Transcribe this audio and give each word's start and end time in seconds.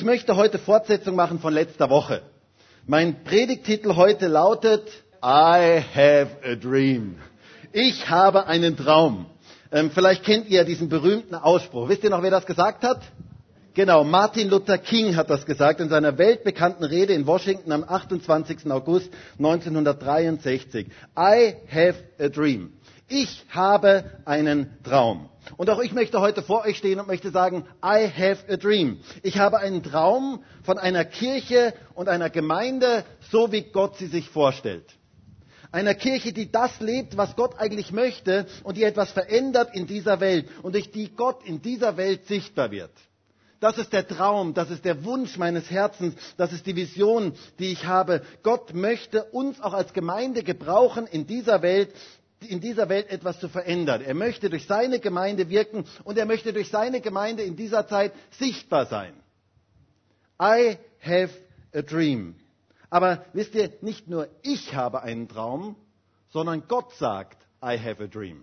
Ich 0.00 0.06
möchte 0.06 0.34
heute 0.34 0.58
Fortsetzung 0.58 1.14
machen 1.14 1.40
von 1.40 1.52
letzter 1.52 1.90
Woche. 1.90 2.22
Mein 2.86 3.22
Predigtitel 3.22 3.96
heute 3.96 4.28
lautet 4.28 4.88
I 5.22 5.82
have 5.94 6.28
a 6.42 6.54
dream. 6.54 7.16
Ich 7.72 8.08
habe 8.08 8.46
einen 8.46 8.78
Traum. 8.78 9.26
Ähm, 9.70 9.90
vielleicht 9.90 10.24
kennt 10.24 10.48
ihr 10.48 10.64
diesen 10.64 10.88
berühmten 10.88 11.34
Ausspruch. 11.34 11.90
Wisst 11.90 12.02
ihr 12.02 12.08
noch, 12.08 12.22
wer 12.22 12.30
das 12.30 12.46
gesagt 12.46 12.82
hat? 12.82 13.02
Genau, 13.74 14.02
Martin 14.02 14.48
Luther 14.48 14.78
King 14.78 15.16
hat 15.16 15.28
das 15.28 15.44
gesagt 15.44 15.80
in 15.80 15.90
seiner 15.90 16.16
weltbekannten 16.16 16.84
Rede 16.86 17.12
in 17.12 17.26
Washington 17.26 17.70
am 17.70 17.84
28. 17.84 18.70
August 18.72 19.12
1963. 19.36 20.86
I 21.14 21.56
have 21.70 21.96
a 22.18 22.28
dream. 22.30 22.72
Ich 23.12 23.44
habe 23.50 24.04
einen 24.24 24.70
Traum. 24.84 25.28
Und 25.56 25.68
auch 25.68 25.80
ich 25.80 25.92
möchte 25.92 26.20
heute 26.20 26.42
vor 26.42 26.64
euch 26.64 26.78
stehen 26.78 27.00
und 27.00 27.08
möchte 27.08 27.32
sagen, 27.32 27.64
I 27.84 28.08
have 28.08 28.44
a 28.48 28.56
dream. 28.56 29.00
Ich 29.24 29.36
habe 29.38 29.58
einen 29.58 29.82
Traum 29.82 30.44
von 30.62 30.78
einer 30.78 31.04
Kirche 31.04 31.74
und 31.94 32.08
einer 32.08 32.30
Gemeinde, 32.30 33.04
so 33.32 33.50
wie 33.50 33.62
Gott 33.62 33.96
sie 33.96 34.06
sich 34.06 34.28
vorstellt. 34.28 34.84
Einer 35.72 35.94
Kirche, 35.94 36.32
die 36.32 36.52
das 36.52 36.78
lebt, 36.78 37.16
was 37.16 37.34
Gott 37.34 37.58
eigentlich 37.58 37.90
möchte 37.90 38.46
und 38.62 38.76
die 38.76 38.84
etwas 38.84 39.10
verändert 39.10 39.74
in 39.74 39.88
dieser 39.88 40.20
Welt 40.20 40.46
und 40.62 40.76
durch 40.76 40.92
die 40.92 41.08
Gott 41.08 41.44
in 41.44 41.60
dieser 41.62 41.96
Welt 41.96 42.28
sichtbar 42.28 42.70
wird. 42.70 42.92
Das 43.58 43.76
ist 43.76 43.92
der 43.92 44.08
Traum, 44.08 44.54
das 44.54 44.70
ist 44.70 44.84
der 44.86 45.04
Wunsch 45.04 45.36
meines 45.36 45.70
Herzens, 45.70 46.14
das 46.38 46.52
ist 46.52 46.64
die 46.64 46.76
Vision, 46.76 47.34
die 47.58 47.72
ich 47.72 47.86
habe. 47.86 48.22
Gott 48.42 48.72
möchte 48.72 49.24
uns 49.24 49.60
auch 49.60 49.74
als 49.74 49.92
Gemeinde 49.92 50.42
gebrauchen 50.42 51.06
in 51.06 51.26
dieser 51.26 51.60
Welt, 51.60 51.90
in 52.48 52.60
dieser 52.60 52.88
Welt 52.88 53.10
etwas 53.10 53.38
zu 53.38 53.48
verändern. 53.48 54.00
Er 54.00 54.14
möchte 54.14 54.50
durch 54.50 54.66
seine 54.66 54.98
Gemeinde 54.98 55.48
wirken 55.48 55.84
und 56.04 56.18
er 56.18 56.26
möchte 56.26 56.52
durch 56.52 56.68
seine 56.70 57.00
Gemeinde 57.00 57.42
in 57.42 57.56
dieser 57.56 57.86
Zeit 57.86 58.12
sichtbar 58.30 58.86
sein. 58.86 59.14
I 60.40 60.78
have 61.02 61.32
a 61.74 61.82
dream. 61.82 62.34
Aber 62.88 63.24
wisst 63.32 63.54
ihr, 63.54 63.72
nicht 63.82 64.08
nur 64.08 64.28
ich 64.42 64.74
habe 64.74 65.02
einen 65.02 65.28
Traum, 65.28 65.76
sondern 66.30 66.66
Gott 66.66 66.92
sagt, 66.94 67.46
I 67.62 67.78
have 67.78 68.02
a 68.02 68.06
dream. 68.06 68.42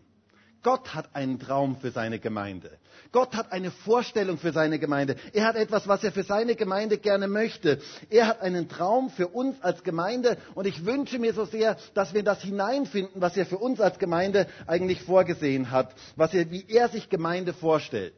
Gott 0.63 0.94
hat 0.94 1.16
einen 1.16 1.39
Traum 1.39 1.77
für 1.77 1.91
seine 1.91 2.19
Gemeinde. 2.19 2.72
Gott 3.11 3.36
hat 3.36 3.52
eine 3.52 3.72
Vorstellung 3.72 4.38
für 4.38 4.52
seine 4.52 4.80
Gemeinde. 4.80 5.16
Er 5.33 5.45
hat 5.45 5.55
etwas, 5.55 5.88
was 5.88 6.03
er 6.03 6.11
für 6.11 6.23
seine 6.23 6.55
Gemeinde 6.55 6.97
gerne 6.97 7.27
möchte. 7.27 7.80
Er 8.09 8.27
hat 8.27 8.41
einen 8.41 8.67
Traum 8.67 9.09
für 9.09 9.27
uns 9.30 9.61
als 9.61 9.83
Gemeinde 9.83 10.38
und 10.55 10.67
ich 10.67 10.86
wünsche 10.86 11.19
mir 11.19 11.33
so 11.33 11.45
sehr, 11.45 11.77
dass 11.94 12.14
wir 12.14 12.23
das 12.23 12.41
hineinfinden, 12.41 13.22
was 13.22 13.38
er 13.38 13.45
für 13.45 13.58
uns 13.58 13.80
als 13.80 13.99
Gemeinde 13.99 14.47
eigentlich 14.66 15.02
vorgesehen 15.02 15.72
hat, 15.72 15.94
was 16.16 16.33
er, 16.33 16.52
wie 16.52 16.66
er 16.67 16.89
sich 16.89 17.09
Gemeinde 17.09 17.53
vorstellt. 17.53 18.16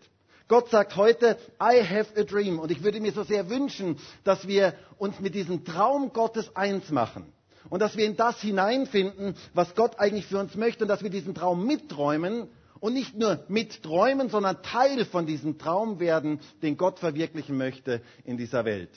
Gott 0.47 0.69
sagt 0.71 0.95
heute, 0.95 1.37
I 1.61 1.83
have 1.83 2.19
a 2.19 2.23
dream. 2.23 2.57
Und 2.57 2.71
ich 2.71 2.83
würde 2.83 2.99
mir 2.99 3.11
so 3.11 3.23
sehr 3.23 3.49
wünschen, 3.49 3.99
dass 4.23 4.47
wir 4.47 4.73
uns 4.97 5.19
mit 5.19 5.35
diesem 5.35 5.63
Traum 5.63 6.11
Gottes 6.11 6.55
eins 6.55 6.89
machen 6.89 7.31
und 7.69 7.81
dass 7.81 7.97
wir 7.97 8.05
in 8.05 8.15
das 8.15 8.39
hineinfinden, 8.41 9.35
was 9.53 9.75
Gott 9.75 9.99
eigentlich 9.99 10.25
für 10.25 10.39
uns 10.39 10.55
möchte 10.55 10.83
und 10.83 10.87
dass 10.87 11.03
wir 11.03 11.09
diesen 11.09 11.35
Traum 11.35 11.65
mitträumen 11.65 12.47
und 12.79 12.93
nicht 12.93 13.17
nur 13.17 13.43
mitträumen, 13.47 14.29
sondern 14.29 14.61
Teil 14.63 15.05
von 15.05 15.25
diesem 15.25 15.57
Traum 15.57 15.99
werden, 15.99 16.39
den 16.61 16.77
Gott 16.77 16.99
verwirklichen 16.99 17.57
möchte 17.57 18.01
in 18.23 18.37
dieser 18.37 18.65
Welt. 18.65 18.89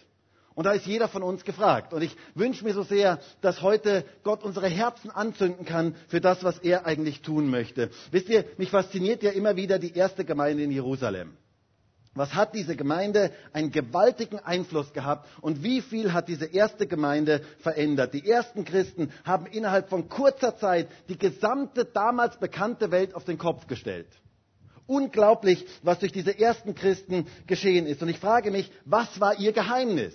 Und 0.55 0.65
da 0.65 0.73
ist 0.73 0.87
jeder 0.87 1.09
von 1.09 1.23
uns 1.23 1.45
gefragt. 1.45 1.95
Und 1.95 2.03
ich 2.03 2.15
wünsche 2.35 2.65
mir 2.65 2.75
so 2.75 2.83
sehr, 2.83 3.21
dass 3.41 3.63
heute 3.63 4.05
Gott 4.23 4.43
unsere 4.43 4.69
Herzen 4.69 5.11
anzünden 5.11 5.65
kann 5.65 5.95
für 6.09 6.21
das, 6.21 6.45
was 6.45 6.59
er 6.59 6.85
eigentlich 6.85 7.23
tun 7.23 7.49
möchte. 7.49 7.91
Wisst 8.11 8.29
ihr, 8.29 8.45
mich 8.59 8.71
fasziniert 8.71 9.23
ja 9.23 9.31
immer 9.31 9.57
wieder 9.57 9.79
die 9.79 9.95
erste 9.95 10.25
Gemeinde 10.25 10.63
in 10.63 10.71
Jerusalem. 10.71 11.37
Was 12.15 12.35
hat 12.35 12.55
diese 12.55 12.77
Gemeinde 12.77 13.33
einen 13.55 13.71
gewaltigen 13.71 14.39
Einfluss 14.39 14.93
gehabt 14.93 15.27
und 15.41 15.63
wie 15.63 15.81
viel 15.81 16.13
hat 16.13 16.29
diese 16.29 16.45
erste 16.45 16.87
Gemeinde 16.87 17.41
verändert? 17.61 18.13
Die 18.13 18.29
ersten 18.29 18.67
Christen 18.67 19.11
haben 19.25 19.47
innerhalb 19.47 19.89
von 19.89 20.11
kurzer 20.11 20.57
Zeit 20.59 20.89
die 21.09 21.17
gesamte 21.17 21.87
damals 21.87 22.39
bekannte 22.39 22.91
Welt 22.91 23.15
auf 23.15 23.25
den 23.25 23.39
Kopf 23.39 23.67
gestellt. 23.67 24.09
Unglaublich, 24.87 25.67
was 25.83 26.01
durch 26.01 26.13
diese 26.13 26.39
ersten 26.39 26.75
Christen 26.75 27.27
geschehen 27.47 27.87
ist. 27.87 28.03
Und 28.03 28.09
ich 28.09 28.19
frage 28.19 28.51
mich, 28.51 28.71
was 28.85 29.19
war 29.19 29.39
ihr 29.39 29.53
Geheimnis? 29.53 30.13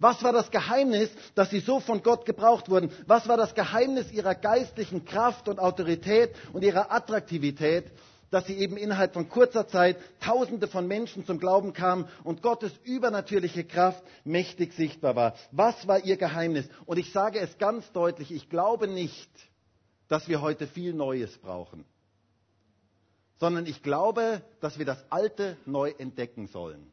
Was 0.00 0.24
war 0.24 0.32
das 0.32 0.50
Geheimnis, 0.50 1.10
dass 1.36 1.50
sie 1.50 1.60
so 1.60 1.78
von 1.78 2.02
Gott 2.02 2.24
gebraucht 2.24 2.70
wurden? 2.70 2.90
Was 3.06 3.28
war 3.28 3.36
das 3.36 3.54
Geheimnis 3.54 4.10
ihrer 4.10 4.34
geistlichen 4.34 5.04
Kraft 5.04 5.46
und 5.46 5.60
Autorität 5.60 6.34
und 6.54 6.64
ihrer 6.64 6.90
Attraktivität? 6.90 7.84
Dass 8.30 8.46
sie 8.46 8.54
eben 8.54 8.76
innerhalb 8.76 9.12
von 9.12 9.28
kurzer 9.28 9.66
Zeit 9.68 9.96
Tausende 10.20 10.68
von 10.68 10.86
Menschen 10.86 11.26
zum 11.26 11.38
Glauben 11.38 11.72
kamen 11.72 12.08
und 12.24 12.42
Gottes 12.42 12.72
übernatürliche 12.84 13.64
Kraft 13.64 14.02
mächtig 14.24 14.72
sichtbar 14.72 15.16
war. 15.16 15.34
Was 15.50 15.86
war 15.88 16.04
ihr 16.04 16.16
Geheimnis? 16.16 16.68
Und 16.86 16.98
ich 16.98 17.12
sage 17.12 17.40
es 17.40 17.58
ganz 17.58 17.90
deutlich, 17.92 18.30
ich 18.32 18.48
glaube 18.48 18.86
nicht, 18.86 19.30
dass 20.08 20.28
wir 20.28 20.40
heute 20.40 20.66
viel 20.66 20.92
Neues 20.94 21.36
brauchen, 21.38 21.84
sondern 23.38 23.66
ich 23.66 23.82
glaube, 23.82 24.42
dass 24.60 24.78
wir 24.78 24.86
das 24.86 25.04
Alte 25.10 25.56
neu 25.66 25.90
entdecken 25.98 26.46
sollen. 26.46 26.92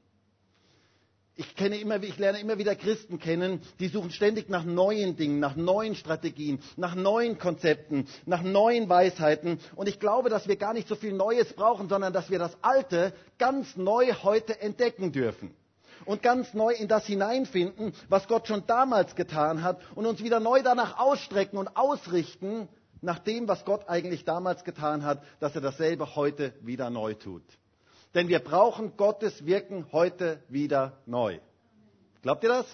Ich, 1.39 1.55
kenne 1.55 1.77
immer, 1.77 2.01
ich 2.01 2.17
lerne 2.17 2.39
immer 2.39 2.57
wieder 2.57 2.75
Christen 2.75 3.19
kennen, 3.19 3.61
die 3.79 3.89
suchen 3.89 4.09
ständig 4.09 4.49
nach 4.49 4.63
neuen 4.63 5.15
Dingen, 5.15 5.39
nach 5.39 5.55
neuen 5.55 5.93
Strategien, 5.93 6.59
nach 6.77 6.95
neuen 6.95 7.37
Konzepten, 7.37 8.07
nach 8.25 8.41
neuen 8.41 8.89
Weisheiten. 8.89 9.59
Und 9.75 9.87
ich 9.87 9.99
glaube, 9.99 10.29
dass 10.31 10.47
wir 10.47 10.55
gar 10.55 10.73
nicht 10.73 10.87
so 10.87 10.95
viel 10.95 11.13
Neues 11.13 11.53
brauchen, 11.53 11.89
sondern 11.89 12.11
dass 12.11 12.31
wir 12.31 12.39
das 12.39 12.57
Alte 12.63 13.13
ganz 13.37 13.77
neu 13.77 14.11
heute 14.23 14.59
entdecken 14.61 15.11
dürfen. 15.11 15.53
Und 16.05 16.23
ganz 16.23 16.55
neu 16.55 16.73
in 16.73 16.87
das 16.87 17.05
hineinfinden, 17.05 17.93
was 18.09 18.27
Gott 18.27 18.47
schon 18.47 18.65
damals 18.65 19.15
getan 19.15 19.61
hat 19.61 19.79
und 19.93 20.07
uns 20.07 20.23
wieder 20.23 20.39
neu 20.39 20.63
danach 20.63 20.97
ausstrecken 20.97 21.57
und 21.59 21.75
ausrichten, 21.77 22.67
nach 23.01 23.19
dem, 23.19 23.47
was 23.47 23.63
Gott 23.63 23.87
eigentlich 23.89 24.25
damals 24.25 24.63
getan 24.63 25.03
hat, 25.03 25.23
dass 25.39 25.53
er 25.53 25.61
dasselbe 25.61 26.15
heute 26.15 26.53
wieder 26.61 26.89
neu 26.89 27.13
tut. 27.13 27.43
Denn 28.17 28.29
wir 28.29 28.39
brauchen 28.39 28.97
Gottes 28.97 29.45
Wirken 29.45 29.85
heute 29.91 30.41
wieder 30.49 30.97
neu. 31.05 31.37
Glaubt 32.23 32.41
ihr 32.41 32.49
das? 32.49 32.65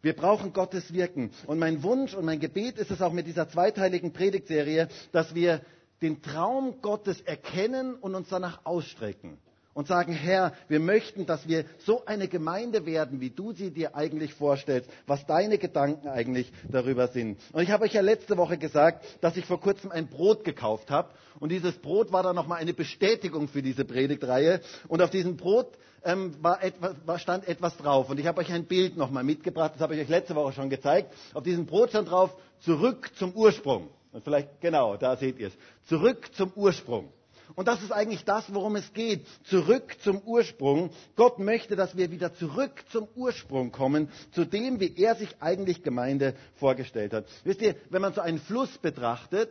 Wir 0.00 0.16
brauchen 0.16 0.54
Gottes 0.54 0.94
Wirken. 0.94 1.32
Und 1.46 1.58
mein 1.58 1.82
Wunsch 1.82 2.14
und 2.14 2.24
mein 2.24 2.40
Gebet 2.40 2.78
ist 2.78 2.90
es 2.90 3.02
auch 3.02 3.12
mit 3.12 3.26
dieser 3.26 3.50
zweiteiligen 3.50 4.14
Predigtserie, 4.14 4.88
dass 5.12 5.34
wir 5.34 5.60
den 6.00 6.22
Traum 6.22 6.80
Gottes 6.80 7.20
erkennen 7.20 7.94
und 7.96 8.14
uns 8.14 8.30
danach 8.30 8.64
ausstrecken 8.64 9.36
und 9.74 9.86
sagen, 9.86 10.12
Herr, 10.12 10.52
wir 10.68 10.80
möchten, 10.80 11.26
dass 11.26 11.48
wir 11.48 11.64
so 11.78 12.04
eine 12.04 12.28
Gemeinde 12.28 12.86
werden, 12.86 13.20
wie 13.20 13.30
du 13.30 13.52
sie 13.52 13.70
dir 13.70 13.94
eigentlich 13.96 14.34
vorstellst, 14.34 14.90
was 15.06 15.26
deine 15.26 15.58
Gedanken 15.58 16.08
eigentlich 16.08 16.52
darüber 16.70 17.08
sind. 17.08 17.38
Und 17.52 17.62
ich 17.62 17.70
habe 17.70 17.84
euch 17.84 17.94
ja 17.94 18.00
letzte 18.02 18.36
Woche 18.36 18.58
gesagt, 18.58 19.04
dass 19.20 19.36
ich 19.36 19.46
vor 19.46 19.60
kurzem 19.60 19.90
ein 19.90 20.08
Brot 20.08 20.44
gekauft 20.44 20.90
habe. 20.90 21.10
Und 21.40 21.50
dieses 21.50 21.74
Brot 21.78 22.12
war 22.12 22.22
dann 22.22 22.36
nochmal 22.36 22.60
eine 22.60 22.74
Bestätigung 22.74 23.48
für 23.48 23.62
diese 23.62 23.84
Predigtreihe. 23.84 24.60
Und 24.88 25.02
auf 25.02 25.10
diesem 25.10 25.36
Brot 25.36 25.68
ähm, 26.04 26.34
war 26.42 26.62
etwas, 26.62 26.94
war, 27.06 27.18
stand 27.18 27.48
etwas 27.48 27.76
drauf. 27.76 28.10
Und 28.10 28.20
ich 28.20 28.26
habe 28.26 28.40
euch 28.40 28.52
ein 28.52 28.64
Bild 28.66 28.96
nochmal 28.96 29.24
mitgebracht, 29.24 29.72
das 29.74 29.80
habe 29.80 29.94
ich 29.94 30.02
euch 30.02 30.08
letzte 30.08 30.34
Woche 30.34 30.52
schon 30.52 30.70
gezeigt. 30.70 31.12
Auf 31.34 31.42
diesem 31.42 31.66
Brot 31.66 31.90
stand 31.90 32.10
drauf, 32.10 32.36
zurück 32.60 33.10
zum 33.16 33.32
Ursprung. 33.32 33.88
Und 34.12 34.24
vielleicht, 34.24 34.60
genau, 34.60 34.96
da 34.96 35.16
seht 35.16 35.38
ihr 35.38 35.48
es. 35.48 35.54
Zurück 35.86 36.34
zum 36.34 36.52
Ursprung. 36.54 37.12
Und 37.54 37.68
das 37.68 37.82
ist 37.82 37.92
eigentlich 37.92 38.24
das, 38.24 38.52
worum 38.52 38.76
es 38.76 38.92
geht. 38.92 39.26
Zurück 39.44 39.96
zum 40.02 40.20
Ursprung. 40.22 40.90
Gott 41.16 41.38
möchte, 41.38 41.76
dass 41.76 41.96
wir 41.96 42.10
wieder 42.10 42.34
zurück 42.34 42.84
zum 42.90 43.08
Ursprung 43.14 43.72
kommen, 43.72 44.08
zu 44.32 44.44
dem, 44.44 44.80
wie 44.80 44.94
er 44.96 45.14
sich 45.16 45.36
eigentlich 45.40 45.82
Gemeinde 45.82 46.34
vorgestellt 46.56 47.12
hat. 47.12 47.26
Wisst 47.44 47.60
ihr, 47.60 47.76
wenn 47.90 48.02
man 48.02 48.14
so 48.14 48.20
einen 48.20 48.38
Fluss 48.38 48.78
betrachtet, 48.78 49.50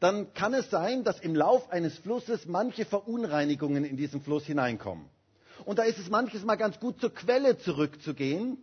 dann 0.00 0.32
kann 0.34 0.54
es 0.54 0.70
sein, 0.70 1.04
dass 1.04 1.20
im 1.20 1.34
Lauf 1.34 1.70
eines 1.70 1.96
Flusses 1.98 2.46
manche 2.46 2.84
Verunreinigungen 2.84 3.84
in 3.84 3.96
diesen 3.96 4.20
Fluss 4.20 4.44
hineinkommen. 4.44 5.06
Und 5.64 5.78
da 5.78 5.84
ist 5.84 5.98
es 5.98 6.10
manches 6.10 6.44
Mal 6.44 6.56
ganz 6.56 6.78
gut, 6.78 7.00
zur 7.00 7.14
Quelle 7.14 7.56
zurückzugehen, 7.58 8.58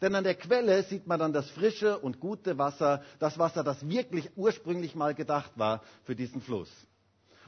denn 0.00 0.14
an 0.14 0.24
der 0.24 0.34
Quelle 0.34 0.82
sieht 0.82 1.06
man 1.06 1.20
dann 1.20 1.32
das 1.32 1.48
frische 1.50 1.98
und 1.98 2.18
gute 2.18 2.58
Wasser, 2.58 3.02
das 3.20 3.38
Wasser, 3.38 3.62
das 3.62 3.86
wirklich 3.88 4.30
ursprünglich 4.34 4.96
mal 4.96 5.14
gedacht 5.14 5.52
war 5.56 5.82
für 6.04 6.16
diesen 6.16 6.40
Fluss. 6.40 6.70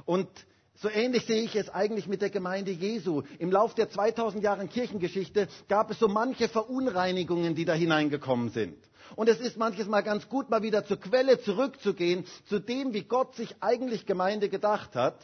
Und 0.05 0.29
so 0.77 0.89
ähnlich 0.89 1.25
sehe 1.27 1.43
ich 1.43 1.55
es 1.55 1.69
eigentlich 1.71 2.09
mit 2.09 2.21
der 2.21 2.31
Gemeinde 2.31 2.73
Jesu. 2.73 3.23
Im 3.39 3.51
Lauf 3.53 3.75
der 3.75 3.89
2000 3.91 4.43
Jahre 4.43 4.67
Kirchengeschichte 4.67 5.49
gab 5.69 5.91
es 5.91 5.99
so 5.99 6.09
manche 6.09 6.49
Verunreinigungen, 6.49 7.55
die 7.55 7.65
da 7.65 7.75
hineingekommen 7.75 8.51
sind. 8.51 8.77
Und 9.17 9.29
es 9.29 9.39
ist 9.41 9.57
manches 9.57 9.87
Mal 9.87 10.03
ganz 10.03 10.29
gut, 10.29 10.51
mal 10.51 10.63
wieder 10.63 10.85
zur 10.85 10.99
Quelle 10.99 11.41
zurückzugehen, 11.41 12.25
zu 12.47 12.59
dem, 12.59 12.93
wie 12.93 13.03
Gott 13.05 13.37
sich 13.37 13.55
eigentlich 13.61 14.07
Gemeinde 14.07 14.49
gedacht 14.49 14.97
hat. 14.97 15.21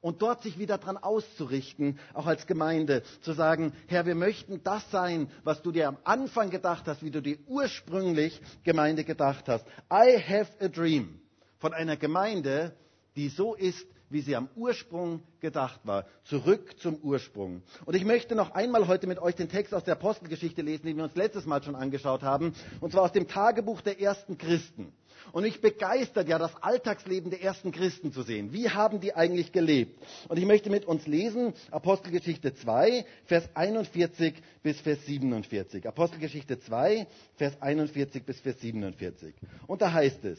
Und 0.00 0.20
dort 0.20 0.42
sich 0.42 0.58
wieder 0.58 0.76
dran 0.76 0.98
auszurichten, 0.98 1.98
auch 2.12 2.26
als 2.26 2.46
Gemeinde, 2.46 3.02
zu 3.22 3.32
sagen, 3.32 3.72
Herr, 3.86 4.04
wir 4.04 4.14
möchten 4.14 4.62
das 4.62 4.90
sein, 4.90 5.30
was 5.44 5.62
du 5.62 5.72
dir 5.72 5.88
am 5.88 5.96
Anfang 6.04 6.50
gedacht 6.50 6.84
hast, 6.86 7.02
wie 7.02 7.10
du 7.10 7.22
dir 7.22 7.38
ursprünglich 7.46 8.38
Gemeinde 8.64 9.04
gedacht 9.04 9.48
hast. 9.48 9.64
I 9.90 10.18
have 10.20 10.50
a 10.60 10.68
dream 10.68 11.20
von 11.58 11.72
einer 11.72 11.96
Gemeinde, 11.96 12.76
die 13.16 13.28
so 13.28 13.54
ist, 13.54 13.86
wie 14.10 14.20
sie 14.20 14.36
am 14.36 14.48
Ursprung 14.54 15.22
gedacht 15.40 15.80
war. 15.84 16.06
Zurück 16.24 16.78
zum 16.78 16.96
Ursprung. 16.96 17.62
Und 17.84 17.94
ich 17.94 18.04
möchte 18.04 18.34
noch 18.34 18.52
einmal 18.52 18.86
heute 18.86 19.06
mit 19.06 19.18
euch 19.18 19.34
den 19.34 19.48
Text 19.48 19.74
aus 19.74 19.84
der 19.84 19.94
Apostelgeschichte 19.94 20.62
lesen, 20.62 20.86
den 20.86 20.96
wir 20.96 21.04
uns 21.04 21.16
letztes 21.16 21.46
Mal 21.46 21.62
schon 21.62 21.74
angeschaut 21.74 22.22
haben, 22.22 22.54
und 22.80 22.92
zwar 22.92 23.02
aus 23.02 23.12
dem 23.12 23.26
Tagebuch 23.26 23.80
der 23.80 24.00
ersten 24.00 24.38
Christen. 24.38 24.92
Und 25.32 25.44
mich 25.44 25.60
begeistert 25.60 26.28
ja 26.28 26.38
das 26.38 26.54
Alltagsleben 26.62 27.30
der 27.30 27.42
ersten 27.42 27.72
Christen 27.72 28.12
zu 28.12 28.22
sehen. 28.22 28.52
Wie 28.52 28.68
haben 28.68 29.00
die 29.00 29.14
eigentlich 29.14 29.52
gelebt? 29.52 30.00
Und 30.28 30.38
ich 30.38 30.44
möchte 30.44 30.70
mit 30.70 30.84
uns 30.84 31.06
lesen 31.06 31.54
Apostelgeschichte 31.70 32.54
2, 32.54 33.06
Vers 33.24 33.48
41 33.54 34.34
bis 34.62 34.80
Vers 34.80 35.04
47. 35.06 35.88
Apostelgeschichte 35.88 36.60
2, 36.60 37.06
Vers 37.36 37.60
41 37.60 38.24
bis 38.24 38.38
Vers 38.40 38.60
47. 38.60 39.34
Und 39.66 39.82
da 39.82 39.92
heißt 39.92 40.24
es, 40.24 40.38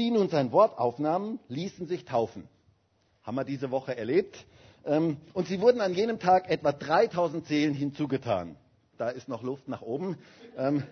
die 0.00 0.10
nun 0.10 0.28
sein 0.30 0.50
Wort 0.50 0.78
aufnahmen, 0.78 1.38
ließen 1.48 1.86
sich 1.86 2.06
taufen. 2.06 2.48
Haben 3.22 3.36
wir 3.36 3.44
diese 3.44 3.70
Woche 3.70 3.96
erlebt. 3.96 4.46
Ähm, 4.86 5.18
und 5.34 5.46
sie 5.46 5.60
wurden 5.60 5.80
an 5.80 5.94
jenem 5.94 6.18
Tag 6.18 6.50
etwa 6.50 6.72
3000 6.72 7.46
Seelen 7.46 7.74
hinzugetan. 7.74 8.56
Da 8.96 9.10
ist 9.10 9.28
noch 9.28 9.42
Luft 9.42 9.68
nach 9.68 9.82
oben. 9.82 10.16
Ähm, 10.56 10.82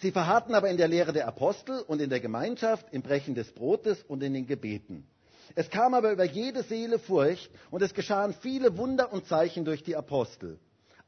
Sie 0.00 0.12
verharrten 0.12 0.54
aber 0.54 0.70
in 0.70 0.76
der 0.76 0.86
Lehre 0.86 1.12
der 1.12 1.26
Apostel 1.26 1.80
und 1.80 2.00
in 2.00 2.08
der 2.08 2.20
Gemeinschaft, 2.20 2.86
im 2.92 3.02
Brechen 3.02 3.34
des 3.34 3.50
Brotes 3.50 4.00
und 4.04 4.22
in 4.22 4.32
den 4.32 4.46
Gebeten. 4.46 5.04
Es 5.56 5.70
kam 5.70 5.92
aber 5.92 6.12
über 6.12 6.22
jede 6.22 6.62
Seele 6.62 7.00
Furcht 7.00 7.50
und 7.72 7.82
es 7.82 7.94
geschahen 7.94 8.32
viele 8.34 8.78
Wunder 8.78 9.12
und 9.12 9.26
Zeichen 9.26 9.64
durch 9.64 9.82
die 9.82 9.96
Apostel. 9.96 10.60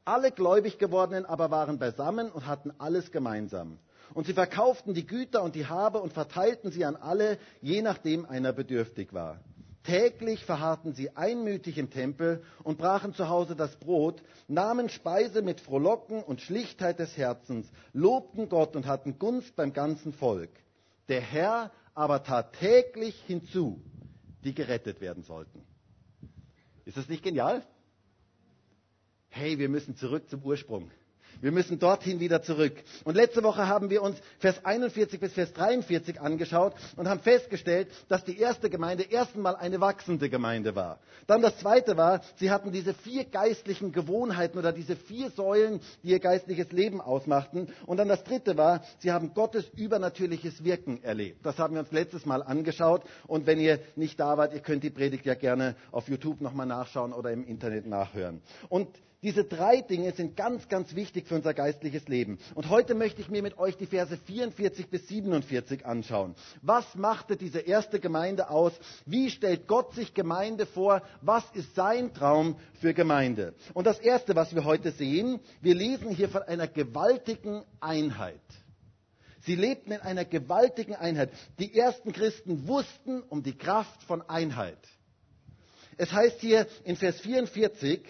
Alle 0.03 0.31
gläubig 0.31 0.77
gewordenen 0.77 1.25
aber 1.25 1.51
waren 1.51 1.79
beisammen 1.79 2.29
und 2.29 2.47
hatten 2.47 2.73
alles 2.79 3.13
gemeinsam. 3.13 3.79
Und 4.13 4.25
sie 4.25 4.33
verkauften 4.33 4.93
die 4.93 5.05
Güter 5.05 5.41
und 5.43 5.55
die 5.55 5.67
Habe 5.67 6.01
und 6.01 6.13
verteilten 6.13 6.71
sie 6.71 6.85
an 6.85 6.95
alle, 6.95 7.37
je 7.61 7.81
nachdem 7.81 8.25
einer 8.25 8.53
bedürftig 8.53 9.13
war. 9.13 9.39
Täglich 9.83 10.45
verharrten 10.45 10.93
sie 10.93 11.15
einmütig 11.15 11.77
im 11.79 11.89
Tempel 11.89 12.43
und 12.63 12.77
brachen 12.77 13.15
zu 13.15 13.29
Hause 13.29 13.55
das 13.55 13.75
Brot, 13.77 14.21
nahmen 14.47 14.89
Speise 14.89 15.41
mit 15.41 15.59
Frohlocken 15.59 16.23
und 16.23 16.39
Schlichtheit 16.39 16.99
des 16.99 17.17
Herzens, 17.17 17.67
lobten 17.91 18.47
Gott 18.47 18.75
und 18.75 18.85
hatten 18.85 19.17
Gunst 19.17 19.55
beim 19.55 19.73
ganzen 19.73 20.13
Volk. 20.13 20.51
Der 21.09 21.21
Herr 21.21 21.71
aber 21.95 22.23
tat 22.23 22.53
täglich 22.53 23.19
hinzu, 23.25 23.81
die 24.43 24.53
gerettet 24.53 25.01
werden 25.01 25.23
sollten. 25.23 25.63
Ist 26.85 26.97
das 26.97 27.09
nicht 27.09 27.23
genial? 27.23 27.63
Hey, 29.29 29.57
wir 29.57 29.69
müssen 29.69 29.95
zurück 29.95 30.29
zum 30.29 30.43
Ursprung. 30.43 30.91
Wir 31.39 31.51
müssen 31.51 31.79
dorthin 31.79 32.19
wieder 32.19 32.41
zurück. 32.41 32.73
Und 33.03 33.15
letzte 33.15 33.43
Woche 33.43 33.67
haben 33.67 33.89
wir 33.89 34.01
uns 34.01 34.17
Vers 34.39 34.65
41 34.65 35.19
bis 35.19 35.33
Vers 35.33 35.53
43 35.53 36.19
angeschaut 36.19 36.73
und 36.97 37.07
haben 37.07 37.19
festgestellt, 37.21 37.87
dass 38.09 38.23
die 38.23 38.37
erste 38.37 38.69
Gemeinde 38.69 39.03
erstmal 39.03 39.55
eine 39.55 39.79
wachsende 39.81 40.29
Gemeinde 40.29 40.75
war. 40.75 40.99
Dann 41.27 41.41
das 41.41 41.57
zweite 41.57 41.97
war, 41.97 42.21
sie 42.35 42.51
hatten 42.51 42.71
diese 42.71 42.93
vier 42.93 43.25
geistlichen 43.25 43.91
Gewohnheiten 43.91 44.57
oder 44.57 44.71
diese 44.71 44.95
vier 44.95 45.29
Säulen, 45.31 45.79
die 46.03 46.09
ihr 46.09 46.19
geistliches 46.19 46.71
Leben 46.71 47.01
ausmachten. 47.01 47.69
Und 47.85 47.97
dann 47.97 48.07
das 48.07 48.23
dritte 48.23 48.57
war, 48.57 48.83
sie 48.99 49.11
haben 49.11 49.33
Gottes 49.33 49.69
übernatürliches 49.75 50.63
Wirken 50.63 51.03
erlebt. 51.03 51.45
Das 51.45 51.57
haben 51.57 51.73
wir 51.75 51.81
uns 51.81 51.91
letztes 51.91 52.25
Mal 52.25 52.43
angeschaut. 52.43 53.03
Und 53.27 53.45
wenn 53.45 53.59
ihr 53.59 53.79
nicht 53.95 54.19
da 54.19 54.37
wart, 54.37 54.53
ihr 54.53 54.59
könnt 54.59 54.83
die 54.83 54.89
Predigt 54.89 55.25
ja 55.25 55.35
gerne 55.35 55.75
auf 55.91 56.07
YouTube 56.07 56.41
nochmal 56.41 56.65
nachschauen 56.67 57.13
oder 57.13 57.31
im 57.31 57.45
Internet 57.45 57.85
nachhören. 57.85 58.41
Und 58.69 58.87
diese 59.23 59.43
drei 59.43 59.81
Dinge 59.81 60.13
sind 60.13 60.35
ganz, 60.35 60.67
ganz 60.67 60.95
wichtig 60.95 61.27
für 61.27 61.35
unser 61.35 61.53
geistliches 61.53 62.07
Leben. 62.07 62.39
Und 62.55 62.69
heute 62.69 62.95
möchte 62.95 63.21
ich 63.21 63.29
mir 63.29 63.43
mit 63.43 63.59
euch 63.59 63.77
die 63.77 63.85
Verse 63.85 64.17
44 64.17 64.89
bis 64.89 65.07
47 65.07 65.85
anschauen. 65.85 66.33
Was 66.63 66.95
machte 66.95 67.37
diese 67.37 67.59
erste 67.59 67.99
Gemeinde 67.99 68.49
aus? 68.49 68.73
Wie 69.05 69.29
stellt 69.29 69.67
Gott 69.67 69.93
sich 69.93 70.15
Gemeinde 70.15 70.65
vor? 70.65 71.03
Was 71.21 71.43
ist 71.53 71.75
sein 71.75 72.13
Traum 72.15 72.55
für 72.79 72.95
Gemeinde? 72.95 73.53
Und 73.75 73.85
das 73.85 73.99
Erste, 73.99 74.35
was 74.35 74.55
wir 74.55 74.65
heute 74.65 74.91
sehen, 74.91 75.39
wir 75.61 75.75
lesen 75.75 76.09
hier 76.09 76.29
von 76.29 76.41
einer 76.41 76.67
gewaltigen 76.67 77.63
Einheit. 77.79 78.41
Sie 79.41 79.55
lebten 79.55 79.91
in 79.91 80.01
einer 80.01 80.25
gewaltigen 80.25 80.95
Einheit. 80.95 81.31
Die 81.59 81.75
ersten 81.77 82.11
Christen 82.11 82.67
wussten 82.67 83.21
um 83.21 83.43
die 83.43 83.57
Kraft 83.57 84.01
von 84.03 84.23
Einheit. 84.23 84.79
Es 85.97 86.11
heißt 86.11 86.39
hier 86.39 86.65
in 86.83 86.95
Vers 86.95 87.19
44, 87.21 88.01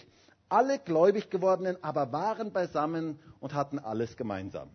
alle 0.52 0.80
gläubig 0.80 1.30
gewordenen 1.30 1.82
aber 1.84 2.12
waren 2.12 2.52
beisammen 2.52 3.20
und 3.40 3.54
hatten 3.54 3.80
alles 3.80 4.18
gemeinsam. 4.18 4.70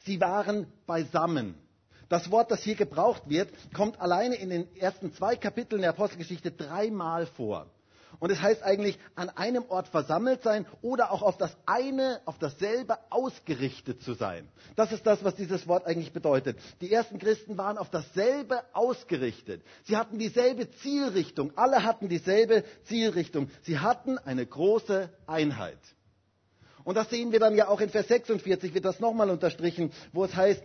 Sie 0.00 0.20
waren 0.20 0.66
beisammen. 0.86 1.54
Das 2.08 2.30
Wort, 2.30 2.50
das 2.50 2.62
hier 2.62 2.74
gebraucht 2.74 3.22
wird, 3.28 3.50
kommt 3.72 4.00
alleine 4.00 4.34
in 4.34 4.50
den 4.50 4.76
ersten 4.76 5.12
zwei 5.12 5.36
Kapiteln 5.36 5.82
der 5.82 5.90
Apostelgeschichte 5.90 6.50
dreimal 6.50 7.26
vor. 7.26 7.66
Und 8.18 8.30
es 8.30 8.40
heißt 8.40 8.62
eigentlich 8.62 8.98
an 9.14 9.28
einem 9.30 9.64
Ort 9.68 9.88
versammelt 9.88 10.42
sein 10.42 10.66
oder 10.82 11.12
auch 11.12 11.22
auf 11.22 11.38
das 11.38 11.56
eine, 11.66 12.20
auf 12.24 12.38
dasselbe 12.38 12.98
ausgerichtet 13.10 14.02
zu 14.02 14.14
sein. 14.14 14.48
Das 14.76 14.92
ist 14.92 15.06
das, 15.06 15.22
was 15.24 15.34
dieses 15.36 15.66
Wort 15.68 15.86
eigentlich 15.86 16.12
bedeutet. 16.12 16.58
Die 16.80 16.92
ersten 16.92 17.18
Christen 17.18 17.56
waren 17.56 17.78
auf 17.78 17.90
dasselbe 17.90 18.62
ausgerichtet. 18.72 19.62
Sie 19.84 19.96
hatten 19.96 20.18
dieselbe 20.18 20.70
Zielrichtung. 20.70 21.52
Alle 21.56 21.84
hatten 21.84 22.08
dieselbe 22.08 22.64
Zielrichtung. 22.84 23.50
Sie 23.62 23.78
hatten 23.78 24.18
eine 24.18 24.44
große 24.44 25.08
Einheit. 25.26 25.78
Und 26.84 26.96
das 26.96 27.10
sehen 27.10 27.32
wir 27.32 27.38
dann 27.40 27.54
ja 27.54 27.68
auch 27.68 27.80
in 27.80 27.90
Vers 27.90 28.08
46, 28.08 28.74
wird 28.74 28.84
das 28.84 29.00
nochmal 29.00 29.30
unterstrichen, 29.30 29.92
wo 30.12 30.24
es 30.24 30.34
heißt, 30.34 30.62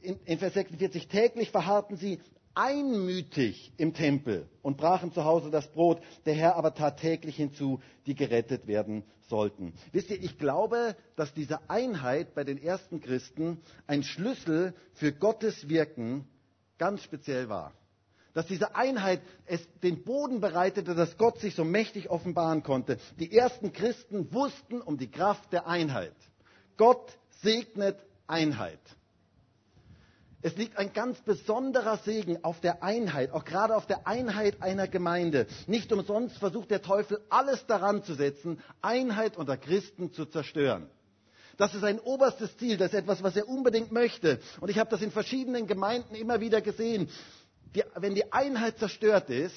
in, 0.00 0.18
in 0.24 0.38
Vers 0.38 0.54
46, 0.54 1.06
täglich 1.08 1.50
verharrten 1.50 1.96
sie 1.96 2.20
einmütig 2.54 3.72
im 3.76 3.94
Tempel 3.94 4.48
und 4.62 4.76
brachen 4.76 5.12
zu 5.12 5.24
Hause 5.24 5.50
das 5.50 5.70
Brot. 5.72 6.00
Der 6.26 6.34
Herr 6.34 6.56
aber 6.56 6.74
tat 6.74 7.00
täglich 7.00 7.36
hinzu, 7.36 7.80
die 8.06 8.14
gerettet 8.14 8.66
werden 8.66 9.04
sollten. 9.28 9.72
Wisst 9.92 10.10
ihr, 10.10 10.22
ich 10.22 10.38
glaube, 10.38 10.96
dass 11.16 11.32
diese 11.32 11.70
Einheit 11.70 12.34
bei 12.34 12.44
den 12.44 12.62
ersten 12.62 13.00
Christen 13.00 13.58
ein 13.86 14.02
Schlüssel 14.02 14.74
für 14.94 15.12
Gottes 15.12 15.68
Wirken 15.68 16.26
ganz 16.78 17.02
speziell 17.02 17.48
war. 17.48 17.72
Dass 18.34 18.46
diese 18.46 18.74
Einheit 18.76 19.20
es 19.44 19.60
den 19.82 20.04
Boden 20.04 20.40
bereitete, 20.40 20.94
dass 20.94 21.18
Gott 21.18 21.38
sich 21.38 21.54
so 21.54 21.64
mächtig 21.64 22.08
offenbaren 22.10 22.62
konnte. 22.62 22.98
Die 23.18 23.30
ersten 23.32 23.72
Christen 23.72 24.32
wussten 24.32 24.80
um 24.80 24.96
die 24.96 25.10
Kraft 25.10 25.52
der 25.52 25.66
Einheit. 25.66 26.16
Gott 26.76 27.18
segnet 27.42 27.98
Einheit. 28.26 28.80
Es 30.42 30.56
liegt 30.56 30.76
ein 30.76 30.92
ganz 30.92 31.20
besonderer 31.20 31.98
Segen 31.98 32.44
auf 32.44 32.60
der 32.60 32.82
Einheit, 32.82 33.30
auch 33.30 33.44
gerade 33.44 33.76
auf 33.76 33.86
der 33.86 34.08
Einheit 34.08 34.60
einer 34.60 34.88
Gemeinde. 34.88 35.46
Nicht 35.68 35.92
umsonst 35.92 36.36
versucht 36.38 36.70
der 36.72 36.82
Teufel 36.82 37.20
alles 37.30 37.64
daran 37.66 38.02
zu 38.02 38.14
setzen, 38.14 38.60
Einheit 38.82 39.36
unter 39.36 39.56
Christen 39.56 40.12
zu 40.12 40.26
zerstören. 40.26 40.90
Das 41.58 41.74
ist 41.74 41.84
ein 41.84 42.00
oberstes 42.00 42.56
Ziel, 42.56 42.76
das 42.76 42.92
ist 42.92 42.98
etwas, 42.98 43.22
was 43.22 43.36
er 43.36 43.48
unbedingt 43.48 43.92
möchte. 43.92 44.40
Und 44.60 44.68
ich 44.68 44.78
habe 44.78 44.90
das 44.90 45.00
in 45.00 45.12
verschiedenen 45.12 45.68
Gemeinden 45.68 46.16
immer 46.16 46.40
wieder 46.40 46.60
gesehen. 46.60 47.08
Die, 47.76 47.84
wenn 47.94 48.14
die 48.16 48.32
Einheit 48.32 48.78
zerstört 48.78 49.30
ist, 49.30 49.54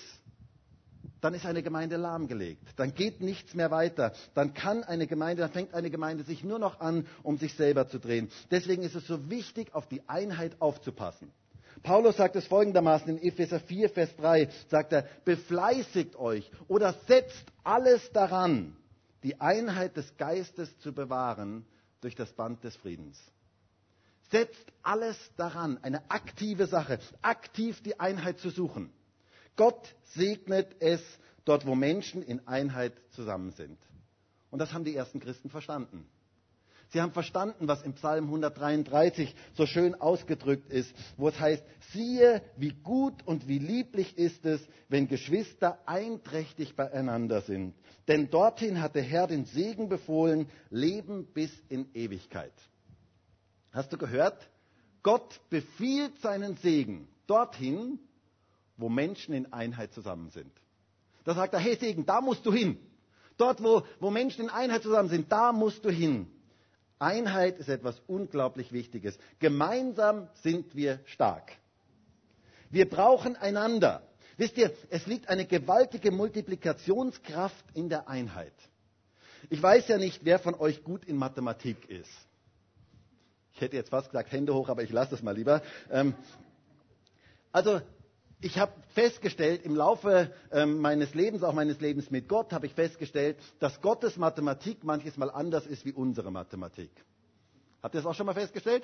dann 1.26 1.34
ist 1.34 1.48
eine 1.48 1.64
Gemeinde 1.64 1.98
lahmgelegt. 1.98 2.62
Dann 2.76 2.94
geht 2.94 3.20
nichts 3.20 3.56
mehr 3.56 3.72
weiter. 3.72 4.14
Dann 4.36 4.54
kann 4.54 4.84
eine 4.84 5.08
Gemeinde, 5.08 5.42
dann 5.42 5.52
fängt 5.52 5.74
eine 5.74 5.90
Gemeinde 5.90 6.24
sich 6.24 6.44
nur 6.44 6.60
noch 6.60 6.80
an, 6.80 7.08
um 7.24 7.40
sich 7.40 7.56
selber 7.56 7.88
zu 7.88 7.98
drehen. 7.98 8.30
Deswegen 8.52 8.84
ist 8.84 8.94
es 8.94 9.08
so 9.08 9.28
wichtig, 9.28 9.74
auf 9.74 9.88
die 9.88 10.08
Einheit 10.08 10.56
aufzupassen. 10.62 11.32
Paulus 11.82 12.18
sagt 12.18 12.36
es 12.36 12.46
folgendermaßen 12.46 13.10
in 13.10 13.18
Epheser 13.24 13.60
4, 13.60 13.90
Vers 13.90 14.16
3, 14.18 14.50
sagt 14.70 14.94
er, 14.94 15.08
befleißigt 15.26 16.16
euch 16.16 16.52
oder 16.68 16.94
setzt 17.08 17.46
alles 17.64 18.12
daran, 18.12 18.78
die 19.24 19.42
Einheit 19.42 19.98
des 19.98 20.18
Geistes 20.18 20.78
zu 20.78 20.94
bewahren 20.94 21.66
durch 22.02 22.14
das 22.14 22.32
Band 22.34 22.64
des 22.64 22.76
Friedens. 22.76 23.20
Setzt 24.30 24.72
alles 24.84 25.18
daran, 25.38 25.80
eine 25.82 26.08
aktive 26.12 26.68
Sache, 26.68 27.00
aktiv 27.24 27.82
die 27.82 28.00
Einheit 28.00 28.38
zu 28.38 28.52
suchen. 28.52 28.92
Gott 29.56 29.96
segnet 30.16 30.76
es 30.80 31.02
dort, 31.46 31.66
wo 31.66 31.76
Menschen 31.76 32.22
in 32.22 32.48
Einheit 32.48 32.94
zusammen 33.12 33.52
sind. 33.52 33.78
Und 34.52 34.60
das 34.60 34.74
haben 34.74 34.84
die 34.84 34.96
ersten 34.96 35.20
Christen 35.20 35.50
verstanden. 35.50 36.06
Sie 36.90 37.02
haben 37.02 37.12
verstanden, 37.12 37.68
was 37.68 37.82
im 37.82 37.94
Psalm 37.94 38.26
133 38.26 39.36
so 39.54 39.66
schön 39.66 39.96
ausgedrückt 39.96 40.72
ist, 40.72 40.94
wo 41.18 41.28
es 41.28 41.40
heißt, 41.40 41.64
siehe, 41.92 42.42
wie 42.58 42.72
gut 42.72 43.26
und 43.26 43.48
wie 43.48 43.60
lieblich 43.60 44.18
ist 44.18 44.46
es, 44.46 44.62
wenn 44.88 45.08
Geschwister 45.08 45.80
einträchtig 45.88 46.76
beieinander 46.76 47.42
sind. 47.42 47.74
Denn 48.08 48.30
dorthin 48.30 48.82
hat 48.82 48.96
der 48.96 49.02
Herr 49.02 49.28
den 49.28 49.46
Segen 49.46 49.90
befohlen, 49.90 50.48
Leben 50.70 51.26
bis 51.34 51.52
in 51.70 51.90
Ewigkeit. 51.96 52.54
Hast 53.72 53.92
du 53.92 53.98
gehört? 53.98 54.50
Gott 55.04 55.42
befiehlt 55.50 56.20
seinen 56.22 56.56
Segen 56.58 57.08
dorthin, 57.28 58.00
wo 58.78 58.90
Menschen 58.90 59.34
in 59.34 59.52
Einheit 59.54 59.94
zusammen 59.94 60.30
sind. 60.30 60.52
Da 61.24 61.34
sagt 61.34 61.54
er, 61.54 61.60
hey 61.60 61.76
Segen, 61.76 62.06
da 62.06 62.22
musst 62.22 62.46
du 62.46 62.54
hin. 62.54 62.78
Dort, 63.38 63.62
wo, 63.64 63.84
wo 64.00 64.12
Menschen 64.12 64.46
in 64.46 64.50
Einheit 64.50 64.84
zusammen 64.84 65.10
sind, 65.10 65.32
da 65.32 65.52
musst 65.52 65.84
du 65.84 65.90
hin. 65.90 66.28
Einheit 67.00 67.58
ist 67.58 67.68
etwas 67.68 68.02
unglaublich 68.08 68.72
Wichtiges. 68.72 69.18
Gemeinsam 69.40 70.30
sind 70.36 70.76
wir 70.76 71.00
stark. 71.06 71.52
Wir 72.70 72.90
brauchen 72.90 73.36
einander. 73.36 74.08
Wisst 74.38 74.58
ihr, 74.58 74.72
es 74.90 75.06
liegt 75.06 75.30
eine 75.30 75.46
gewaltige 75.46 76.12
Multiplikationskraft 76.12 77.66
in 77.74 77.90
der 77.90 78.08
Einheit. 78.08 78.54
Ich 79.50 79.62
weiß 79.62 79.88
ja 79.88 79.98
nicht, 79.98 80.26
wer 80.26 80.40
von 80.40 80.56
euch 80.56 80.84
gut 80.84 81.06
in 81.06 81.18
Mathematik 81.18 81.90
ist. 81.90 82.12
Ich 83.54 83.62
hätte 83.62 83.78
jetzt 83.78 83.90
fast 83.90 84.10
gesagt 84.10 84.32
Hände 84.32 84.54
hoch, 84.54 84.70
aber 84.70 84.84
ich 84.84 84.92
lasse 84.92 85.16
es 85.16 85.22
mal 85.22 85.36
lieber. 85.36 85.62
Ähm, 85.90 86.14
also 87.52 87.82
ich 88.42 88.58
habe 88.60 88.74
festgestellt, 88.94 89.64
im 89.64 89.76
Laufe 89.76 90.32
ähm, 90.52 90.80
meines 90.80 91.14
Lebens, 91.14 91.44
auch 91.44 91.54
meines 91.54 91.80
Lebens 91.80 92.12
mit 92.12 92.28
Gott, 92.28 92.52
habe 92.54 92.66
ich 92.66 92.74
festgestellt, 92.74 93.38
dass 93.60 93.82
Gottes 93.82 94.18
Mathematik 94.18 94.84
manches 94.84 95.18
Mal 95.18 95.30
anders 95.32 95.66
ist 95.66 95.86
wie 95.86 95.94
unsere 95.94 96.32
Mathematik. 96.32 96.92
Habt 97.82 97.96
ihr 97.96 98.00
das 98.02 98.06
auch 98.06 98.16
schon 98.16 98.26
mal 98.26 98.34
festgestellt? 98.34 98.84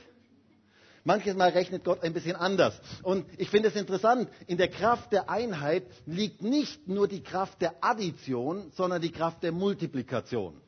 Manches 1.03 1.35
Mal 1.35 1.49
rechnet 1.49 1.83
Gott 1.83 2.03
ein 2.03 2.13
bisschen 2.13 2.35
anders. 2.35 2.79
Und 3.01 3.25
ich 3.39 3.49
finde 3.49 3.69
es 3.69 3.75
interessant, 3.75 4.29
in 4.47 4.57
der 4.57 4.67
Kraft 4.67 5.11
der 5.11 5.29
Einheit 5.29 5.83
liegt 6.05 6.41
nicht 6.43 6.87
nur 6.87 7.07
die 7.07 7.23
Kraft 7.23 7.61
der 7.61 7.83
Addition, 7.83 8.71
sondern 8.75 9.01
die 9.01 9.11
Kraft 9.11 9.41
der 9.43 9.51
Multiplikation. 9.51 10.61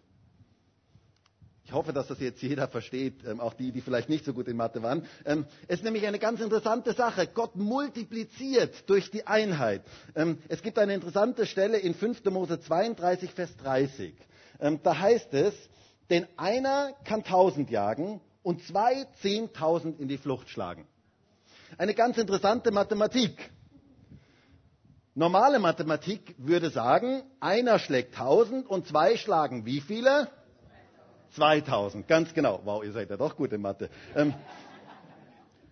Ich 1.65 1.71
hoffe, 1.71 1.93
dass 1.93 2.07
das 2.07 2.19
jetzt 2.19 2.41
jeder 2.41 2.67
versteht, 2.67 3.23
ähm, 3.25 3.39
auch 3.39 3.53
die, 3.53 3.71
die 3.71 3.81
vielleicht 3.81 4.09
nicht 4.09 4.25
so 4.25 4.33
gut 4.33 4.47
in 4.49 4.57
Mathe 4.57 4.83
waren. 4.83 5.07
Ähm, 5.25 5.45
es 5.67 5.77
ist 5.79 5.83
nämlich 5.85 6.05
eine 6.05 6.19
ganz 6.19 6.41
interessante 6.41 6.93
Sache. 6.93 7.27
Gott 7.27 7.55
multipliziert 7.55 8.89
durch 8.89 9.09
die 9.11 9.25
Einheit. 9.27 9.81
Ähm, 10.15 10.39
es 10.49 10.61
gibt 10.61 10.77
eine 10.77 10.93
interessante 10.93 11.45
Stelle 11.45 11.77
in 11.77 11.93
5. 11.95 12.23
Mose 12.25 12.59
32, 12.59 13.31
Vers 13.31 13.55
30. 13.57 14.13
Ähm, 14.59 14.79
da 14.83 14.99
heißt 14.99 15.33
es, 15.33 15.53
denn 16.09 16.27
einer 16.35 16.93
kann 17.05 17.23
tausend 17.23 17.69
jagen 17.69 18.19
und 18.43 18.61
zwei 18.63 19.05
zehntausend 19.21 19.99
in 20.01 20.09
die 20.09 20.17
Flucht 20.17 20.49
schlagen. 20.49 20.85
Eine 21.77 21.93
ganz 21.93 22.17
interessante 22.17 22.71
Mathematik. 22.71 23.51
Normale 25.15 25.59
Mathematik 25.59 26.35
würde 26.37 26.69
sagen, 26.71 27.23
einer 27.39 27.79
schlägt 27.79 28.15
tausend 28.15 28.67
und 28.67 28.85
zwei 28.87 29.15
schlagen 29.15 29.65
wie 29.65 29.79
viele? 29.79 30.27
2000, 31.35 32.07
ganz 32.07 32.33
genau. 32.33 32.61
Wow, 32.63 32.83
ihr 32.83 32.91
seid 32.91 33.09
ja 33.09 33.17
doch 33.17 33.35
gut 33.35 33.51
in 33.53 33.61
Mathe. 33.61 33.89
Ähm, 34.15 34.33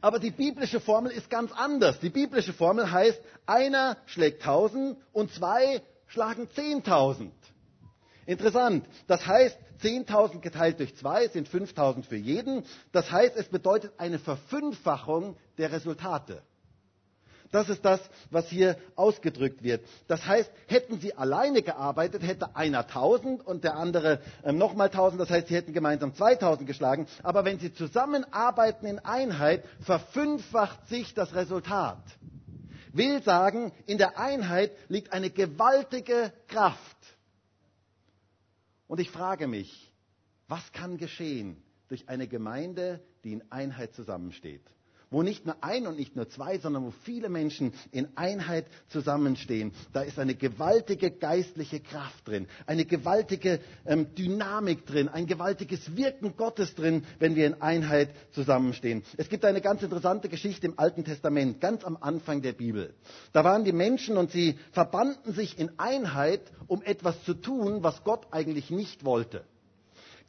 aber 0.01 0.19
die 0.19 0.31
biblische 0.31 0.79
Formel 0.79 1.11
ist 1.11 1.29
ganz 1.29 1.51
anders. 1.51 1.99
Die 1.99 2.09
biblische 2.09 2.53
Formel 2.53 2.91
heißt, 2.91 3.21
einer 3.45 3.97
schlägt 4.07 4.41
1000 4.41 4.97
und 5.13 5.31
zwei 5.31 5.81
schlagen 6.07 6.47
10.000. 6.47 7.29
Interessant. 8.25 8.85
Das 9.07 9.25
heißt, 9.25 9.57
10.000 9.83 10.39
geteilt 10.41 10.79
durch 10.79 10.95
zwei 10.95 11.27
sind 11.27 11.47
5.000 11.47 12.03
für 12.03 12.15
jeden. 12.15 12.63
Das 12.91 13.11
heißt, 13.11 13.35
es 13.35 13.47
bedeutet 13.47 13.93
eine 13.97 14.19
Verfünffachung 14.19 15.37
der 15.57 15.71
Resultate. 15.71 16.41
Das 17.51 17.67
ist 17.67 17.83
das, 17.83 17.99
was 18.29 18.47
hier 18.47 18.77
ausgedrückt 18.95 19.61
wird. 19.61 19.85
Das 20.07 20.25
heißt, 20.25 20.49
hätten 20.67 20.99
sie 21.01 21.15
alleine 21.15 21.61
gearbeitet, 21.61 22.23
hätte 22.23 22.55
einer 22.55 22.87
1000 22.87 23.45
und 23.45 23.65
der 23.65 23.75
andere 23.75 24.21
äh, 24.43 24.53
nochmal 24.53 24.87
1000. 24.87 25.19
Das 25.21 25.29
heißt, 25.29 25.49
sie 25.49 25.55
hätten 25.55 25.73
gemeinsam 25.73 26.15
2000 26.15 26.65
geschlagen. 26.65 27.07
Aber 27.23 27.43
wenn 27.43 27.59
sie 27.59 27.73
zusammenarbeiten 27.73 28.85
in 28.85 28.99
Einheit, 28.99 29.65
verfünffacht 29.81 30.87
sich 30.87 31.13
das 31.13 31.35
Resultat. 31.35 32.01
Will 32.93 33.21
sagen, 33.23 33.73
in 33.85 33.97
der 33.97 34.17
Einheit 34.17 34.71
liegt 34.87 35.11
eine 35.11 35.29
gewaltige 35.29 36.31
Kraft. 36.47 36.97
Und 38.87 38.99
ich 38.99 39.11
frage 39.11 39.47
mich, 39.47 39.93
was 40.47 40.71
kann 40.71 40.97
geschehen 40.97 41.61
durch 41.89 42.07
eine 42.09 42.27
Gemeinde, 42.27 43.01
die 43.23 43.33
in 43.33 43.51
Einheit 43.51 43.93
zusammensteht? 43.93 44.63
Wo 45.11 45.21
nicht 45.21 45.45
nur 45.45 45.55
ein 45.61 45.85
und 45.85 45.97
nicht 45.97 46.15
nur 46.15 46.29
zwei, 46.29 46.57
sondern 46.57 46.85
wo 46.85 46.91
viele 47.03 47.29
Menschen 47.29 47.73
in 47.91 48.07
Einheit 48.15 48.65
zusammenstehen. 48.87 49.73
Da 49.93 50.01
ist 50.01 50.17
eine 50.17 50.33
gewaltige 50.35 51.11
geistliche 51.11 51.81
Kraft 51.81 52.27
drin, 52.27 52.47
eine 52.65 52.85
gewaltige 52.85 53.59
ähm, 53.85 54.15
Dynamik 54.15 54.85
drin, 54.85 55.09
ein 55.09 55.27
gewaltiges 55.27 55.95
Wirken 55.95 56.35
Gottes 56.37 56.73
drin, 56.75 57.03
wenn 57.19 57.35
wir 57.35 57.45
in 57.45 57.61
Einheit 57.61 58.09
zusammenstehen. 58.31 59.03
Es 59.17 59.29
gibt 59.29 59.43
eine 59.45 59.61
ganz 59.61 59.83
interessante 59.83 60.29
Geschichte 60.29 60.65
im 60.67 60.79
Alten 60.79 61.03
Testament, 61.03 61.59
ganz 61.59 61.83
am 61.83 61.97
Anfang 61.99 62.41
der 62.41 62.53
Bibel. 62.53 62.93
Da 63.33 63.43
waren 63.43 63.65
die 63.65 63.73
Menschen 63.73 64.17
und 64.17 64.31
sie 64.31 64.57
verbanden 64.71 65.33
sich 65.33 65.59
in 65.59 65.77
Einheit, 65.77 66.41
um 66.67 66.81
etwas 66.81 67.21
zu 67.25 67.33
tun, 67.33 67.83
was 67.83 68.03
Gott 68.05 68.27
eigentlich 68.31 68.69
nicht 68.69 69.03
wollte. 69.03 69.43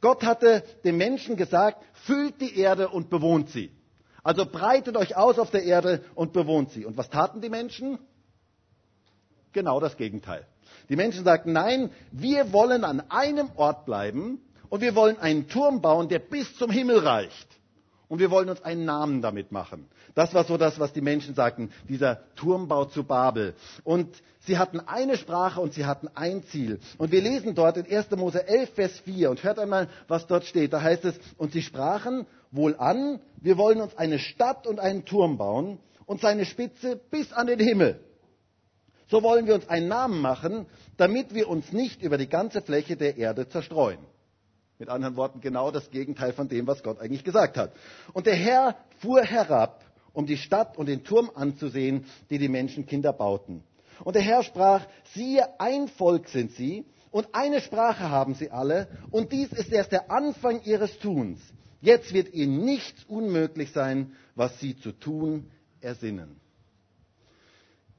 Gott 0.01 0.23
hatte 0.25 0.63
den 0.83 0.97
Menschen 0.97 1.37
gesagt, 1.37 1.81
füllt 1.93 2.41
die 2.41 2.57
Erde 2.59 2.89
und 2.89 3.09
bewohnt 3.09 3.49
sie. 3.49 3.71
Also 4.23 4.45
breitet 4.45 4.95
euch 4.95 5.15
aus 5.17 5.37
auf 5.37 5.51
der 5.51 5.63
Erde 5.63 6.03
und 6.15 6.33
bewohnt 6.33 6.71
sie. 6.71 6.85
Und 6.85 6.97
was 6.97 7.09
taten 7.09 7.41
die 7.41 7.49
Menschen? 7.49 7.99
Genau 9.51 9.79
das 9.79 9.97
Gegenteil. 9.97 10.47
Die 10.89 10.95
Menschen 10.95 11.23
sagten, 11.23 11.51
nein, 11.53 11.91
wir 12.11 12.51
wollen 12.53 12.83
an 12.83 13.01
einem 13.09 13.49
Ort 13.55 13.85
bleiben 13.85 14.41
und 14.69 14.81
wir 14.81 14.95
wollen 14.95 15.19
einen 15.19 15.47
Turm 15.47 15.81
bauen, 15.81 16.09
der 16.09 16.19
bis 16.19 16.55
zum 16.57 16.71
Himmel 16.71 16.99
reicht. 16.99 17.47
Und 18.07 18.19
wir 18.19 18.31
wollen 18.31 18.49
uns 18.49 18.61
einen 18.63 18.85
Namen 18.85 19.21
damit 19.21 19.51
machen. 19.51 19.87
Das 20.13 20.33
war 20.33 20.43
so 20.43 20.57
das, 20.57 20.79
was 20.79 20.93
die 20.93 21.01
Menschen 21.01 21.33
sagten, 21.33 21.71
dieser 21.89 22.21
Turmbau 22.35 22.85
zu 22.85 23.03
Babel. 23.03 23.55
Und 23.83 24.09
sie 24.41 24.57
hatten 24.57 24.79
eine 24.79 25.17
Sprache 25.17 25.59
und 25.59 25.73
sie 25.73 25.85
hatten 25.85 26.07
ein 26.13 26.43
Ziel. 26.43 26.79
Und 26.97 27.11
wir 27.11 27.21
lesen 27.21 27.55
dort 27.55 27.77
in 27.77 27.85
1. 27.91 28.11
Mose 28.11 28.47
11, 28.47 28.73
Vers 28.73 28.99
4 28.99 29.31
und 29.31 29.43
hört 29.43 29.57
einmal, 29.57 29.89
was 30.07 30.27
dort 30.27 30.45
steht. 30.45 30.73
Da 30.73 30.81
heißt 30.81 31.05
es, 31.05 31.15
und 31.37 31.53
sie 31.53 31.63
sprachen 31.63 32.27
wohl 32.53 32.75
an, 32.77 33.19
wir 33.41 33.57
wollen 33.57 33.81
uns 33.81 33.97
eine 33.97 34.19
Stadt 34.19 34.67
und 34.67 34.79
einen 34.79 35.05
Turm 35.05 35.37
bauen 35.37 35.79
und 36.05 36.21
seine 36.21 36.45
Spitze 36.45 36.95
bis 36.95 37.33
an 37.33 37.47
den 37.47 37.59
Himmel. 37.59 37.99
So 39.07 39.21
wollen 39.21 39.45
wir 39.45 39.55
uns 39.55 39.67
einen 39.67 39.87
Namen 39.87 40.21
machen, 40.21 40.65
damit 40.97 41.33
wir 41.33 41.49
uns 41.49 41.71
nicht 41.73 42.01
über 42.01 42.17
die 42.17 42.29
ganze 42.29 42.61
Fläche 42.61 42.95
der 42.95 43.17
Erde 43.17 43.47
zerstreuen. 43.49 43.99
Mit 44.79 44.89
anderen 44.89 45.15
Worten, 45.15 45.41
genau 45.41 45.71
das 45.71 45.91
Gegenteil 45.91 46.33
von 46.33 46.47
dem, 46.47 46.67
was 46.67 46.83
Gott 46.83 46.99
eigentlich 46.99 47.23
gesagt 47.23 47.57
hat. 47.57 47.73
Und 48.13 48.25
der 48.25 48.35
Herr 48.35 48.75
fuhr 48.99 49.23
herab, 49.23 49.83
um 50.13 50.25
die 50.25 50.37
Stadt 50.37 50.77
und 50.77 50.87
den 50.87 51.03
Turm 51.03 51.31
anzusehen, 51.33 52.05
die 52.29 52.37
die 52.37 52.49
Menschenkinder 52.49 53.13
bauten. 53.13 53.63
Und 54.03 54.15
der 54.15 54.21
Herr 54.21 54.43
sprach, 54.43 54.85
siehe, 55.13 55.59
ein 55.59 55.87
Volk 55.87 56.27
sind 56.29 56.51
sie, 56.51 56.85
und 57.11 57.27
eine 57.33 57.61
Sprache 57.61 58.09
haben 58.09 58.33
sie 58.33 58.49
alle, 58.49 58.87
und 59.11 59.31
dies 59.31 59.51
ist 59.51 59.71
erst 59.71 59.91
der 59.91 60.09
Anfang 60.09 60.63
ihres 60.63 60.97
Tuns. 60.97 61.39
Jetzt 61.83 62.13
wird 62.13 62.33
ihnen 62.33 62.63
nichts 62.63 63.03
unmöglich 63.09 63.73
sein, 63.73 64.15
was 64.35 64.57
sie 64.61 64.79
zu 64.79 64.93
tun 64.93 65.51
ersinnen. 65.81 66.37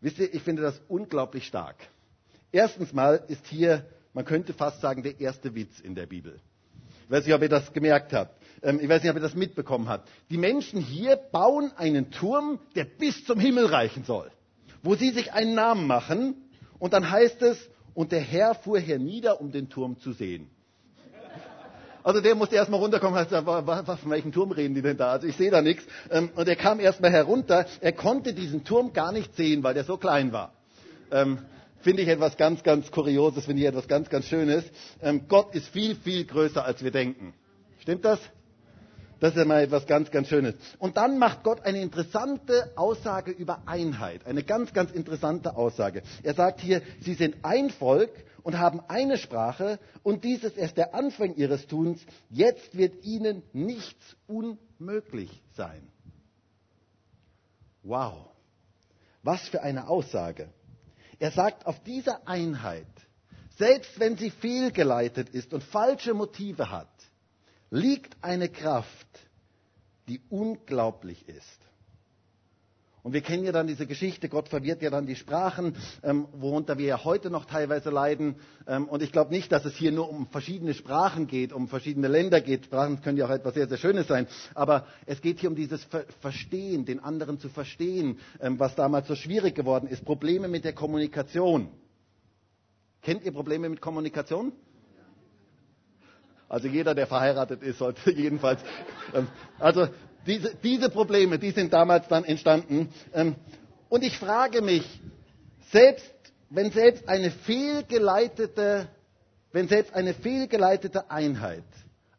Wisst 0.01 0.19
ihr, 0.19 0.33
ich 0.33 0.41
finde 0.41 0.63
das 0.63 0.81
unglaublich 0.89 1.47
stark. 1.47 1.77
Erstens 2.51 2.95
mal 2.95 3.23
ist 3.29 3.47
hier, 3.47 3.85
man 4.15 4.25
könnte 4.25 4.55
fast 4.55 4.81
sagen, 4.81 5.03
der 5.03 5.21
erste 5.21 5.55
Witz 5.55 5.81
in 5.81 5.95
der 5.95 6.07
Bibel. 6.07 6.41
Ich 7.05 7.11
weiß 7.11 7.27
nicht, 7.27 7.35
ob 7.35 7.43
ihr 7.43 7.51
das 7.51 7.75
gemerkt 7.75 8.15
habt. 8.15 8.41
Ähm, 8.63 8.81
ich 8.81 8.89
weiß 8.89 9.03
nicht, 9.03 9.11
ob 9.11 9.19
ihr 9.19 9.23
das 9.23 9.35
mitbekommen 9.35 9.87
habt. 9.87 10.09
Die 10.31 10.39
Menschen 10.39 10.81
hier 10.81 11.17
bauen 11.17 11.71
einen 11.77 12.11
Turm, 12.11 12.61
der 12.75 12.87
bis 12.87 13.27
zum 13.27 13.39
Himmel 13.39 13.67
reichen 13.67 14.05
soll, 14.05 14.31
wo 14.83 14.95
sie 14.95 15.11
sich 15.11 15.35
einen 15.35 15.55
Namen 15.55 15.87
machen. 15.87 16.37
Und 16.79 16.95
dann 16.95 17.11
heißt 17.11 17.43
es, 17.43 17.59
und 17.93 18.13
der 18.13 18.21
Herr 18.23 18.55
fuhr 18.55 18.81
hernieder, 18.81 19.43
um 19.43 19.53
den 19.53 19.69
Turm 19.69 19.99
zu 19.99 20.13
sehen. 20.13 20.49
Also 22.05 22.21
der 22.21 22.35
musste 22.35 22.55
erstmal 22.55 22.81
runterkommen 22.81 23.19
und 23.19 23.31
sagt, 23.31 23.47
was, 23.47 23.99
von 24.01 24.11
welchem 24.11 24.31
Turm 24.31 24.53
reden 24.53 24.75
die 24.75 24.83
denn 24.83 24.99
da? 24.99 25.11
Also 25.13 25.27
ich 25.27 25.37
sehe 25.37 25.51
da 25.51 25.63
nichts. 25.63 25.85
Ähm, 26.11 26.31
und 26.37 26.47
er 26.47 26.55
kam 26.55 26.79
erstmal 26.79 27.11
herunter. 27.11 27.67
Er 27.81 27.93
konnte 27.93 28.35
diesen 28.35 28.63
Turm 28.63 28.93
gar 28.93 29.11
nicht 29.11 29.35
sehen, 29.35 29.65
weil 29.65 29.73
der 29.73 29.85
so 29.85 29.97
klein 29.97 30.31
war. 30.31 30.53
Ähm, 31.11 31.39
finde 31.81 32.03
ich 32.03 32.09
etwas 32.09 32.37
ganz, 32.37 32.63
ganz 32.63 32.91
Kurioses, 32.91 33.47
finde 33.47 33.63
ich 33.63 33.69
etwas 33.69 33.89
ganz, 33.89 34.11
ganz 34.11 34.27
Schönes. 34.27 34.65
Ähm, 35.01 35.23
Gott 35.29 35.55
ist 35.55 35.69
viel, 35.69 35.97
viel 35.97 36.27
größer, 36.27 36.63
als 36.63 36.85
wir 36.85 36.91
denken. 36.91 37.33
Stimmt 37.81 38.05
das? 38.05 38.21
Das 39.25 39.33
ist 39.33 39.39
ja 39.39 39.47
mal 39.47 39.63
etwas 39.63 39.87
ganz, 39.87 40.11
ganz 40.11 40.29
Schönes. 40.29 40.55
Und 40.79 40.99
dann 40.99 41.17
macht 41.17 41.45
Gott 41.45 41.63
eine 41.65 41.81
interessante 41.81 42.73
Aussage 42.77 43.31
über 43.31 43.63
Einheit. 43.65 44.27
Eine 44.27 44.43
ganz, 44.43 44.75
ganz 44.75 44.91
interessante 44.91 45.57
Aussage. 45.57 46.03
Er 46.23 46.35
sagt 46.35 46.61
hier, 46.61 46.83
sie 47.01 47.15
sind 47.15 47.37
ein 47.43 47.71
Volk 47.71 48.11
und 48.43 48.59
haben 48.59 48.83
eine 48.87 49.17
Sprache 49.17 49.79
und 50.03 50.25
dies 50.25 50.45
ist 50.45 50.59
erst 50.59 50.77
der 50.77 50.95
Anfang 50.95 51.37
ihres 51.37 51.67
Tuns. 51.67 52.05
Jetzt 52.29 52.77
wird 52.77 53.03
ihnen 53.03 53.43
nichts 53.55 54.15
unmöglich 54.27 55.43
sein. 55.57 55.89
Wow. 57.83 58.27
Was 59.23 59.41
für 59.49 59.63
eine 59.63 59.89
Aussage. 59.89 60.51
Er 61.19 61.31
sagt, 61.31 61.65
auf 61.65 61.83
dieser 61.85 62.29
Einheit, 62.29 62.85
selbst 63.57 63.99
wenn 63.99 64.19
sie 64.19 64.29
fehlgeleitet 64.29 65.31
ist 65.31 65.55
und 65.55 65.65
falsche 65.65 66.13
Motive 66.13 66.71
hat, 66.71 66.94
liegt 67.71 68.17
eine 68.23 68.49
Kraft, 68.49 69.07
die 70.09 70.21
unglaublich 70.31 71.29
ist. 71.29 71.65
Und 73.05 73.13
wir 73.13 73.21
kennen 73.21 73.45
ja 73.45 73.53
dann 73.53 73.67
diese 73.67 73.87
Geschichte, 73.87 74.31
Gott 74.31 74.49
verwirrt 74.49 74.81
ja 74.81 74.89
dann 74.89 75.05
die 75.05 75.15
Sprachen, 75.15 75.77
ähm, 76.03 76.27
worunter 76.33 76.79
wir 76.79 76.87
ja 76.87 77.05
heute 77.05 77.29
noch 77.29 77.45
teilweise 77.45 77.91
leiden. 77.91 78.37
Ähm, 78.67 78.89
und 78.89 79.03
ich 79.03 79.13
glaube 79.13 79.31
nicht, 79.31 79.53
dass 79.53 79.67
es 79.67 79.77
hier 79.77 79.93
nur 79.93 80.09
um 80.09 80.27
verschiedene 80.29 80.73
Sprachen 80.73 81.27
geht, 81.27 81.53
um 81.53 81.69
verschiedene 81.69 82.09
Länder 82.09 82.41
geht. 82.41 82.65
Sprachen 82.65 83.03
können 83.03 83.19
ja 83.19 83.27
auch 83.27 83.31
etwas 83.31 83.53
sehr, 83.53 83.69
sehr 83.69 83.77
Schönes 83.77 84.07
sein. 84.09 84.27
Aber 84.55 84.87
es 85.05 85.21
geht 85.21 85.39
hier 85.39 85.51
um 85.51 85.55
dieses 85.55 85.85
Ver 85.85 86.07
Verstehen, 86.21 86.87
den 86.87 86.99
anderen 86.99 87.39
zu 87.39 87.51
verstehen, 87.51 88.21
ähm, 88.41 88.59
was 88.59 88.75
damals 88.75 89.07
so 89.07 89.15
schwierig 89.17 89.55
geworden 89.55 89.87
ist. 89.87 90.03
Probleme 90.07 90.49
mit 90.49 90.65
der 90.65 90.73
Kommunikation. 90.73 91.69
Kennt 93.03 93.23
ihr 93.25 93.33
Probleme 93.33 93.69
mit 93.69 93.83
Kommunikation? 93.83 94.53
Also 96.49 96.69
jeder, 96.69 96.95
der 96.95 97.07
verheiratet 97.07 97.63
ist, 97.63 97.79
sollte 97.79 98.11
jedenfalls. 98.15 98.61
Ähm, 99.15 99.29
also 99.59 99.89
diese, 100.27 100.55
diese 100.57 100.91
Probleme, 100.91 101.39
die 101.39 101.51
sind 101.51 101.73
damals 101.73 102.09
dann 102.09 102.25
entstanden. 102.25 102.89
Ähm, 103.13 103.37
und 103.89 104.03
ich 104.03 104.19
frage 104.19 104.63
mich, 104.63 104.85
selbst 105.71 106.13
wenn 106.51 106.71
selbst 106.71 107.09
eine 107.09 107.31
fehlgeleitete, 107.31 108.89
wenn 109.53 109.69
selbst 109.69 109.95
eine 109.95 110.15
fehlgeleitete 110.15 111.11
Einheit 111.11 111.65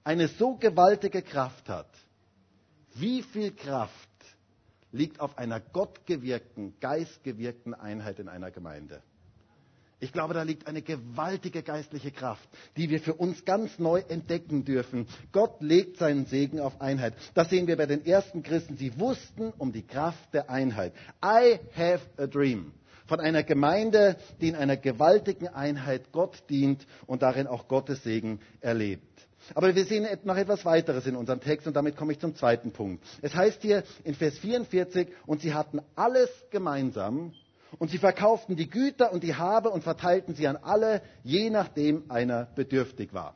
eine 0.03 0.27
so 0.27 0.55
gewaltige 0.55 1.21
Kraft 1.21 1.67
hat, 1.69 1.89
wie 2.93 3.23
viel 3.23 3.51
Kraft 3.51 3.91
liegt 4.91 5.19
auf 5.19 5.37
einer 5.37 5.59
gottgewirkten, 5.59 6.75
geistgewirkten 6.79 7.73
Einheit 7.73 8.19
in 8.19 8.29
einer 8.29 8.51
Gemeinde? 8.51 9.01
Ich 9.99 10.11
glaube, 10.11 10.33
da 10.33 10.43
liegt 10.43 10.67
eine 10.67 10.81
gewaltige 10.81 11.63
geistliche 11.63 12.11
Kraft, 12.11 12.47
die 12.75 12.89
wir 12.89 12.99
für 12.99 13.13
uns 13.13 13.45
ganz 13.45 13.79
neu 13.79 14.01
entdecken 14.09 14.65
dürfen. 14.65 15.07
Gott 15.31 15.61
legt 15.61 15.97
seinen 15.97 16.25
Segen 16.25 16.59
auf 16.59 16.81
Einheit. 16.81 17.13
Das 17.33 17.49
sehen 17.49 17.67
wir 17.67 17.77
bei 17.77 17.85
den 17.85 18.05
ersten 18.05 18.43
Christen. 18.43 18.75
Sie 18.75 18.99
wussten 18.99 19.53
um 19.57 19.71
die 19.71 19.87
Kraft 19.87 20.33
der 20.33 20.49
Einheit. 20.49 20.93
I 21.23 21.59
have 21.75 22.01
a 22.17 22.27
dream. 22.27 22.73
Von 23.07 23.19
einer 23.19 23.43
Gemeinde, 23.43 24.17
die 24.41 24.49
in 24.49 24.55
einer 24.55 24.77
gewaltigen 24.77 25.47
Einheit 25.47 26.11
Gott 26.11 26.43
dient 26.49 26.85
und 27.05 27.21
darin 27.21 27.47
auch 27.47 27.67
Gottes 27.67 28.03
Segen 28.03 28.39
erlebt. 28.61 29.03
Aber 29.53 29.75
wir 29.75 29.85
sehen 29.85 30.07
noch 30.23 30.37
etwas 30.37 30.65
weiteres 30.65 31.05
in 31.05 31.15
unserem 31.15 31.39
Text 31.39 31.67
und 31.67 31.75
damit 31.75 31.95
komme 31.95 32.11
ich 32.13 32.19
zum 32.19 32.35
zweiten 32.35 32.71
Punkt. 32.71 33.03
Es 33.21 33.35
heißt 33.35 33.61
hier 33.61 33.83
in 34.03 34.15
Vers 34.15 34.39
44, 34.39 35.07
und 35.27 35.41
sie 35.41 35.53
hatten 35.53 35.81
alles 35.95 36.29
gemeinsam 36.49 37.31
und 37.77 37.89
sie 37.89 37.97
verkauften 37.97 38.55
die 38.55 38.69
Güter 38.69 39.11
und 39.11 39.23
die 39.23 39.35
Habe 39.35 39.69
und 39.69 39.83
verteilten 39.83 40.35
sie 40.35 40.47
an 40.47 40.57
alle, 40.57 41.01
je 41.23 41.49
nachdem 41.49 42.09
einer 42.09 42.45
bedürftig 42.55 43.13
war. 43.13 43.35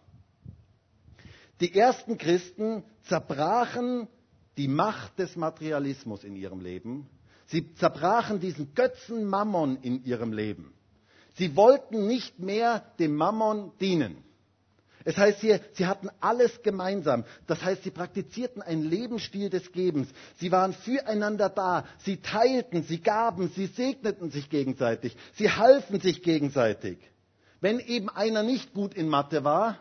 Die 1.59 1.75
ersten 1.75 2.17
Christen 2.17 2.83
zerbrachen 3.03 4.07
die 4.57 4.67
Macht 4.67 5.19
des 5.19 5.35
Materialismus 5.35 6.23
in 6.23 6.35
ihrem 6.35 6.61
Leben. 6.61 7.09
Sie 7.47 7.73
zerbrachen 7.75 8.39
diesen 8.39 8.73
Götzen 8.75 9.25
Mammon 9.25 9.77
in 9.81 10.03
ihrem 10.03 10.31
Leben. 10.31 10.73
Sie 11.35 11.55
wollten 11.55 12.07
nicht 12.07 12.39
mehr 12.39 12.83
dem 12.99 13.15
Mammon 13.15 13.71
dienen. 13.79 14.23
Es 15.09 15.17
heißt 15.17 15.39
hier, 15.41 15.59
sie 15.73 15.87
hatten 15.87 16.07
alles 16.19 16.61
gemeinsam. 16.61 17.25
Das 17.47 17.63
heißt, 17.63 17.81
sie 17.81 17.89
praktizierten 17.89 18.61
einen 18.61 18.83
Lebensstil 18.83 19.49
des 19.49 19.71
Gebens. 19.71 20.07
Sie 20.37 20.51
waren 20.51 20.71
füreinander 20.71 21.49
da. 21.49 21.85
Sie 21.97 22.17
teilten, 22.17 22.83
sie 22.83 22.99
gaben, 23.01 23.49
sie 23.55 23.65
segneten 23.65 24.29
sich 24.29 24.51
gegenseitig. 24.51 25.17
Sie 25.33 25.49
halfen 25.49 25.99
sich 25.99 26.21
gegenseitig. 26.21 26.99
Wenn 27.59 27.79
eben 27.79 28.07
einer 28.11 28.43
nicht 28.43 28.75
gut 28.75 28.93
in 28.93 29.09
Mathe 29.09 29.43
war, 29.43 29.79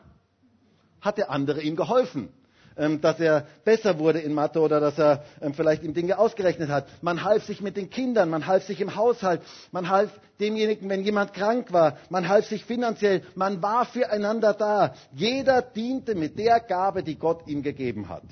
hat 1.02 1.18
der 1.18 1.28
andere 1.30 1.60
ihm 1.60 1.76
geholfen. 1.76 2.30
Ähm, 2.78 3.00
dass 3.00 3.18
er 3.18 3.44
besser 3.64 3.98
wurde 3.98 4.20
in 4.20 4.32
Mathe 4.32 4.60
oder 4.60 4.78
dass 4.78 4.96
er 4.98 5.24
ähm, 5.42 5.52
vielleicht 5.52 5.82
ihm 5.82 5.94
Dinge 5.94 6.16
ausgerechnet 6.16 6.70
hat. 6.70 6.86
Man 7.02 7.24
half 7.24 7.44
sich 7.44 7.60
mit 7.60 7.76
den 7.76 7.90
Kindern, 7.90 8.30
man 8.30 8.46
half 8.46 8.64
sich 8.64 8.80
im 8.80 8.94
Haushalt, 8.94 9.42
man 9.72 9.88
half 9.88 10.10
demjenigen, 10.38 10.88
wenn 10.88 11.02
jemand 11.02 11.34
krank 11.34 11.72
war, 11.72 11.96
man 12.08 12.28
half 12.28 12.46
sich 12.46 12.64
finanziell, 12.64 13.22
man 13.34 13.60
war 13.62 13.84
füreinander 13.84 14.54
da. 14.54 14.94
Jeder 15.12 15.60
diente 15.60 16.14
mit 16.14 16.38
der 16.38 16.60
Gabe, 16.60 17.02
die 17.02 17.16
Gott 17.16 17.48
ihm 17.48 17.64
gegeben 17.64 18.08
hat. 18.08 18.22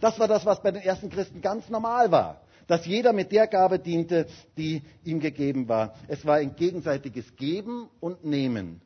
Das 0.00 0.18
war 0.18 0.26
das, 0.26 0.44
was 0.44 0.60
bei 0.60 0.72
den 0.72 0.82
ersten 0.82 1.08
Christen 1.08 1.40
ganz 1.40 1.70
normal 1.70 2.10
war 2.10 2.40
dass 2.68 2.86
jeder 2.86 3.12
mit 3.12 3.32
der 3.32 3.48
Gabe 3.48 3.80
diente, 3.80 4.26
die 4.56 4.82
ihm 5.04 5.20
gegeben 5.20 5.68
war. 5.68 5.94
Es 6.08 6.24
war 6.24 6.36
ein 6.36 6.56
gegenseitiges 6.56 7.36
Geben 7.36 7.90
und 8.00 8.24
Nehmen. 8.24 8.80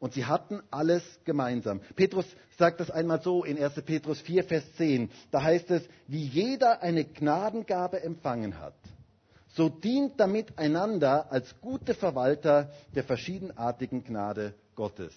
Und 0.00 0.14
sie 0.14 0.24
hatten 0.24 0.62
alles 0.70 1.02
gemeinsam. 1.24 1.80
Petrus 1.94 2.24
sagt 2.58 2.80
das 2.80 2.90
einmal 2.90 3.20
so 3.20 3.44
in 3.44 3.62
1. 3.62 3.74
Petrus 3.82 4.18
4, 4.22 4.44
Vers 4.44 4.64
10. 4.76 5.10
Da 5.30 5.42
heißt 5.42 5.70
es, 5.70 5.82
wie 6.08 6.24
jeder 6.24 6.82
eine 6.82 7.04
Gnadengabe 7.04 8.02
empfangen 8.02 8.58
hat, 8.58 8.74
so 9.48 9.68
dient 9.68 10.18
damit 10.18 10.58
einander 10.58 11.30
als 11.30 11.54
gute 11.60 11.94
Verwalter 11.94 12.70
der 12.94 13.04
verschiedenartigen 13.04 14.02
Gnade 14.02 14.54
Gottes. 14.74 15.14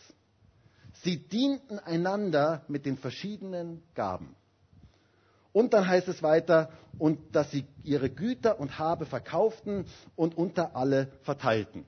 Sie 1.02 1.18
dienten 1.18 1.80
einander 1.80 2.64
mit 2.68 2.86
den 2.86 2.98
verschiedenen 2.98 3.82
Gaben. 3.96 4.36
Und 5.54 5.74
dann 5.74 5.88
heißt 5.88 6.10
es 6.10 6.22
weiter, 6.22 6.72
und 7.00 7.36
dass 7.36 7.50
sie 7.52 7.66
ihre 7.84 8.10
Güter 8.10 8.60
und 8.60 8.78
Habe 8.80 9.06
verkauften 9.06 9.86
und 10.16 10.38
unter 10.38 10.76
alle 10.76 11.08
verteilten. 11.22 11.86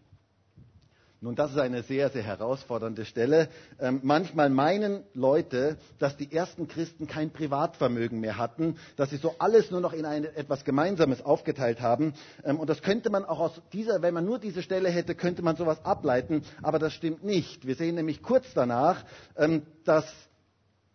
Nun, 1.25 1.33
das 1.33 1.49
ist 1.49 1.57
eine 1.57 1.81
sehr, 1.81 2.11
sehr 2.11 2.21
herausfordernde 2.21 3.03
Stelle. 3.03 3.49
Ähm, 3.79 3.99
manchmal 4.03 4.51
meinen 4.51 5.05
Leute, 5.15 5.75
dass 5.97 6.15
die 6.15 6.31
ersten 6.31 6.67
Christen 6.67 7.07
kein 7.07 7.31
Privatvermögen 7.31 8.19
mehr 8.19 8.37
hatten, 8.37 8.77
dass 8.95 9.09
sie 9.09 9.17
so 9.17 9.33
alles 9.39 9.71
nur 9.71 9.81
noch 9.81 9.93
in 9.93 10.05
ein, 10.05 10.25
etwas 10.25 10.63
Gemeinsames 10.63 11.25
aufgeteilt 11.25 11.81
haben. 11.81 12.13
Ähm, 12.43 12.59
und 12.59 12.69
das 12.69 12.83
könnte 12.83 13.09
man 13.09 13.25
auch 13.25 13.39
aus 13.39 13.59
dieser, 13.73 14.03
wenn 14.03 14.13
man 14.13 14.23
nur 14.23 14.37
diese 14.37 14.61
Stelle 14.61 14.89
hätte, 14.89 15.15
könnte 15.15 15.41
man 15.41 15.55
sowas 15.55 15.83
ableiten. 15.83 16.43
Aber 16.61 16.77
das 16.77 16.93
stimmt 16.93 17.23
nicht. 17.23 17.65
Wir 17.65 17.73
sehen 17.73 17.95
nämlich 17.95 18.21
kurz 18.21 18.45
danach, 18.53 19.03
ähm, 19.35 19.63
dass 19.83 20.05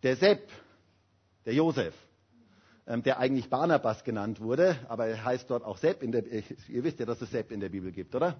der 0.01 0.15
Sepp, 0.15 0.47
der 1.45 1.55
Josef, 1.55 1.93
ähm, 2.87 3.03
der 3.03 3.19
eigentlich 3.19 3.49
Barnabas 3.49 4.05
genannt 4.05 4.39
wurde, 4.39 4.77
aber 4.87 5.07
er 5.07 5.25
heißt 5.25 5.49
dort 5.49 5.65
auch 5.65 5.77
Sepp. 5.77 6.09
Der, 6.09 6.23
ihr 6.25 6.83
wisst 6.85 7.01
ja, 7.01 7.05
dass 7.05 7.21
es 7.21 7.31
Sepp 7.31 7.51
in 7.51 7.59
der 7.59 7.67
Bibel 7.67 7.91
gibt, 7.91 8.15
oder? 8.15 8.37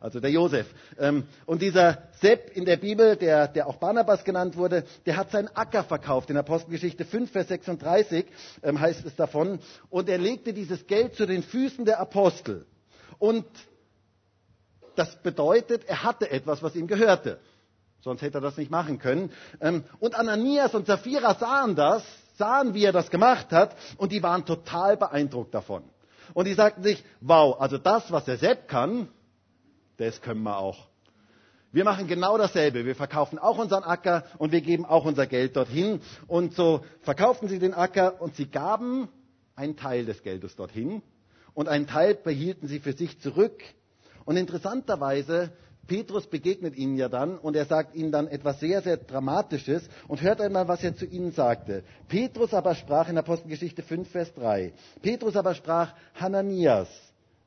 Also 0.00 0.20
der 0.20 0.30
Josef. 0.30 0.66
Ähm, 0.98 1.24
und 1.46 1.62
dieser 1.62 2.02
Sepp 2.20 2.56
in 2.56 2.64
der 2.64 2.76
Bibel, 2.76 3.16
der, 3.16 3.48
der 3.48 3.66
auch 3.66 3.76
Barnabas 3.76 4.24
genannt 4.24 4.56
wurde, 4.56 4.84
der 5.06 5.16
hat 5.16 5.30
seinen 5.30 5.48
Acker 5.48 5.84
verkauft. 5.84 6.30
In 6.30 6.36
Apostelgeschichte 6.36 7.04
5, 7.04 7.30
Vers 7.30 7.48
36 7.48 8.26
ähm, 8.62 8.80
heißt 8.80 9.04
es 9.04 9.16
davon. 9.16 9.58
Und 9.90 10.08
er 10.08 10.18
legte 10.18 10.52
dieses 10.52 10.86
Geld 10.86 11.16
zu 11.16 11.26
den 11.26 11.42
Füßen 11.42 11.84
der 11.84 11.98
Apostel. 12.00 12.66
Und 13.18 13.44
das 14.94 15.16
bedeutet, 15.22 15.84
er 15.88 16.04
hatte 16.04 16.30
etwas, 16.30 16.62
was 16.62 16.76
ihm 16.76 16.86
gehörte. 16.86 17.38
Sonst 18.00 18.22
hätte 18.22 18.38
er 18.38 18.42
das 18.42 18.56
nicht 18.56 18.70
machen 18.70 18.98
können. 18.98 19.32
Ähm, 19.60 19.84
und 19.98 20.14
Ananias 20.14 20.74
und 20.74 20.86
Sapphira 20.86 21.34
sahen 21.34 21.74
das, 21.74 22.04
sahen, 22.36 22.74
wie 22.74 22.84
er 22.84 22.92
das 22.92 23.10
gemacht 23.10 23.50
hat, 23.50 23.76
und 23.96 24.12
die 24.12 24.22
waren 24.22 24.44
total 24.44 24.96
beeindruckt 24.96 25.52
davon. 25.54 25.82
Und 26.34 26.46
die 26.46 26.54
sagten 26.54 26.82
sich, 26.82 27.02
wow, 27.20 27.60
also 27.60 27.78
das, 27.78 28.12
was 28.12 28.24
der 28.24 28.36
Sepp 28.36 28.68
kann, 28.68 29.08
das 29.98 30.22
können 30.22 30.42
wir 30.42 30.58
auch. 30.58 30.88
Wir 31.70 31.84
machen 31.84 32.06
genau 32.06 32.38
dasselbe. 32.38 32.86
Wir 32.86 32.96
verkaufen 32.96 33.38
auch 33.38 33.58
unseren 33.58 33.84
Acker 33.84 34.24
und 34.38 34.52
wir 34.52 34.62
geben 34.62 34.86
auch 34.86 35.04
unser 35.04 35.26
Geld 35.26 35.54
dorthin. 35.54 36.00
Und 36.26 36.54
so 36.54 36.82
verkauften 37.02 37.48
sie 37.48 37.58
den 37.58 37.74
Acker 37.74 38.22
und 38.22 38.34
sie 38.36 38.46
gaben 38.46 39.08
einen 39.54 39.76
Teil 39.76 40.06
des 40.06 40.22
Geldes 40.22 40.56
dorthin 40.56 41.02
und 41.52 41.68
einen 41.68 41.86
Teil 41.86 42.14
behielten 42.14 42.68
sie 42.68 42.78
für 42.78 42.92
sich 42.92 43.20
zurück. 43.20 43.62
Und 44.24 44.36
interessanterweise, 44.36 45.50
Petrus 45.86 46.26
begegnet 46.26 46.76
ihnen 46.76 46.96
ja 46.96 47.08
dann 47.08 47.36
und 47.36 47.56
er 47.56 47.64
sagt 47.64 47.94
ihnen 47.94 48.12
dann 48.12 48.28
etwas 48.28 48.60
sehr, 48.60 48.80
sehr 48.80 48.96
Dramatisches 48.96 49.88
und 50.06 50.22
hört 50.22 50.40
einmal, 50.40 50.68
was 50.68 50.84
er 50.84 50.94
zu 50.94 51.04
ihnen 51.04 51.32
sagte. 51.32 51.82
Petrus 52.08 52.54
aber 52.54 52.74
sprach 52.74 53.08
in 53.08 53.18
Apostelgeschichte 53.18 53.82
5, 53.82 54.08
Vers 54.08 54.32
3. 54.34 54.72
Petrus 55.02 55.36
aber 55.36 55.54
sprach, 55.54 55.92
Hananias, 56.14 56.88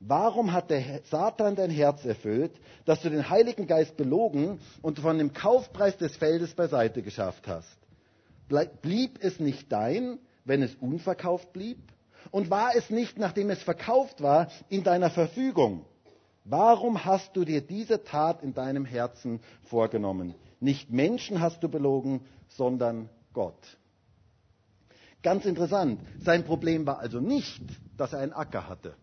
Warum 0.03 0.51
hat 0.51 0.71
der 0.71 1.01
Satan 1.03 1.55
dein 1.55 1.69
Herz 1.69 2.03
erfüllt, 2.05 2.51
dass 2.85 3.01
du 3.01 3.11
den 3.11 3.29
Heiligen 3.29 3.67
Geist 3.67 3.95
belogen 3.97 4.59
und 4.81 4.97
von 4.97 5.19
dem 5.19 5.31
Kaufpreis 5.31 5.95
des 5.95 6.15
Feldes 6.17 6.55
beiseite 6.55 7.03
geschafft 7.03 7.47
hast? 7.47 7.77
Blieb 8.81 9.19
es 9.21 9.39
nicht 9.39 9.71
dein, 9.71 10.17
wenn 10.43 10.63
es 10.63 10.73
unverkauft 10.73 11.53
blieb? 11.53 11.77
Und 12.31 12.49
war 12.49 12.75
es 12.75 12.89
nicht, 12.89 13.19
nachdem 13.19 13.51
es 13.51 13.61
verkauft 13.61 14.23
war, 14.23 14.47
in 14.69 14.83
deiner 14.83 15.11
Verfügung? 15.11 15.85
Warum 16.45 17.05
hast 17.05 17.35
du 17.35 17.45
dir 17.45 17.61
diese 17.61 18.03
Tat 18.03 18.41
in 18.41 18.55
deinem 18.55 18.85
Herzen 18.85 19.39
vorgenommen? 19.65 20.33
Nicht 20.59 20.89
Menschen 20.89 21.41
hast 21.41 21.61
du 21.61 21.69
belogen, 21.69 22.21
sondern 22.47 23.07
Gott. 23.33 23.77
Ganz 25.21 25.45
interessant. 25.45 26.01
Sein 26.19 26.43
Problem 26.43 26.87
war 26.87 26.97
also 26.97 27.19
nicht, 27.19 27.61
dass 27.97 28.13
er 28.13 28.19
einen 28.19 28.33
Acker 28.33 28.67
hatte. 28.67 28.95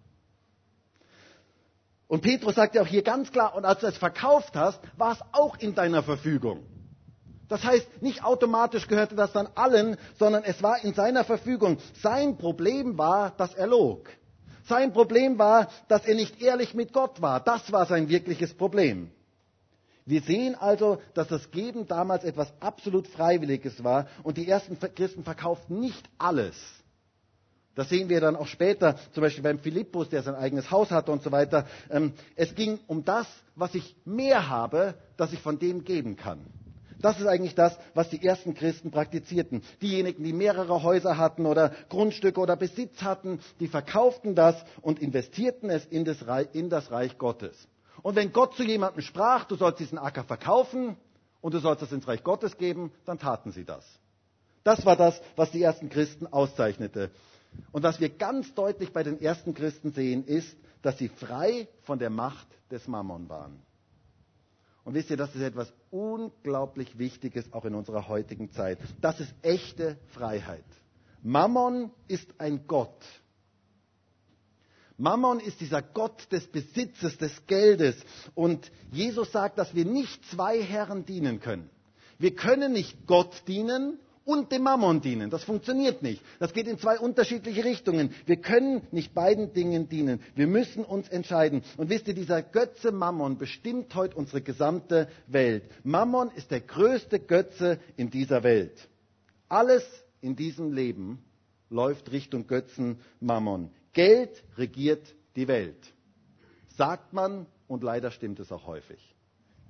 Und 2.08 2.22
Petrus 2.22 2.54
sagt 2.54 2.74
ja 2.74 2.82
auch 2.82 2.86
hier 2.86 3.02
ganz 3.02 3.30
klar, 3.30 3.54
und 3.54 3.66
als 3.66 3.80
du 3.80 3.86
es 3.86 3.98
verkauft 3.98 4.56
hast, 4.56 4.80
war 4.96 5.12
es 5.12 5.18
auch 5.32 5.58
in 5.58 5.74
deiner 5.74 6.02
Verfügung. 6.02 6.64
Das 7.48 7.62
heißt, 7.64 8.02
nicht 8.02 8.24
automatisch 8.24 8.88
gehörte 8.88 9.14
das 9.14 9.32
dann 9.32 9.48
allen, 9.54 9.96
sondern 10.18 10.42
es 10.44 10.62
war 10.62 10.82
in 10.84 10.94
seiner 10.94 11.24
Verfügung. 11.24 11.78
Sein 12.02 12.36
Problem 12.36 12.98
war, 12.98 13.30
dass 13.30 13.54
er 13.54 13.66
log. 13.66 14.08
Sein 14.66 14.92
Problem 14.92 15.38
war, 15.38 15.68
dass 15.88 16.06
er 16.06 16.14
nicht 16.14 16.42
ehrlich 16.42 16.74
mit 16.74 16.92
Gott 16.92 17.22
war. 17.22 17.40
Das 17.40 17.72
war 17.72 17.86
sein 17.86 18.08
wirkliches 18.08 18.54
Problem. 18.54 19.10
Wir 20.04 20.22
sehen 20.22 20.54
also, 20.54 21.02
dass 21.12 21.28
das 21.28 21.50
Geben 21.50 21.86
damals 21.86 22.24
etwas 22.24 22.50
absolut 22.60 23.06
Freiwilliges 23.06 23.84
war 23.84 24.08
und 24.22 24.38
die 24.38 24.48
ersten 24.48 24.78
Christen 24.94 25.24
verkauften 25.24 25.80
nicht 25.80 26.08
alles. 26.18 26.54
Das 27.78 27.90
sehen 27.90 28.08
wir 28.08 28.20
dann 28.20 28.34
auch 28.34 28.48
später, 28.48 28.96
zum 29.12 29.20
Beispiel 29.20 29.44
beim 29.44 29.60
Philippus, 29.60 30.08
der 30.08 30.24
sein 30.24 30.34
eigenes 30.34 30.68
Haus 30.72 30.90
hatte 30.90 31.12
und 31.12 31.22
so 31.22 31.30
weiter. 31.30 31.64
Ähm, 31.90 32.12
es 32.34 32.56
ging 32.56 32.80
um 32.88 33.04
das, 33.04 33.28
was 33.54 33.72
ich 33.76 33.94
mehr 34.04 34.48
habe, 34.48 34.94
dass 35.16 35.32
ich 35.32 35.38
von 35.38 35.60
dem 35.60 35.84
geben 35.84 36.16
kann. 36.16 36.40
Das 37.00 37.20
ist 37.20 37.26
eigentlich 37.28 37.54
das, 37.54 37.78
was 37.94 38.08
die 38.10 38.20
ersten 38.20 38.54
Christen 38.54 38.90
praktizierten. 38.90 39.62
Diejenigen, 39.80 40.24
die 40.24 40.32
mehrere 40.32 40.82
Häuser 40.82 41.18
hatten 41.18 41.46
oder 41.46 41.70
Grundstücke 41.88 42.40
oder 42.40 42.56
Besitz 42.56 43.00
hatten, 43.00 43.38
die 43.60 43.68
verkauften 43.68 44.34
das 44.34 44.56
und 44.82 44.98
investierten 44.98 45.70
es 45.70 45.84
in 45.84 46.04
das 46.04 46.26
Reich, 46.26 46.48
in 46.54 46.70
das 46.70 46.90
Reich 46.90 47.16
Gottes. 47.16 47.68
Und 48.02 48.16
wenn 48.16 48.32
Gott 48.32 48.56
zu 48.56 48.64
jemandem 48.64 49.02
sprach, 49.02 49.44
du 49.44 49.54
sollst 49.54 49.78
diesen 49.78 49.98
Acker 49.98 50.24
verkaufen 50.24 50.96
und 51.40 51.54
du 51.54 51.60
sollst 51.60 51.84
es 51.84 51.92
ins 51.92 52.08
Reich 52.08 52.24
Gottes 52.24 52.58
geben, 52.58 52.90
dann 53.04 53.20
taten 53.20 53.52
sie 53.52 53.64
das. 53.64 53.84
Das 54.64 54.84
war 54.84 54.96
das, 54.96 55.22
was 55.36 55.52
die 55.52 55.62
ersten 55.62 55.88
Christen 55.90 56.26
auszeichnete. 56.26 57.12
Und 57.72 57.82
was 57.82 58.00
wir 58.00 58.08
ganz 58.08 58.54
deutlich 58.54 58.92
bei 58.92 59.02
den 59.02 59.20
ersten 59.20 59.54
Christen 59.54 59.92
sehen, 59.92 60.24
ist, 60.24 60.56
dass 60.82 60.98
sie 60.98 61.08
frei 61.08 61.68
von 61.82 61.98
der 61.98 62.10
Macht 62.10 62.46
des 62.70 62.86
Mammon 62.86 63.28
waren. 63.28 63.62
Und 64.84 64.94
wisst 64.94 65.10
ihr, 65.10 65.16
das 65.16 65.34
ist 65.34 65.42
etwas 65.42 65.72
unglaublich 65.90 66.98
Wichtiges 66.98 67.52
auch 67.52 67.64
in 67.64 67.74
unserer 67.74 68.08
heutigen 68.08 68.50
Zeit. 68.52 68.78
Das 69.00 69.20
ist 69.20 69.34
echte 69.42 69.98
Freiheit. 70.14 70.64
Mammon 71.22 71.90
ist 72.06 72.40
ein 72.40 72.66
Gott. 72.66 73.04
Mammon 74.96 75.40
ist 75.40 75.60
dieser 75.60 75.82
Gott 75.82 76.30
des 76.32 76.46
Besitzes, 76.46 77.18
des 77.18 77.46
Geldes. 77.46 77.96
Und 78.34 78.70
Jesus 78.90 79.30
sagt, 79.30 79.58
dass 79.58 79.74
wir 79.74 79.84
nicht 79.84 80.24
zwei 80.30 80.62
Herren 80.62 81.04
dienen 81.04 81.40
können. 81.40 81.70
Wir 82.18 82.34
können 82.34 82.72
nicht 82.72 83.06
Gott 83.06 83.42
dienen 83.46 84.00
und 84.28 84.52
dem 84.52 84.62
Mammon 84.62 85.00
dienen. 85.00 85.30
Das 85.30 85.42
funktioniert 85.42 86.02
nicht. 86.02 86.22
Das 86.38 86.52
geht 86.52 86.68
in 86.68 86.78
zwei 86.78 86.98
unterschiedliche 86.98 87.64
Richtungen. 87.64 88.10
Wir 88.26 88.36
können 88.36 88.82
nicht 88.90 89.14
beiden 89.14 89.54
Dingen 89.54 89.88
dienen. 89.88 90.20
Wir 90.34 90.46
müssen 90.46 90.84
uns 90.84 91.08
entscheiden. 91.08 91.62
Und 91.78 91.88
wisst 91.88 92.08
ihr, 92.08 92.14
dieser 92.14 92.42
Götze 92.42 92.92
Mammon 92.92 93.38
bestimmt 93.38 93.94
heute 93.94 94.16
unsere 94.16 94.42
gesamte 94.42 95.08
Welt. 95.28 95.64
Mammon 95.82 96.30
ist 96.32 96.50
der 96.50 96.60
größte 96.60 97.20
Götze 97.20 97.80
in 97.96 98.10
dieser 98.10 98.42
Welt. 98.42 98.90
Alles 99.48 99.82
in 100.20 100.36
diesem 100.36 100.74
Leben 100.74 101.24
läuft 101.70 102.12
Richtung 102.12 102.46
Götzen 102.46 103.00
Mammon. 103.20 103.70
Geld 103.94 104.44
regiert 104.58 105.14
die 105.36 105.48
Welt. 105.48 105.94
Sagt 106.76 107.14
man, 107.14 107.46
und 107.66 107.82
leider 107.82 108.10
stimmt 108.10 108.40
es 108.40 108.52
auch 108.52 108.66
häufig. 108.66 109.00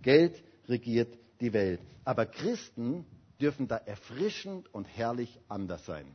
Geld 0.03 0.43
regiert 0.69 1.17
die 1.41 1.53
Welt. 1.53 1.81
Aber 2.05 2.27
Christen 2.27 3.05
dürfen 3.41 3.69
da 3.69 3.77
erfrischend 3.77 4.73
und 4.75 4.85
herrlich 4.85 5.39
anders 5.49 5.85
sein. 5.87 6.15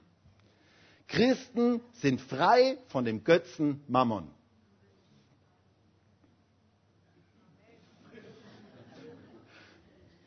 Christen 1.07 1.81
sind 1.93 2.21
frei 2.21 2.77
von 2.87 3.05
dem 3.05 3.23
Götzen 3.23 3.83
Mammon. 3.87 4.29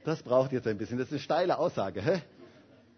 Das 0.04 0.22
braucht 0.22 0.52
jetzt 0.52 0.68
ein 0.68 0.78
bisschen. 0.78 0.98
Das 0.98 1.08
ist 1.08 1.12
eine 1.14 1.20
steile 1.20 1.58
Aussage. 1.58 2.00
Hä? 2.00 2.22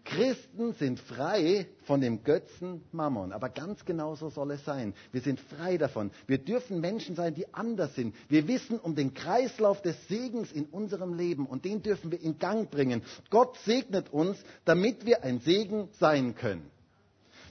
Christen 0.09 0.73
sind 0.73 0.99
frei 0.99 1.67
von 1.83 2.01
dem 2.01 2.23
Götzen 2.23 2.81
Mammon. 2.91 3.31
Aber 3.31 3.49
ganz 3.49 3.85
genau 3.85 4.15
so 4.15 4.29
soll 4.29 4.51
es 4.51 4.65
sein. 4.65 4.95
Wir 5.11 5.21
sind 5.21 5.39
frei 5.39 5.77
davon. 5.77 6.09
Wir 6.25 6.39
dürfen 6.39 6.81
Menschen 6.81 7.15
sein, 7.15 7.35
die 7.35 7.53
anders 7.53 7.93
sind. 7.93 8.15
Wir 8.27 8.47
wissen 8.47 8.79
um 8.79 8.95
den 8.95 9.13
Kreislauf 9.13 9.83
des 9.83 9.95
Segens 10.07 10.51
in 10.51 10.65
unserem 10.65 11.13
Leben 11.13 11.45
und 11.45 11.63
den 11.63 11.83
dürfen 11.83 12.11
wir 12.11 12.19
in 12.21 12.39
Gang 12.39 12.71
bringen. 12.71 13.03
Gott 13.29 13.55
segnet 13.65 14.11
uns, 14.11 14.37
damit 14.65 15.05
wir 15.05 15.23
ein 15.23 15.39
Segen 15.41 15.89
sein 15.99 16.33
können. 16.33 16.69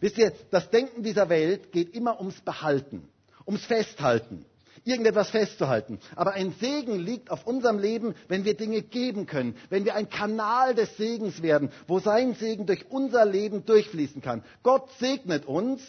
Wisst 0.01 0.19
ihr, 0.19 0.33
das 0.51 0.69
Denken 0.71 1.05
dieser 1.05 1.29
Welt 1.29 1.71
geht 1.71 1.95
immer 1.95 2.19
ums 2.19 2.41
Behalten, 2.41 3.09
ums 3.47 3.65
Festhalten 3.65 4.45
irgendetwas 4.85 5.31
festzuhalten. 5.31 5.99
Aber 6.17 6.33
ein 6.33 6.53
Segen 6.61 6.99
liegt 6.99 7.31
auf 7.31 7.47
unserem 7.47 7.79
Leben, 7.79 8.15
wenn 8.29 8.45
wir 8.45 8.55
Dinge 8.55 8.83
geben 8.83 9.27
können, 9.27 9.57
wenn 9.71 9.85
wir 9.85 9.95
ein 9.95 10.09
Kanal 10.09 10.75
des 10.75 10.97
Segens 10.97 11.43
werden, 11.43 11.71
wo 11.87 11.99
sein 11.99 12.35
Segen 12.35 12.67
durch 12.67 12.87
unser 12.91 13.25
Leben 13.25 13.65
durchfließen 13.65 14.23
kann. 14.23 14.43
Gott 14.63 14.91
segnet 14.99 15.47
uns, 15.47 15.83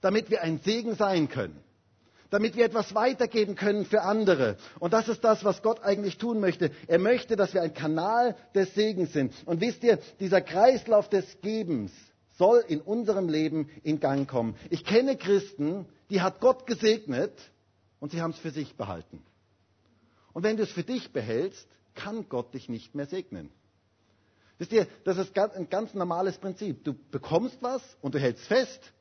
damit 0.00 0.30
wir 0.30 0.42
ein 0.42 0.60
Segen 0.64 0.94
sein 0.96 1.28
können 1.28 1.64
damit 2.30 2.56
wir 2.56 2.64
etwas 2.64 2.96
weitergeben 2.96 3.54
können 3.54 3.84
für 3.84 4.02
andere. 4.02 4.56
Und 4.80 4.92
das 4.92 5.08
ist 5.08 5.22
das, 5.22 5.44
was 5.44 5.62
Gott 5.62 5.84
eigentlich 5.84 6.18
tun 6.18 6.40
möchte. 6.40 6.72
Er 6.88 6.98
möchte, 6.98 7.36
dass 7.36 7.54
wir 7.54 7.62
ein 7.62 7.74
Kanal 7.74 8.34
des 8.56 8.74
Segens 8.74 9.12
sind. 9.12 9.32
Und 9.46 9.60
wisst 9.60 9.84
ihr, 9.84 10.00
dieser 10.18 10.40
Kreislauf 10.40 11.08
des 11.08 11.40
Gebens 11.42 11.92
soll 12.36 12.64
in 12.66 12.80
unserem 12.80 13.28
Leben 13.28 13.70
in 13.84 14.00
Gang 14.00 14.28
kommen. 14.28 14.56
Ich 14.70 14.84
kenne 14.84 15.16
Christen, 15.16 15.86
die 16.10 16.22
hat 16.22 16.40
Gott 16.40 16.66
gesegnet 16.66 17.32
und 18.04 18.10
sie 18.10 18.20
haben 18.20 18.32
es 18.32 18.38
für 18.38 18.50
sich 18.50 18.76
behalten. 18.76 19.22
Und 20.34 20.42
wenn 20.42 20.58
du 20.58 20.62
es 20.62 20.70
für 20.70 20.82
dich 20.82 21.14
behältst, 21.14 21.66
kann 21.94 22.28
Gott 22.28 22.52
dich 22.52 22.68
nicht 22.68 22.94
mehr 22.94 23.06
segnen. 23.06 23.48
Wisst 24.58 24.72
ihr, 24.72 24.86
das 25.04 25.16
ist 25.16 25.34
ein 25.38 25.70
ganz 25.70 25.94
normales 25.94 26.36
Prinzip. 26.36 26.84
Du 26.84 26.92
bekommst 27.10 27.56
was 27.62 27.80
und 28.02 28.14
du 28.14 28.18
hältst 28.18 28.44
fest 28.44 28.92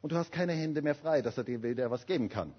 und 0.00 0.10
du 0.10 0.16
hast 0.16 0.32
keine 0.32 0.54
Hände 0.54 0.80
mehr 0.80 0.94
frei, 0.94 1.20
dass 1.20 1.36
er 1.36 1.44
dir 1.44 1.62
wieder 1.62 1.90
was 1.90 2.06
geben 2.06 2.30
kann. 2.30 2.54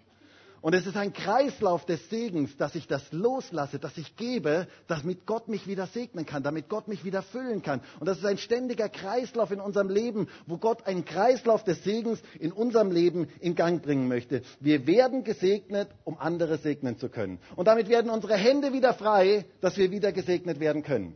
Und 0.62 0.74
es 0.74 0.88
ist 0.88 0.98
ein 0.98 1.14
Kreislauf 1.14 1.86
des 1.86 2.10
Segens, 2.10 2.58
dass 2.58 2.76
ich 2.76 2.88
das 2.88 3.12
loslasse, 3.12 3.80
dass 3.80 3.98
ich 3.98 4.16
gebe, 4.16 4.68
damit 4.88 5.26
Gott 5.26 5.48
mich 5.48 5.68
wieder 5.68 5.86
segnen 5.88 6.26
kann, 6.26 6.44
damit 6.44 6.68
Gott 6.68 6.88
mich 6.88 7.04
wieder 7.06 7.22
füllen 7.22 7.62
kann. 7.62 7.82
Und 8.00 8.08
das 8.08 8.18
ist 8.18 8.26
ein 8.26 8.38
ständiger 8.38 8.90
Kreislauf 8.90 9.52
in 9.52 9.60
unserem 9.60 9.90
Leben, 9.90 10.28
wo 10.48 10.58
Gott 10.58 10.88
einen 10.88 11.06
Kreislauf 11.06 11.64
des 11.64 11.84
Segens 11.84 12.20
in 12.40 12.52
unserem 12.52 12.92
Leben 12.92 13.28
in 13.40 13.56
Gang 13.56 13.82
bringen 13.84 14.08
möchte. 14.08 14.42
Wir 14.60 14.88
werden 14.88 15.24
gesegnet, 15.24 15.90
um 16.04 16.18
andere 16.18 16.58
segnen 16.58 16.98
zu 16.98 17.10
können. 17.10 17.40
Und 17.56 17.68
damit 17.68 17.90
werden 17.90 18.10
unsere 18.10 18.36
Hände 18.36 18.74
wieder 18.74 18.94
frei, 18.94 19.46
dass 19.62 19.78
wir 19.78 19.92
wieder 19.92 20.12
gesegnet 20.12 20.60
werden 20.60 20.84
können. 20.84 21.16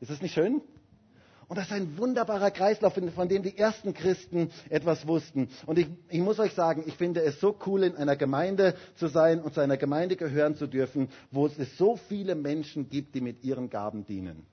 Ist 0.00 0.10
das 0.10 0.22
nicht 0.22 0.34
schön? 0.34 0.62
Und 1.50 1.56
das 1.56 1.66
ist 1.66 1.72
ein 1.72 1.98
wunderbarer 1.98 2.52
Kreislauf, 2.52 2.94
von 3.12 3.28
dem 3.28 3.42
die 3.42 3.58
ersten 3.58 3.92
Christen 3.92 4.52
etwas 4.68 5.08
wussten. 5.08 5.48
Und 5.66 5.80
ich, 5.80 5.88
ich, 6.08 6.20
muss 6.20 6.38
euch 6.38 6.54
sagen, 6.54 6.84
ich 6.86 6.94
finde 6.94 7.22
es 7.24 7.40
so 7.40 7.56
cool, 7.66 7.82
in 7.82 7.96
einer 7.96 8.14
Gemeinde 8.14 8.76
zu 8.94 9.08
sein 9.08 9.40
und 9.40 9.52
zu 9.52 9.60
einer 9.60 9.76
Gemeinde 9.76 10.14
gehören 10.14 10.54
zu 10.54 10.68
dürfen, 10.68 11.08
wo 11.32 11.46
es 11.46 11.76
so 11.76 11.96
viele 11.96 12.36
Menschen 12.36 12.88
gibt, 12.88 13.16
die 13.16 13.20
mit 13.20 13.42
ihren 13.42 13.68
Gaben 13.68 14.06
dienen 14.06 14.46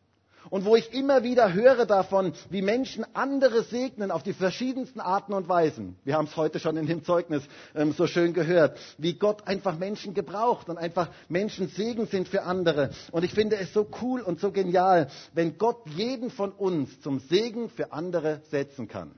und 0.49 0.65
wo 0.65 0.75
ich 0.75 0.93
immer 0.93 1.23
wieder 1.23 1.53
höre 1.53 1.85
davon, 1.85 2.33
wie 2.49 2.61
Menschen 2.61 3.05
andere 3.13 3.63
segnen 3.63 4.11
auf 4.11 4.23
die 4.23 4.33
verschiedensten 4.33 4.99
Arten 4.99 5.33
und 5.33 5.49
Weisen. 5.49 5.97
Wir 6.03 6.15
haben 6.15 6.25
es 6.25 6.35
heute 6.35 6.59
schon 6.59 6.77
in 6.77 6.85
dem 6.87 7.03
Zeugnis 7.03 7.43
ähm, 7.75 7.91
so 7.91 8.07
schön 8.07 8.33
gehört, 8.33 8.77
wie 8.97 9.13
Gott 9.13 9.47
einfach 9.47 9.77
Menschen 9.77 10.13
gebraucht 10.13 10.69
und 10.69 10.77
einfach 10.77 11.09
Menschen 11.29 11.67
Segen 11.69 12.07
sind 12.07 12.27
für 12.27 12.43
andere. 12.43 12.91
Und 13.11 13.23
ich 13.23 13.33
finde 13.33 13.57
es 13.57 13.73
so 13.73 13.87
cool 14.01 14.21
und 14.21 14.39
so 14.39 14.51
genial, 14.51 15.07
wenn 15.33 15.57
Gott 15.57 15.81
jeden 15.95 16.29
von 16.29 16.51
uns 16.51 16.99
zum 17.01 17.19
Segen 17.19 17.69
für 17.69 17.91
andere 17.91 18.41
setzen 18.49 18.87
kann. 18.87 19.11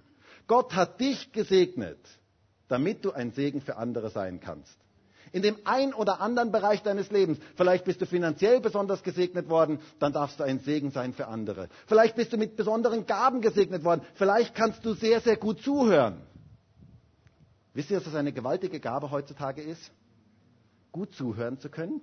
Gott 0.48 0.74
hat 0.76 1.00
dich 1.00 1.32
gesegnet, 1.32 2.00
damit 2.68 3.06
du 3.06 3.12
ein 3.12 3.32
Segen 3.32 3.62
für 3.62 3.78
andere 3.78 4.10
sein 4.10 4.39
kannst 4.39 4.79
in 5.32 5.42
dem 5.42 5.58
ein 5.65 5.94
oder 5.94 6.22
anderen 6.22 6.52
Bereich 6.52 6.82
deines 6.84 7.12
Lebens. 7.12 7.39
Vielleicht 7.56 7.86
bist 7.86 8.02
du 8.02 8.06
finanziell 8.06 8.60
besonders 8.60 9.04
gesegnet 9.04 9.50
worden, 9.50 9.80
dann 10.00 10.13
darfst 10.13 10.39
du 10.39 10.44
ein 10.44 10.60
Segen 10.60 10.92
sein 10.92 11.13
für 11.13 11.28
andere. 11.28 11.70
Vielleicht 11.88 12.15
bist 12.15 12.34
du 12.34 12.38
mit 12.38 12.56
besonderen 12.56 13.06
Gaben 13.06 13.42
gesegnet 13.42 13.84
worden. 13.84 14.02
Vielleicht 14.15 14.56
kannst 14.56 14.86
du 14.86 14.94
sehr, 14.94 15.22
sehr 15.22 15.38
gut 15.38 15.62
zuhören. 15.62 16.22
Wisst 17.74 17.92
ihr, 17.92 17.98
dass 17.98 18.06
das 18.06 18.15
eine 18.15 18.34
gewaltige 18.34 18.80
Gabe 18.80 19.12
heutzutage 19.12 19.62
ist? 19.62 19.92
Gut 20.92 21.13
zuhören 21.13 21.60
zu 21.60 21.70
können? 21.70 22.02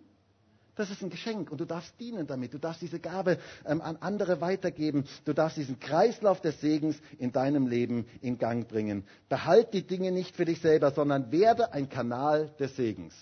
Das 0.76 0.90
ist 0.90 1.02
ein 1.02 1.08
Geschenk 1.08 1.50
und 1.50 1.58
du 1.60 1.64
darfst 1.64 1.98
dienen 1.98 2.26
damit. 2.26 2.52
Du 2.52 2.58
darfst 2.58 2.82
diese 2.82 3.00
Gabe 3.00 3.38
ähm, 3.64 3.80
an 3.80 3.96
andere 3.96 4.42
weitergeben. 4.42 5.04
Du 5.24 5.32
darfst 5.32 5.56
diesen 5.56 5.80
Kreislauf 5.80 6.42
des 6.42 6.60
Segens 6.60 6.96
in 7.18 7.32
deinem 7.32 7.66
Leben 7.66 8.06
in 8.20 8.36
Gang 8.38 8.68
bringen. 8.68 9.04
Behalt 9.30 9.72
die 9.72 9.86
Dinge 9.86 10.12
nicht 10.12 10.36
für 10.36 10.44
dich 10.44 10.60
selber, 10.60 10.90
sondern 10.90 11.32
werde 11.32 11.72
ein 11.72 11.88
Kanal 11.88 12.54
des 12.60 12.76
Segens. 12.76 13.14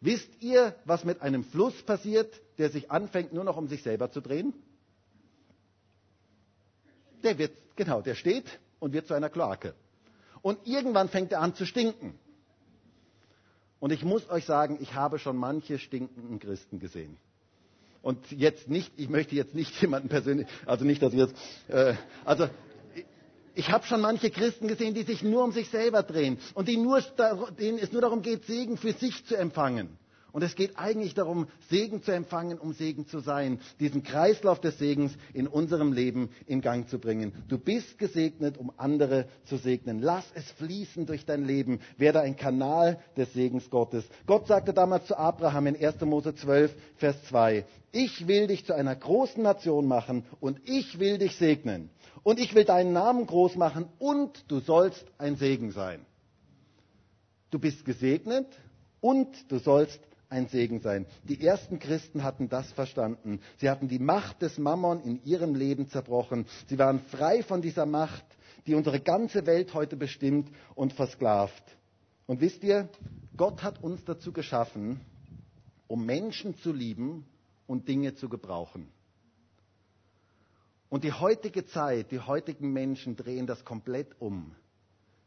Wisst 0.00 0.30
ihr, 0.42 0.74
was 0.84 1.04
mit 1.04 1.22
einem 1.22 1.44
Fluss 1.44 1.80
passiert, 1.84 2.40
der 2.58 2.70
sich 2.70 2.90
anfängt, 2.90 3.32
nur 3.32 3.44
noch 3.44 3.56
um 3.56 3.68
sich 3.68 3.84
selber 3.84 4.10
zu 4.10 4.20
drehen? 4.20 4.52
Der 7.22 7.38
wird, 7.38 7.52
genau, 7.76 8.00
der 8.00 8.16
steht 8.16 8.46
und 8.80 8.92
wird 8.92 9.06
zu 9.06 9.14
einer 9.14 9.28
Kloake. 9.28 9.74
Und 10.42 10.66
irgendwann 10.66 11.08
fängt 11.08 11.30
er 11.30 11.40
an 11.40 11.54
zu 11.54 11.66
stinken. 11.66 12.18
Und 13.80 13.92
ich 13.92 14.04
muss 14.04 14.28
euch 14.30 14.44
sagen, 14.44 14.78
ich 14.80 14.94
habe 14.94 15.18
schon 15.18 15.36
manche 15.36 15.78
stinkenden 15.78 16.38
Christen 16.38 16.78
gesehen. 16.78 17.16
Und 18.02 18.30
jetzt 18.30 18.68
nicht, 18.68 18.92
ich 18.96 19.08
möchte 19.08 19.34
jetzt 19.34 19.54
nicht 19.54 19.74
jemanden 19.82 20.08
persönlich, 20.08 20.46
also 20.66 20.84
nicht, 20.84 21.02
dass 21.02 21.12
ich 21.12 21.18
jetzt, 21.18 21.34
äh, 21.68 21.94
also 22.24 22.48
Ich 23.54 23.70
habe 23.70 23.84
schon 23.84 24.00
manche 24.00 24.30
Christen 24.30 24.68
gesehen, 24.68 24.94
die 24.94 25.02
sich 25.02 25.22
nur 25.22 25.42
um 25.44 25.52
sich 25.52 25.68
selber 25.68 26.02
drehen 26.02 26.38
und 26.54 26.68
die 26.68 26.76
nur, 26.76 27.00
denen 27.58 27.78
es 27.78 27.92
nur 27.92 28.00
darum 28.00 28.22
geht, 28.22 28.44
Segen 28.46 28.76
für 28.78 28.92
sich 28.92 29.24
zu 29.26 29.36
empfangen. 29.36 29.98
Und 30.32 30.42
es 30.42 30.54
geht 30.54 30.78
eigentlich 30.78 31.14
darum, 31.14 31.46
Segen 31.68 32.02
zu 32.02 32.12
empfangen, 32.12 32.58
um 32.58 32.72
Segen 32.72 33.06
zu 33.06 33.20
sein. 33.20 33.60
Diesen 33.80 34.02
Kreislauf 34.02 34.60
des 34.60 34.78
Segens 34.78 35.12
in 35.32 35.46
unserem 35.46 35.92
Leben 35.92 36.30
in 36.46 36.60
Gang 36.60 36.88
zu 36.88 36.98
bringen. 36.98 37.32
Du 37.48 37.58
bist 37.58 37.98
gesegnet, 37.98 38.58
um 38.58 38.72
andere 38.76 39.26
zu 39.44 39.56
segnen. 39.56 40.00
Lass 40.00 40.24
es 40.34 40.50
fließen 40.52 41.06
durch 41.06 41.24
dein 41.26 41.44
Leben. 41.44 41.80
Werde 41.96 42.20
ein 42.20 42.36
Kanal 42.36 42.98
des 43.16 43.32
Segens 43.32 43.70
Gottes. 43.70 44.04
Gott 44.26 44.46
sagte 44.46 44.72
damals 44.72 45.06
zu 45.06 45.16
Abraham 45.16 45.68
in 45.68 45.84
1. 45.84 46.00
Mose 46.02 46.34
12, 46.34 46.74
Vers 46.96 47.22
2, 47.24 47.64
ich 47.92 48.28
will 48.28 48.46
dich 48.46 48.64
zu 48.64 48.74
einer 48.74 48.94
großen 48.94 49.42
Nation 49.42 49.86
machen 49.86 50.24
und 50.38 50.60
ich 50.68 50.98
will 50.98 51.18
dich 51.18 51.36
segnen. 51.36 51.90
Und 52.22 52.38
ich 52.38 52.54
will 52.54 52.64
deinen 52.64 52.92
Namen 52.92 53.26
groß 53.26 53.56
machen 53.56 53.86
und 53.98 54.44
du 54.48 54.60
sollst 54.60 55.04
ein 55.18 55.36
Segen 55.36 55.72
sein. 55.72 56.04
Du 57.50 57.58
bist 57.58 57.84
gesegnet 57.84 58.46
und 59.00 59.28
du 59.50 59.58
sollst 59.58 60.00
ein 60.30 60.46
Segen 60.46 60.80
sein. 60.80 61.06
Die 61.24 61.44
ersten 61.44 61.78
Christen 61.78 62.22
hatten 62.22 62.48
das 62.48 62.70
verstanden. 62.72 63.40
Sie 63.58 63.68
hatten 63.68 63.88
die 63.88 63.98
Macht 63.98 64.40
des 64.42 64.58
Mammon 64.58 65.00
in 65.00 65.22
ihrem 65.24 65.54
Leben 65.54 65.88
zerbrochen. 65.88 66.46
Sie 66.68 66.78
waren 66.78 67.00
frei 67.00 67.42
von 67.42 67.60
dieser 67.60 67.84
Macht, 67.84 68.24
die 68.66 68.74
unsere 68.74 69.00
ganze 69.00 69.44
Welt 69.46 69.74
heute 69.74 69.96
bestimmt 69.96 70.50
und 70.74 70.92
versklavt. 70.92 71.64
Und 72.26 72.40
wisst 72.40 72.62
ihr, 72.62 72.88
Gott 73.36 73.62
hat 73.62 73.82
uns 73.82 74.04
dazu 74.04 74.32
geschaffen, 74.32 75.00
um 75.88 76.06
Menschen 76.06 76.56
zu 76.58 76.72
lieben 76.72 77.26
und 77.66 77.88
Dinge 77.88 78.14
zu 78.14 78.28
gebrauchen. 78.28 78.88
Und 80.88 81.04
die 81.04 81.12
heutige 81.12 81.66
Zeit, 81.66 82.12
die 82.12 82.20
heutigen 82.20 82.72
Menschen 82.72 83.16
drehen 83.16 83.46
das 83.46 83.64
komplett 83.64 84.20
um. 84.20 84.54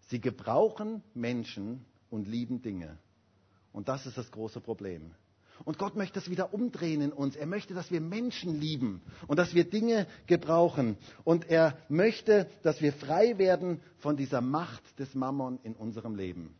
Sie 0.07 0.21
gebrauchen 0.21 1.03
Menschen 1.13 1.85
und 2.09 2.27
lieben 2.27 2.61
Dinge. 2.61 2.97
Und 3.73 3.89
das 3.89 4.05
ist 4.05 4.17
das 4.17 4.31
große 4.31 4.61
Problem. 4.61 5.11
Und 5.65 5.77
Gott 5.77 5.95
möchte 5.95 6.15
das 6.15 6.29
wieder 6.29 6.53
umdrehen 6.53 7.01
in 7.01 7.11
uns. 7.11 7.35
Er 7.35 7.45
möchte, 7.45 7.73
dass 7.73 7.91
wir 7.91 8.01
Menschen 8.01 8.59
lieben 8.59 9.01
und 9.27 9.37
dass 9.37 9.53
wir 9.53 9.65
Dinge 9.65 10.07
gebrauchen. 10.25 10.97
Und 11.23 11.49
er 11.49 11.77
möchte, 11.89 12.49
dass 12.63 12.81
wir 12.81 12.93
frei 12.93 13.37
werden 13.37 13.81
von 13.97 14.17
dieser 14.17 14.41
Macht 14.41 14.99
des 14.99 15.13
Mammon 15.13 15.59
in 15.63 15.75
unserem 15.75 16.15
Leben. 16.15 16.55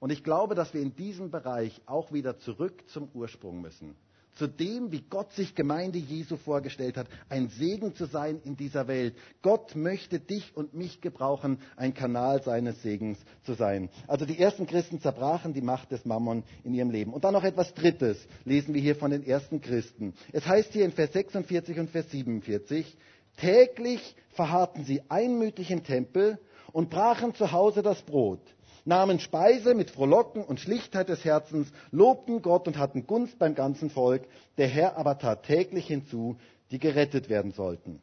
Und 0.00 0.10
ich 0.10 0.22
glaube, 0.22 0.54
dass 0.54 0.74
wir 0.74 0.80
in 0.80 0.94
diesem 0.94 1.30
Bereich 1.30 1.80
auch 1.86 2.12
wieder 2.12 2.38
zurück 2.38 2.88
zum 2.88 3.08
Ursprung 3.14 3.60
müssen 3.60 3.96
zu 4.34 4.46
dem, 4.46 4.92
wie 4.92 5.02
Gott 5.02 5.32
sich 5.32 5.54
Gemeinde 5.54 5.98
Jesu 5.98 6.36
vorgestellt 6.36 6.96
hat, 6.96 7.06
ein 7.28 7.48
Segen 7.48 7.94
zu 7.94 8.06
sein 8.06 8.40
in 8.44 8.56
dieser 8.56 8.88
Welt. 8.88 9.14
Gott 9.42 9.76
möchte 9.76 10.18
dich 10.18 10.56
und 10.56 10.74
mich 10.74 11.00
gebrauchen, 11.00 11.58
ein 11.76 11.94
Kanal 11.94 12.42
seines 12.42 12.82
Segens 12.82 13.18
zu 13.44 13.54
sein. 13.54 13.88
Also 14.06 14.24
die 14.24 14.38
ersten 14.38 14.66
Christen 14.66 15.00
zerbrachen 15.00 15.52
die 15.52 15.62
Macht 15.62 15.92
des 15.92 16.04
Mammon 16.04 16.42
in 16.64 16.74
ihrem 16.74 16.90
Leben. 16.90 17.12
Und 17.12 17.24
dann 17.24 17.34
noch 17.34 17.44
etwas 17.44 17.74
Drittes 17.74 18.18
lesen 18.44 18.74
wir 18.74 18.80
hier 18.80 18.96
von 18.96 19.10
den 19.10 19.24
ersten 19.24 19.60
Christen. 19.60 20.14
Es 20.32 20.46
heißt 20.46 20.72
hier 20.72 20.84
in 20.84 20.92
Vers 20.92 21.12
46 21.12 21.78
und 21.78 21.90
Vers 21.90 22.10
47, 22.10 22.96
täglich 23.36 24.16
verharrten 24.30 24.84
sie 24.84 25.02
einmütig 25.08 25.70
im 25.70 25.84
Tempel 25.84 26.38
und 26.72 26.90
brachen 26.90 27.34
zu 27.34 27.52
Hause 27.52 27.82
das 27.82 28.02
Brot 28.02 28.40
nahmen 28.84 29.18
Speise 29.18 29.74
mit 29.74 29.90
Frohlocken 29.90 30.42
und 30.44 30.60
Schlichtheit 30.60 31.08
des 31.08 31.24
Herzens, 31.24 31.72
lobten 31.90 32.42
Gott 32.42 32.66
und 32.68 32.78
hatten 32.78 33.06
Gunst 33.06 33.38
beim 33.38 33.54
ganzen 33.54 33.90
Volk. 33.90 34.22
Der 34.58 34.68
Herr 34.68 34.96
aber 34.96 35.18
tat 35.18 35.44
täglich 35.44 35.86
hinzu, 35.86 36.36
die 36.70 36.78
gerettet 36.78 37.28
werden 37.28 37.52
sollten. 37.52 38.00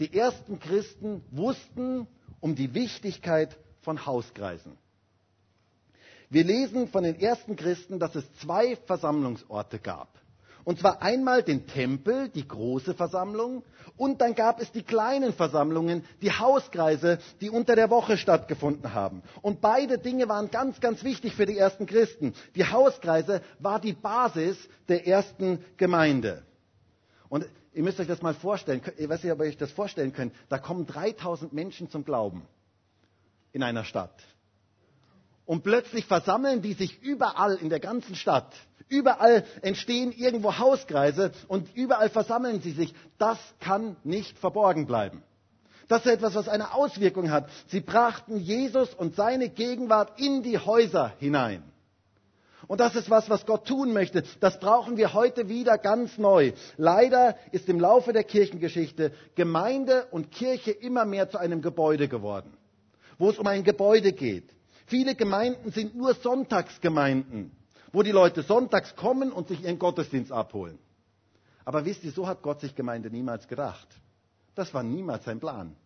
Die 0.00 0.12
ersten 0.16 0.58
Christen 0.60 1.22
wussten 1.30 2.06
um 2.40 2.54
die 2.54 2.74
Wichtigkeit 2.74 3.56
von 3.82 4.06
Hauskreisen. 4.06 4.72
Wir 6.30 6.44
lesen 6.44 6.88
von 6.88 7.04
den 7.04 7.18
ersten 7.18 7.56
Christen, 7.56 7.98
dass 7.98 8.14
es 8.14 8.24
zwei 8.40 8.76
Versammlungsorte 8.76 9.78
gab. 9.78 10.17
Und 10.68 10.80
zwar 10.80 11.00
einmal 11.00 11.42
den 11.42 11.66
Tempel, 11.66 12.28
die 12.28 12.46
große 12.46 12.92
Versammlung, 12.92 13.64
und 13.96 14.20
dann 14.20 14.34
gab 14.34 14.60
es 14.60 14.70
die 14.70 14.82
kleinen 14.82 15.32
Versammlungen, 15.32 16.04
die 16.20 16.30
Hauskreise, 16.30 17.20
die 17.40 17.48
unter 17.48 17.74
der 17.74 17.88
Woche 17.88 18.18
stattgefunden 18.18 18.92
haben. 18.92 19.22
Und 19.40 19.62
beide 19.62 19.96
Dinge 19.96 20.28
waren 20.28 20.50
ganz, 20.50 20.78
ganz 20.78 21.02
wichtig 21.04 21.34
für 21.34 21.46
die 21.46 21.56
ersten 21.56 21.86
Christen. 21.86 22.34
Die 22.54 22.66
Hauskreise 22.66 23.40
war 23.58 23.80
die 23.80 23.94
Basis 23.94 24.58
der 24.88 25.06
ersten 25.06 25.64
Gemeinde. 25.78 26.44
Und 27.30 27.46
ihr 27.72 27.82
müsst 27.82 27.98
euch 27.98 28.06
das 28.06 28.20
mal 28.20 28.34
vorstellen, 28.34 28.82
ich 28.98 29.08
weiß 29.08 29.22
nicht, 29.22 29.32
ob 29.32 29.38
ihr 29.38 29.46
euch 29.46 29.56
das 29.56 29.72
vorstellen 29.72 30.12
könnt, 30.12 30.34
da 30.50 30.58
kommen 30.58 30.84
3000 30.84 31.50
Menschen 31.50 31.88
zum 31.88 32.04
Glauben 32.04 32.42
in 33.52 33.62
einer 33.62 33.84
Stadt. 33.84 34.22
Und 35.46 35.64
plötzlich 35.64 36.04
versammeln 36.04 36.60
die 36.60 36.74
sich 36.74 37.02
überall 37.02 37.54
in 37.54 37.70
der 37.70 37.80
ganzen 37.80 38.16
Stadt. 38.16 38.52
Überall 38.88 39.44
entstehen 39.62 40.12
irgendwo 40.12 40.58
Hauskreise 40.58 41.32
und 41.48 41.74
überall 41.74 42.08
versammeln 42.08 42.60
sie 42.60 42.72
sich. 42.72 42.94
Das 43.18 43.38
kann 43.60 43.96
nicht 44.04 44.38
verborgen 44.38 44.86
bleiben. 44.86 45.22
Das 45.88 46.04
ist 46.04 46.12
etwas, 46.12 46.34
was 46.34 46.48
eine 46.48 46.74
Auswirkung 46.74 47.30
hat. 47.30 47.48
Sie 47.68 47.80
brachten 47.80 48.36
Jesus 48.38 48.92
und 48.94 49.16
seine 49.16 49.48
Gegenwart 49.48 50.20
in 50.20 50.42
die 50.42 50.58
Häuser 50.58 51.14
hinein. 51.18 51.62
Und 52.66 52.80
das 52.80 52.94
ist 52.96 53.08
was, 53.08 53.30
was 53.30 53.46
Gott 53.46 53.66
tun 53.66 53.94
möchte. 53.94 54.22
Das 54.40 54.60
brauchen 54.60 54.98
wir 54.98 55.14
heute 55.14 55.48
wieder 55.48 55.78
ganz 55.78 56.18
neu. 56.18 56.52
Leider 56.76 57.36
ist 57.50 57.68
im 57.68 57.80
Laufe 57.80 58.12
der 58.12 58.24
Kirchengeschichte 58.24 59.12
Gemeinde 59.34 60.06
und 60.10 60.30
Kirche 60.30 60.72
immer 60.72 61.06
mehr 61.06 61.30
zu 61.30 61.38
einem 61.38 61.62
Gebäude 61.62 62.08
geworden, 62.08 62.52
wo 63.16 63.30
es 63.30 63.38
um 63.38 63.46
ein 63.46 63.64
Gebäude 63.64 64.12
geht. 64.12 64.50
Viele 64.86 65.14
Gemeinden 65.14 65.70
sind 65.70 65.96
nur 65.96 66.14
Sonntagsgemeinden, 66.14 67.52
wo 67.92 68.02
die 68.02 68.12
Leute 68.12 68.42
sonntags 68.42 68.96
kommen 68.96 69.32
und 69.32 69.48
sich 69.48 69.62
ihren 69.62 69.78
Gottesdienst 69.78 70.32
abholen. 70.32 70.78
Aber 71.64 71.84
wisst 71.84 72.04
ihr, 72.04 72.12
so 72.12 72.26
hat 72.26 72.42
Gott 72.42 72.60
sich 72.60 72.74
Gemeinde 72.74 73.10
niemals 73.10 73.48
gedacht. 73.48 73.88
Das 74.54 74.72
war 74.74 74.82
niemals 74.82 75.24
sein 75.24 75.40
Plan. 75.40 75.76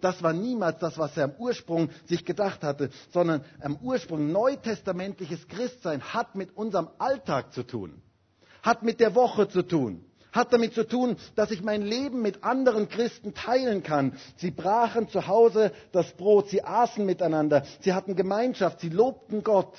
Das 0.00 0.22
war 0.22 0.32
niemals 0.32 0.78
das, 0.78 0.96
was 0.98 1.16
er 1.16 1.24
am 1.24 1.32
Ursprung 1.38 1.90
sich 2.06 2.24
gedacht 2.24 2.62
hatte, 2.62 2.90
sondern 3.12 3.44
am 3.60 3.76
Ursprung 3.76 4.32
neutestamentliches 4.32 5.46
Christsein 5.48 6.02
hat 6.02 6.34
mit 6.34 6.56
unserem 6.56 6.88
Alltag 6.98 7.52
zu 7.52 7.62
tun, 7.62 8.00
hat 8.62 8.82
mit 8.82 9.00
der 9.00 9.14
Woche 9.14 9.48
zu 9.48 9.62
tun 9.62 10.04
hat 10.32 10.52
damit 10.52 10.74
zu 10.74 10.86
tun, 10.86 11.16
dass 11.34 11.50
ich 11.50 11.62
mein 11.62 11.82
Leben 11.82 12.22
mit 12.22 12.44
anderen 12.44 12.88
Christen 12.88 13.34
teilen 13.34 13.82
kann. 13.82 14.16
Sie 14.36 14.50
brachen 14.50 15.08
zu 15.08 15.26
Hause 15.26 15.72
das 15.92 16.12
Brot, 16.12 16.48
sie 16.48 16.62
aßen 16.62 17.04
miteinander, 17.04 17.64
sie 17.80 17.92
hatten 17.92 18.16
Gemeinschaft, 18.16 18.80
sie 18.80 18.90
lobten 18.90 19.42
Gott. 19.42 19.76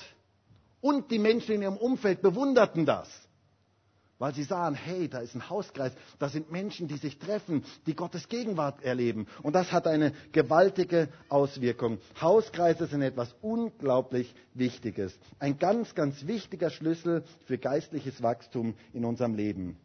Und 0.82 1.12
die 1.12 1.20
Menschen 1.20 1.54
in 1.54 1.62
ihrem 1.62 1.76
Umfeld 1.76 2.22
bewunderten 2.22 2.84
das, 2.84 3.08
weil 4.18 4.34
sie 4.34 4.42
sahen, 4.42 4.74
hey, 4.74 5.08
da 5.08 5.20
ist 5.20 5.32
ein 5.36 5.48
Hauskreis, 5.48 5.92
da 6.18 6.28
sind 6.28 6.50
Menschen, 6.50 6.88
die 6.88 6.96
sich 6.96 7.20
treffen, 7.20 7.64
die 7.86 7.94
Gottes 7.94 8.28
Gegenwart 8.28 8.82
erleben. 8.82 9.28
Und 9.44 9.54
das 9.54 9.70
hat 9.70 9.86
eine 9.86 10.12
gewaltige 10.32 11.08
Auswirkung. 11.28 11.98
Hauskreise 12.20 12.86
sind 12.86 13.02
etwas 13.02 13.32
unglaublich 13.42 14.34
Wichtiges. 14.54 15.16
Ein 15.38 15.56
ganz, 15.56 15.94
ganz 15.94 16.26
wichtiger 16.26 16.68
Schlüssel 16.68 17.22
für 17.46 17.58
geistliches 17.58 18.20
Wachstum 18.20 18.74
in 18.92 19.04
unserem 19.04 19.36
Leben. 19.36 19.78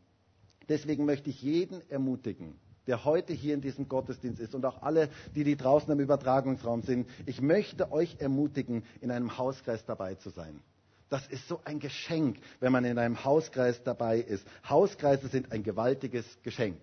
Deswegen 0.67 1.05
möchte 1.05 1.29
ich 1.29 1.43
jeden 1.43 1.88
ermutigen, 1.91 2.55
der 2.88 3.05
heute 3.05 3.33
hier 3.33 3.53
in 3.53 3.62
diesem 3.62 3.88
Gottesdienst 3.88 4.39
ist 4.39 4.55
und 4.55 4.65
auch 4.65 4.81
alle, 4.81 5.10
die, 5.36 5.43
die 5.43 5.57
draußen 5.57 5.91
im 5.91 5.99
Übertragungsraum 5.99 6.81
sind. 6.81 7.07
Ich 7.27 7.39
möchte 7.39 7.91
euch 7.91 8.15
ermutigen, 8.17 8.83
in 8.99 9.12
einem 9.12 9.38
Hauskreis 9.38 9.86
dabei 9.86 10.15
zu 10.15 10.31
sein. 10.31 10.60
Das 11.09 11.25
ist 11.27 11.47
so 11.47 11.61
ein 11.63 11.79
Geschenk, 11.79 12.37
wenn 12.59 12.71
man 12.71 12.83
in 12.83 12.97
einem 12.97 13.23
Hauskreis 13.23 13.81
dabei 13.83 14.17
ist. 14.19 14.45
Hauskreise 14.67 15.27
sind 15.29 15.51
ein 15.51 15.63
gewaltiges 15.63 16.25
Geschenk. 16.43 16.79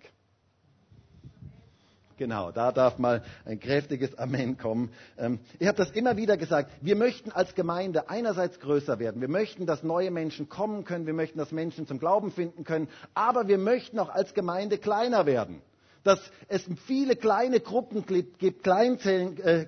Genau, 2.16 2.52
da 2.52 2.70
darf 2.70 2.98
mal 2.98 3.24
ein 3.44 3.58
kräftiges 3.58 4.16
Amen 4.16 4.56
kommen. 4.56 4.90
Ähm, 5.18 5.40
ich 5.58 5.66
habe 5.66 5.76
das 5.76 5.90
immer 5.90 6.16
wieder 6.16 6.36
gesagt. 6.36 6.70
Wir 6.80 6.94
möchten 6.96 7.32
als 7.32 7.54
Gemeinde 7.54 8.08
einerseits 8.08 8.60
größer 8.60 8.98
werden. 9.00 9.20
Wir 9.20 9.28
möchten, 9.28 9.66
dass 9.66 9.82
neue 9.82 10.10
Menschen 10.12 10.48
kommen 10.48 10.84
können. 10.84 11.06
Wir 11.06 11.14
möchten, 11.14 11.38
dass 11.38 11.50
Menschen 11.50 11.86
zum 11.86 11.98
Glauben 11.98 12.30
finden 12.30 12.62
können. 12.64 12.88
Aber 13.14 13.48
wir 13.48 13.58
möchten 13.58 13.98
auch 13.98 14.10
als 14.10 14.32
Gemeinde 14.32 14.78
kleiner 14.78 15.26
werden. 15.26 15.60
Dass 16.04 16.20
es 16.48 16.64
viele 16.86 17.16
kleine 17.16 17.60
Gruppen 17.60 18.04
gibt, 18.06 18.62
Kleinzellen, 18.62 19.36
äh, 19.40 19.66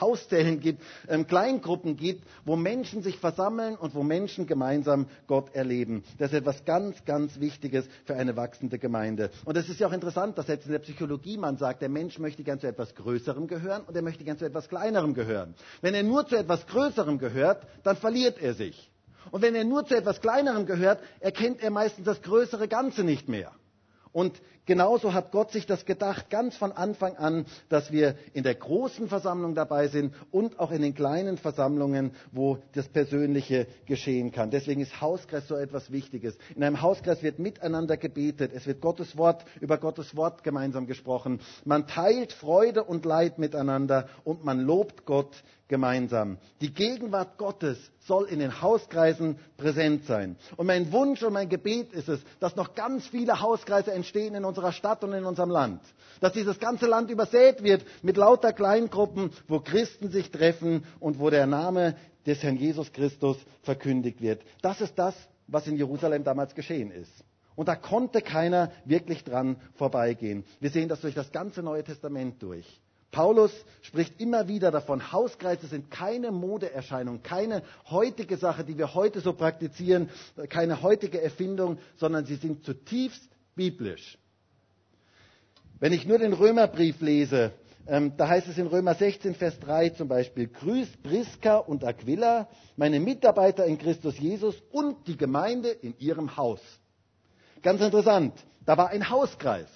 Hauszellen 0.00 0.60
gibt, 0.60 0.82
ähm, 1.08 1.26
Kleingruppen 1.26 1.96
gibt, 1.96 2.24
wo 2.44 2.56
Menschen 2.56 3.02
sich 3.02 3.18
versammeln 3.18 3.76
und 3.76 3.94
wo 3.94 4.02
Menschen 4.02 4.46
gemeinsam 4.46 5.06
Gott 5.26 5.54
erleben. 5.54 6.04
Das 6.18 6.32
ist 6.32 6.38
etwas 6.38 6.64
ganz, 6.64 7.04
ganz 7.04 7.40
Wichtiges 7.40 7.86
für 8.04 8.16
eine 8.16 8.36
wachsende 8.36 8.78
Gemeinde. 8.78 9.30
Und 9.44 9.56
es 9.56 9.68
ist 9.68 9.80
ja 9.80 9.86
auch 9.88 9.92
interessant, 9.92 10.38
dass 10.38 10.48
jetzt 10.48 10.66
in 10.66 10.72
der 10.72 10.80
Psychologie 10.80 11.36
man 11.38 11.56
sagt, 11.56 11.82
der 11.82 11.88
Mensch 11.88 12.18
möchte 12.18 12.42
gern 12.42 12.60
zu 12.60 12.66
etwas 12.66 12.94
Größerem 12.94 13.46
gehören 13.46 13.82
und 13.84 13.94
er 13.96 14.02
möchte 14.02 14.24
gern 14.24 14.38
zu 14.38 14.44
etwas 14.44 14.68
Kleinerem 14.68 15.14
gehören. 15.14 15.54
Wenn 15.80 15.94
er 15.94 16.02
nur 16.02 16.26
zu 16.26 16.36
etwas 16.36 16.66
Größerem 16.66 17.18
gehört, 17.18 17.66
dann 17.82 17.96
verliert 17.96 18.40
er 18.40 18.54
sich. 18.54 18.90
Und 19.30 19.42
wenn 19.42 19.54
er 19.54 19.64
nur 19.64 19.84
zu 19.86 19.96
etwas 19.96 20.20
Kleinerem 20.20 20.66
gehört, 20.66 21.00
erkennt 21.20 21.62
er 21.62 21.70
meistens 21.70 22.04
das 22.04 22.20
größere 22.22 22.66
Ganze 22.68 23.04
nicht 23.04 23.28
mehr. 23.28 23.52
Und 24.12 24.42
genauso 24.66 25.14
hat 25.14 25.32
Gott 25.32 25.50
sich 25.52 25.66
das 25.66 25.86
gedacht, 25.86 26.28
ganz 26.28 26.54
von 26.56 26.72
Anfang 26.72 27.16
an, 27.16 27.46
dass 27.70 27.90
wir 27.90 28.14
in 28.34 28.42
der 28.42 28.54
großen 28.54 29.08
Versammlung 29.08 29.54
dabei 29.54 29.88
sind 29.88 30.14
und 30.30 30.60
auch 30.60 30.70
in 30.70 30.82
den 30.82 30.94
kleinen 30.94 31.38
Versammlungen, 31.38 32.12
wo 32.30 32.58
das 32.74 32.88
Persönliche 32.88 33.66
geschehen 33.86 34.30
kann. 34.30 34.50
Deswegen 34.50 34.82
ist 34.82 35.00
Hauskreis 35.00 35.48
so 35.48 35.56
etwas 35.56 35.90
Wichtiges. 35.90 36.36
In 36.54 36.62
einem 36.62 36.82
Hauskreis 36.82 37.22
wird 37.22 37.38
miteinander 37.38 37.96
gebetet. 37.96 38.52
Es 38.54 38.66
wird 38.66 38.80
Gottes 38.82 39.16
Wort, 39.16 39.44
über 39.60 39.78
Gottes 39.78 40.14
Wort 40.14 40.44
gemeinsam 40.44 40.86
gesprochen. 40.86 41.40
Man 41.64 41.86
teilt 41.86 42.32
Freude 42.32 42.84
und 42.84 43.06
Leid 43.06 43.38
miteinander 43.38 44.08
und 44.24 44.44
man 44.44 44.60
lobt 44.60 45.06
Gott 45.06 45.42
gemeinsam. 45.72 46.36
Die 46.60 46.74
Gegenwart 46.74 47.38
Gottes 47.38 47.78
soll 48.00 48.26
in 48.26 48.40
den 48.40 48.60
Hauskreisen 48.60 49.38
präsent 49.56 50.04
sein. 50.04 50.36
Und 50.58 50.66
mein 50.66 50.92
Wunsch 50.92 51.22
und 51.22 51.32
mein 51.32 51.48
Gebet 51.48 51.94
ist 51.94 52.10
es, 52.10 52.20
dass 52.40 52.56
noch 52.56 52.74
ganz 52.74 53.06
viele 53.06 53.40
Hauskreise 53.40 53.90
entstehen 53.90 54.34
in 54.34 54.44
unserer 54.44 54.72
Stadt 54.72 55.02
und 55.02 55.14
in 55.14 55.24
unserem 55.24 55.48
Land. 55.48 55.80
Dass 56.20 56.34
dieses 56.34 56.60
ganze 56.60 56.86
Land 56.86 57.10
übersät 57.10 57.62
wird 57.62 57.86
mit 58.02 58.18
lauter 58.18 58.52
Kleingruppen, 58.52 59.30
wo 59.48 59.60
Christen 59.60 60.10
sich 60.10 60.30
treffen 60.30 60.84
und 61.00 61.18
wo 61.18 61.30
der 61.30 61.46
Name 61.46 61.96
des 62.26 62.42
Herrn 62.42 62.56
Jesus 62.56 62.92
Christus 62.92 63.38
verkündigt 63.62 64.20
wird. 64.20 64.42
Das 64.60 64.82
ist 64.82 64.98
das, 64.98 65.14
was 65.46 65.66
in 65.66 65.78
Jerusalem 65.78 66.22
damals 66.22 66.54
geschehen 66.54 66.90
ist. 66.90 67.24
Und 67.56 67.68
da 67.68 67.76
konnte 67.76 68.20
keiner 68.20 68.72
wirklich 68.84 69.24
dran 69.24 69.56
vorbeigehen. 69.76 70.44
Wir 70.60 70.68
sehen 70.68 70.90
das 70.90 71.00
durch 71.00 71.14
das 71.14 71.32
ganze 71.32 71.62
Neue 71.62 71.82
Testament 71.82 72.42
durch. 72.42 72.66
Paulus 73.12 73.52
spricht 73.82 74.20
immer 74.20 74.48
wieder 74.48 74.70
davon, 74.70 75.12
Hauskreise 75.12 75.66
sind 75.66 75.90
keine 75.90 76.32
Modeerscheinung, 76.32 77.22
keine 77.22 77.62
heutige 77.90 78.38
Sache, 78.38 78.64
die 78.64 78.78
wir 78.78 78.94
heute 78.94 79.20
so 79.20 79.34
praktizieren, 79.34 80.08
keine 80.48 80.82
heutige 80.82 81.20
Erfindung, 81.20 81.78
sondern 81.96 82.24
sie 82.24 82.36
sind 82.36 82.64
zutiefst 82.64 83.28
biblisch. 83.54 84.18
Wenn 85.78 85.92
ich 85.92 86.06
nur 86.06 86.18
den 86.18 86.32
Römerbrief 86.32 87.02
lese, 87.02 87.52
ähm, 87.86 88.16
da 88.16 88.28
heißt 88.28 88.48
es 88.48 88.56
in 88.56 88.66
Römer 88.66 88.94
16, 88.94 89.34
Vers 89.34 89.60
3 89.60 89.90
zum 89.90 90.08
Beispiel, 90.08 90.46
grüßt 90.48 91.02
Priska 91.02 91.56
und 91.58 91.84
Aquila, 91.84 92.48
meine 92.76 92.98
Mitarbeiter 92.98 93.66
in 93.66 93.76
Christus 93.76 94.18
Jesus 94.18 94.54
und 94.70 95.06
die 95.06 95.18
Gemeinde 95.18 95.68
in 95.68 95.98
ihrem 95.98 96.36
Haus. 96.38 96.60
Ganz 97.60 97.82
interessant, 97.82 98.32
da 98.64 98.78
war 98.78 98.88
ein 98.88 99.10
Hauskreis. 99.10 99.68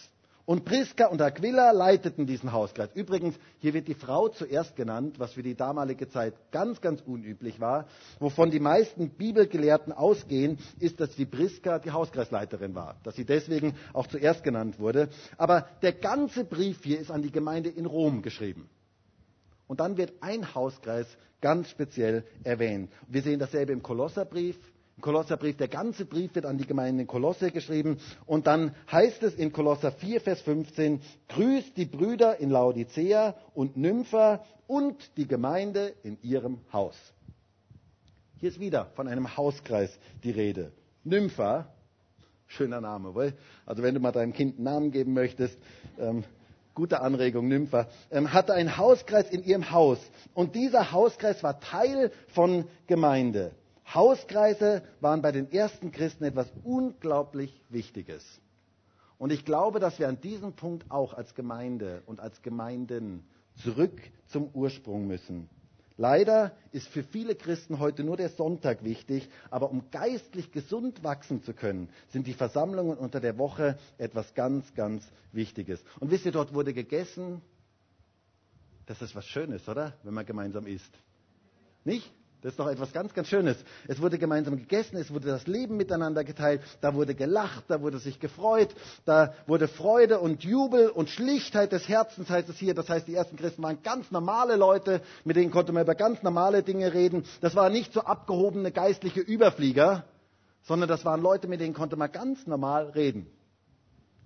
Und 0.46 0.64
Priska 0.64 1.06
und 1.08 1.20
Aquila 1.20 1.72
leiteten 1.72 2.24
diesen 2.24 2.52
Hauskreis. 2.52 2.90
Übrigens, 2.94 3.34
hier 3.58 3.74
wird 3.74 3.88
die 3.88 3.94
Frau 3.94 4.28
zuerst 4.28 4.76
genannt, 4.76 5.18
was 5.18 5.32
für 5.32 5.42
die 5.42 5.56
damalige 5.56 6.08
Zeit 6.08 6.34
ganz, 6.52 6.80
ganz 6.80 7.00
unüblich 7.00 7.58
war. 7.58 7.86
Wovon 8.20 8.52
die 8.52 8.60
meisten 8.60 9.10
Bibelgelehrten 9.10 9.92
ausgehen, 9.92 10.58
ist, 10.78 11.00
dass 11.00 11.10
die 11.16 11.26
Priska 11.26 11.80
die 11.80 11.90
Hauskreisleiterin 11.90 12.76
war. 12.76 12.94
Dass 13.02 13.16
sie 13.16 13.24
deswegen 13.24 13.74
auch 13.92 14.06
zuerst 14.06 14.44
genannt 14.44 14.78
wurde. 14.78 15.08
Aber 15.36 15.66
der 15.82 15.94
ganze 15.94 16.44
Brief 16.44 16.84
hier 16.84 17.00
ist 17.00 17.10
an 17.10 17.22
die 17.22 17.32
Gemeinde 17.32 17.68
in 17.68 17.84
Rom 17.84 18.22
geschrieben. 18.22 18.70
Und 19.66 19.80
dann 19.80 19.96
wird 19.96 20.12
ein 20.20 20.54
Hauskreis 20.54 21.08
ganz 21.40 21.68
speziell 21.70 22.24
erwähnt. 22.44 22.92
Wir 23.08 23.22
sehen 23.22 23.40
dasselbe 23.40 23.72
im 23.72 23.82
Kolosserbrief, 23.82 24.56
im 24.96 25.02
Kolosserbrief, 25.02 25.58
der 25.58 25.68
ganze 25.68 26.06
Brief 26.06 26.34
wird 26.34 26.46
an 26.46 26.56
die 26.56 26.66
Gemeinde 26.66 27.02
in 27.02 27.06
Kolosse 27.06 27.50
geschrieben. 27.50 27.98
Und 28.24 28.46
dann 28.46 28.74
heißt 28.90 29.22
es 29.24 29.34
in 29.34 29.52
Kolosser 29.52 29.92
4, 29.92 30.22
Vers 30.22 30.40
15, 30.40 31.00
grüßt 31.28 31.76
die 31.76 31.84
Brüder 31.84 32.40
in 32.40 32.48
Laodicea 32.48 33.34
und 33.54 33.76
Nympha 33.76 34.42
und 34.66 34.96
die 35.18 35.28
Gemeinde 35.28 35.92
in 36.02 36.16
ihrem 36.22 36.60
Haus. 36.72 36.96
Hier 38.38 38.48
ist 38.48 38.58
wieder 38.58 38.86
von 38.94 39.06
einem 39.06 39.36
Hauskreis 39.36 39.90
die 40.24 40.30
Rede. 40.30 40.72
Nympha, 41.04 41.66
schöner 42.46 42.80
Name, 42.80 43.14
wohl? 43.14 43.34
Also 43.66 43.82
wenn 43.82 43.94
du 43.94 44.00
mal 44.00 44.12
deinem 44.12 44.32
Kind 44.32 44.56
einen 44.56 44.64
Namen 44.64 44.90
geben 44.92 45.12
möchtest, 45.12 45.58
ähm, 45.98 46.24
gute 46.74 47.00
Anregung, 47.02 47.48
Nympha, 47.48 47.86
ähm, 48.10 48.32
hatte 48.32 48.54
einen 48.54 48.78
Hauskreis 48.78 49.28
in 49.28 49.44
ihrem 49.44 49.70
Haus. 49.70 49.98
Und 50.32 50.54
dieser 50.54 50.92
Hauskreis 50.92 51.42
war 51.42 51.60
Teil 51.60 52.10
von 52.28 52.64
Gemeinde. 52.86 53.52
Hauskreise 53.92 54.82
waren 55.00 55.22
bei 55.22 55.32
den 55.32 55.50
ersten 55.52 55.92
Christen 55.92 56.24
etwas 56.24 56.50
unglaublich 56.64 57.62
Wichtiges. 57.68 58.24
Und 59.18 59.32
ich 59.32 59.44
glaube, 59.44 59.80
dass 59.80 59.98
wir 59.98 60.08
an 60.08 60.20
diesem 60.20 60.52
Punkt 60.52 60.90
auch 60.90 61.14
als 61.14 61.34
Gemeinde 61.34 62.02
und 62.06 62.20
als 62.20 62.42
Gemeinden 62.42 63.26
zurück 63.62 64.00
zum 64.26 64.50
Ursprung 64.52 65.06
müssen. 65.06 65.48
Leider 65.98 66.54
ist 66.72 66.88
für 66.88 67.02
viele 67.02 67.34
Christen 67.34 67.78
heute 67.78 68.04
nur 68.04 68.18
der 68.18 68.28
Sonntag 68.28 68.84
wichtig, 68.84 69.30
aber 69.50 69.70
um 69.70 69.90
geistlich 69.90 70.52
gesund 70.52 71.02
wachsen 71.02 71.42
zu 71.42 71.54
können, 71.54 71.88
sind 72.08 72.26
die 72.26 72.34
Versammlungen 72.34 72.98
unter 72.98 73.18
der 73.18 73.38
Woche 73.38 73.78
etwas 73.96 74.34
ganz, 74.34 74.74
ganz 74.74 75.10
Wichtiges. 75.32 75.82
Und 75.98 76.10
wisst 76.10 76.26
ihr, 76.26 76.32
dort 76.32 76.52
wurde 76.52 76.74
gegessen. 76.74 77.40
Das 78.84 79.00
ist 79.00 79.14
was 79.14 79.24
Schönes, 79.26 79.66
oder? 79.68 79.94
Wenn 80.02 80.12
man 80.12 80.26
gemeinsam 80.26 80.66
isst. 80.66 80.92
Nicht? 81.84 82.12
Das 82.42 82.52
ist 82.52 82.58
doch 82.58 82.68
etwas 82.68 82.92
ganz, 82.92 83.14
ganz 83.14 83.28
Schönes. 83.28 83.56
Es 83.88 84.00
wurde 84.00 84.18
gemeinsam 84.18 84.56
gegessen, 84.56 84.96
es 84.96 85.12
wurde 85.12 85.28
das 85.28 85.46
Leben 85.46 85.76
miteinander 85.76 86.22
geteilt, 86.22 86.60
da 86.80 86.94
wurde 86.94 87.14
gelacht, 87.14 87.64
da 87.68 87.80
wurde 87.80 87.98
sich 87.98 88.20
gefreut, 88.20 88.74
da 89.04 89.34
wurde 89.46 89.68
Freude 89.68 90.20
und 90.20 90.44
Jubel 90.44 90.88
und 90.90 91.08
Schlichtheit 91.08 91.72
des 91.72 91.88
Herzens, 91.88 92.28
heißt 92.28 92.48
es 92.48 92.56
hier. 92.58 92.74
Das 92.74 92.88
heißt, 92.88 93.08
die 93.08 93.14
ersten 93.14 93.36
Christen 93.36 93.62
waren 93.62 93.82
ganz 93.82 94.10
normale 94.10 94.56
Leute, 94.56 95.00
mit 95.24 95.36
denen 95.36 95.50
konnte 95.50 95.72
man 95.72 95.82
über 95.82 95.94
ganz 95.94 96.22
normale 96.22 96.62
Dinge 96.62 96.92
reden. 96.92 97.24
Das 97.40 97.54
waren 97.56 97.72
nicht 97.72 97.92
so 97.92 98.02
abgehobene 98.02 98.70
geistliche 98.70 99.20
Überflieger, 99.20 100.04
sondern 100.62 100.88
das 100.88 101.04
waren 101.04 101.22
Leute, 101.22 101.48
mit 101.48 101.60
denen 101.60 101.74
konnte 101.74 101.96
man 101.96 102.12
ganz 102.12 102.46
normal 102.46 102.90
reden. 102.90 103.26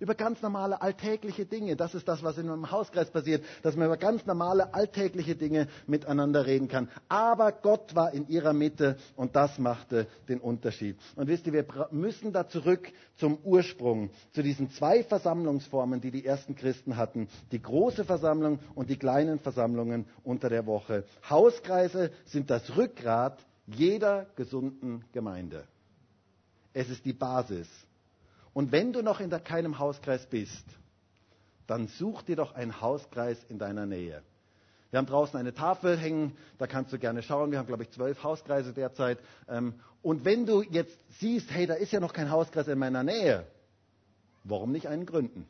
Über 0.01 0.15
ganz 0.15 0.41
normale 0.41 0.81
alltägliche 0.81 1.45
Dinge. 1.45 1.77
Das 1.77 1.95
ist 1.95 2.09
das, 2.09 2.23
was 2.23 2.39
in 2.39 2.49
einem 2.49 2.71
Hauskreis 2.71 3.11
passiert, 3.11 3.45
dass 3.63 3.77
man 3.77 3.87
über 3.87 3.99
ganz 3.99 4.25
normale 4.25 4.73
alltägliche 4.73 5.37
Dinge 5.37 5.69
miteinander 5.87 6.47
reden 6.47 6.69
kann. 6.69 6.89
Aber 7.09 7.53
Gott 7.53 7.95
war 7.95 8.15
in 8.15 8.27
ihrer 8.27 8.55
Mitte 8.55 8.97
und 9.15 9.37
das 9.37 9.59
machte 9.59 10.07
den 10.27 10.41
Unterschied. 10.41 10.97
Und 11.17 11.29
wisst 11.29 11.47
ihr, 11.47 11.53
wir 11.53 11.67
müssen 11.91 12.33
da 12.33 12.49
zurück 12.49 12.91
zum 13.17 13.37
Ursprung, 13.45 14.09
zu 14.33 14.43
diesen 14.43 14.71
zwei 14.71 15.05
Versammlungsformen, 15.05 16.01
die 16.01 16.11
die 16.11 16.25
ersten 16.25 16.57
Christen 16.57 16.97
hatten. 16.97 17.29
Die 17.53 17.61
große 17.61 18.05
Versammlung 18.07 18.59
und 18.75 18.89
die 18.89 18.97
kleinen 18.97 19.39
Versammlungen 19.39 20.07
unter 20.25 20.49
der 20.49 20.65
Woche. 20.65 21.05
Hauskreise 21.29 22.11
sind 22.25 22.49
das 22.49 22.75
Rückgrat 22.75 23.39
jeder 23.67 24.27
gesunden 24.35 25.05
Gemeinde. 25.13 25.65
Es 26.73 26.89
ist 26.89 27.05
die 27.05 27.13
Basis 27.13 27.69
und 28.61 28.73
wenn 28.73 28.93
du 28.93 29.01
noch 29.01 29.21
in 29.21 29.31
keinem 29.43 29.79
Hauskreis 29.79 30.27
bist, 30.27 30.67
dann 31.67 31.89
such 31.89 32.21
dir 32.25 32.37
doch 32.37 32.55
einen 32.55 32.83
Hauskreis 32.83 33.39
in 33.49 33.59
deiner 33.59 33.87
Nähe. 33.87 34.21
Wir 34.91 34.99
haben 34.99 35.07
draußen 35.07 35.41
eine 35.41 35.55
Tafel 35.55 35.97
hängen, 35.97 36.37
da 36.59 36.67
kannst 36.67 36.93
du 36.93 36.99
gerne 36.99 37.23
schauen. 37.23 37.51
Wir 37.53 37.59
haben, 37.59 37.69
glaube 37.69 37.85
ich, 37.85 37.91
zwölf 37.93 38.23
Hauskreise 38.23 38.75
derzeit. 38.75 39.19
Ähm, 39.49 39.73
und 40.03 40.27
wenn 40.27 40.45
du 40.45 40.61
jetzt 40.61 40.99
siehst, 41.21 41.51
hey, 41.51 41.67
da 41.67 41.73
ist 41.73 41.91
ja 41.91 42.01
noch 42.01 42.13
kein 42.13 42.31
Hauskreis 42.31 42.69
in 42.69 42.79
meiner 42.79 43.03
Nähe, 43.03 43.47
warum 44.45 44.73
nicht 44.73 44.89
einen 44.89 45.07
gründen? 45.07 45.47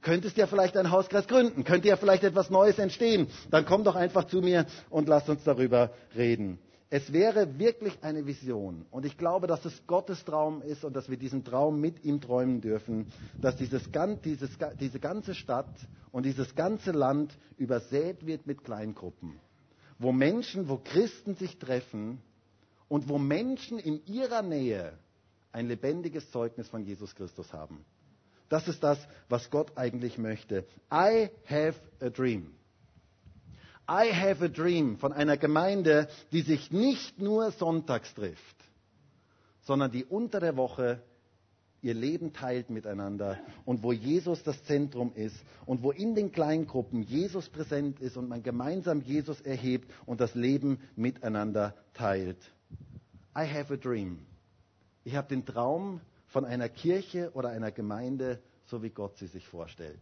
Könntest 0.00 0.36
ja 0.36 0.48
vielleicht 0.48 0.76
einen 0.76 0.90
Hauskreis 0.90 1.28
gründen, 1.28 1.62
könnte 1.62 1.86
ja 1.86 1.96
vielleicht 1.96 2.24
etwas 2.24 2.50
Neues 2.50 2.80
entstehen. 2.80 3.28
Dann 3.52 3.64
komm 3.64 3.84
doch 3.84 3.94
einfach 3.94 4.24
zu 4.24 4.40
mir 4.40 4.66
und 4.90 5.06
lass 5.08 5.28
uns 5.28 5.44
darüber 5.44 5.92
reden. 6.16 6.58
Es 6.94 7.10
wäre 7.10 7.58
wirklich 7.58 8.04
eine 8.04 8.26
Vision. 8.26 8.84
Und 8.90 9.06
ich 9.06 9.16
glaube, 9.16 9.46
dass 9.46 9.64
es 9.64 9.86
Gottes 9.86 10.26
Traum 10.26 10.60
ist 10.60 10.84
und 10.84 10.94
dass 10.94 11.08
wir 11.08 11.16
diesen 11.16 11.42
Traum 11.42 11.80
mit 11.80 12.04
ihm 12.04 12.20
träumen 12.20 12.60
dürfen, 12.60 13.06
dass 13.40 13.56
dieses, 13.56 13.88
dieses, 14.22 14.50
diese 14.78 15.00
ganze 15.00 15.34
Stadt 15.34 15.74
und 16.10 16.26
dieses 16.26 16.54
ganze 16.54 16.90
Land 16.92 17.32
übersät 17.56 18.26
wird 18.26 18.46
mit 18.46 18.62
Kleingruppen. 18.62 19.40
Wo 19.98 20.12
Menschen, 20.12 20.68
wo 20.68 20.76
Christen 20.76 21.34
sich 21.34 21.58
treffen 21.58 22.20
und 22.88 23.08
wo 23.08 23.16
Menschen 23.16 23.78
in 23.78 24.04
ihrer 24.04 24.42
Nähe 24.42 24.92
ein 25.50 25.68
lebendiges 25.68 26.30
Zeugnis 26.30 26.68
von 26.68 26.84
Jesus 26.84 27.14
Christus 27.14 27.54
haben. 27.54 27.86
Das 28.50 28.68
ist 28.68 28.82
das, 28.82 28.98
was 29.30 29.48
Gott 29.48 29.78
eigentlich 29.78 30.18
möchte. 30.18 30.66
I 30.92 31.30
have 31.48 31.80
a 32.02 32.10
dream. 32.10 32.52
I 33.92 34.10
have 34.10 34.42
a 34.42 34.48
dream 34.48 34.96
von 34.96 35.12
einer 35.12 35.36
Gemeinde, 35.36 36.08
die 36.32 36.40
sich 36.40 36.70
nicht 36.70 37.18
nur 37.18 37.50
sonntags 37.50 38.14
trifft, 38.14 38.56
sondern 39.60 39.90
die 39.90 40.06
unter 40.06 40.40
der 40.40 40.56
Woche 40.56 41.02
ihr 41.82 41.92
Leben 41.92 42.32
teilt 42.32 42.70
miteinander 42.70 43.38
und 43.66 43.82
wo 43.82 43.92
Jesus 43.92 44.42
das 44.44 44.64
Zentrum 44.64 45.12
ist 45.14 45.36
und 45.66 45.82
wo 45.82 45.90
in 45.90 46.14
den 46.14 46.32
Kleingruppen 46.32 47.02
Jesus 47.02 47.50
präsent 47.50 48.00
ist 48.00 48.16
und 48.16 48.30
man 48.30 48.42
gemeinsam 48.42 49.02
Jesus 49.02 49.42
erhebt 49.42 49.92
und 50.06 50.22
das 50.22 50.34
Leben 50.34 50.80
miteinander 50.96 51.74
teilt. 51.92 52.38
I 53.36 53.46
have 53.46 53.74
a 53.74 53.76
dream. 53.76 54.20
Ich 55.04 55.16
habe 55.16 55.28
den 55.28 55.44
Traum 55.44 56.00
von 56.28 56.46
einer 56.46 56.70
Kirche 56.70 57.30
oder 57.34 57.50
einer 57.50 57.72
Gemeinde, 57.72 58.40
so 58.64 58.82
wie 58.82 58.90
Gott 58.90 59.18
sie 59.18 59.26
sich 59.26 59.46
vorstellt. 59.46 60.00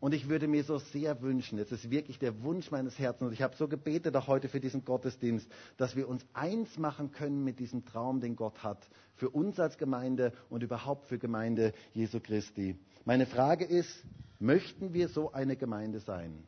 Und 0.00 0.14
ich 0.14 0.28
würde 0.28 0.46
mir 0.46 0.62
so 0.62 0.78
sehr 0.78 1.20
wünschen, 1.22 1.58
es 1.58 1.72
ist 1.72 1.90
wirklich 1.90 2.20
der 2.20 2.42
Wunsch 2.42 2.70
meines 2.70 2.98
Herzens, 2.98 3.28
und 3.28 3.32
ich 3.32 3.42
habe 3.42 3.56
so 3.56 3.66
gebetet 3.66 4.14
auch 4.14 4.28
heute 4.28 4.48
für 4.48 4.60
diesen 4.60 4.84
Gottesdienst, 4.84 5.50
dass 5.76 5.96
wir 5.96 6.08
uns 6.08 6.24
eins 6.34 6.78
machen 6.78 7.10
können 7.10 7.42
mit 7.42 7.58
diesem 7.58 7.84
Traum, 7.84 8.20
den 8.20 8.36
Gott 8.36 8.62
hat, 8.62 8.78
für 9.16 9.28
uns 9.30 9.58
als 9.58 9.76
Gemeinde 9.76 10.32
und 10.50 10.62
überhaupt 10.62 11.08
für 11.08 11.18
Gemeinde 11.18 11.72
Jesu 11.94 12.20
Christi. 12.20 12.76
Meine 13.04 13.26
Frage 13.26 13.64
ist, 13.64 14.04
möchten 14.38 14.94
wir 14.94 15.08
so 15.08 15.32
eine 15.32 15.56
Gemeinde 15.56 15.98
sein? 15.98 16.44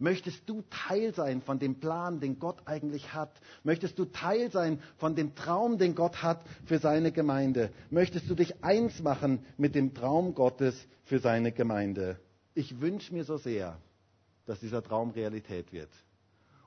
Möchtest 0.00 0.48
du 0.48 0.62
Teil 0.70 1.12
sein 1.12 1.42
von 1.42 1.58
dem 1.58 1.80
Plan, 1.80 2.20
den 2.20 2.38
Gott 2.38 2.62
eigentlich 2.66 3.12
hat? 3.12 3.32
Möchtest 3.64 3.98
du 3.98 4.04
Teil 4.04 4.50
sein 4.50 4.80
von 4.96 5.16
dem 5.16 5.34
Traum, 5.34 5.76
den 5.76 5.96
Gott 5.96 6.22
hat 6.22 6.42
für 6.66 6.78
seine 6.78 7.10
Gemeinde? 7.10 7.70
Möchtest 7.90 8.30
du 8.30 8.36
dich 8.36 8.62
eins 8.62 9.02
machen 9.02 9.44
mit 9.56 9.74
dem 9.74 9.94
Traum 9.94 10.34
Gottes 10.34 10.86
für 11.04 11.18
seine 11.18 11.50
Gemeinde? 11.50 12.18
Ich 12.58 12.80
wünsche 12.80 13.14
mir 13.14 13.22
so 13.22 13.36
sehr, 13.36 13.78
dass 14.44 14.58
dieser 14.58 14.82
Traum 14.82 15.10
Realität 15.10 15.72
wird 15.72 15.90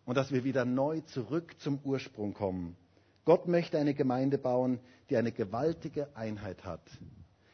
und 0.05 0.15
dass 0.15 0.31
wir 0.31 0.45
wieder 0.45 0.63
neu 0.63 1.01
zurück 1.01 1.59
zum 1.59 1.79
Ursprung 1.83 2.33
kommen. 2.33 2.77
Gott 3.25 3.49
möchte 3.49 3.77
eine 3.77 3.93
Gemeinde 3.93 4.37
bauen, 4.37 4.79
die 5.09 5.17
eine 5.17 5.33
gewaltige 5.33 6.15
Einheit 6.15 6.63
hat. 6.63 6.79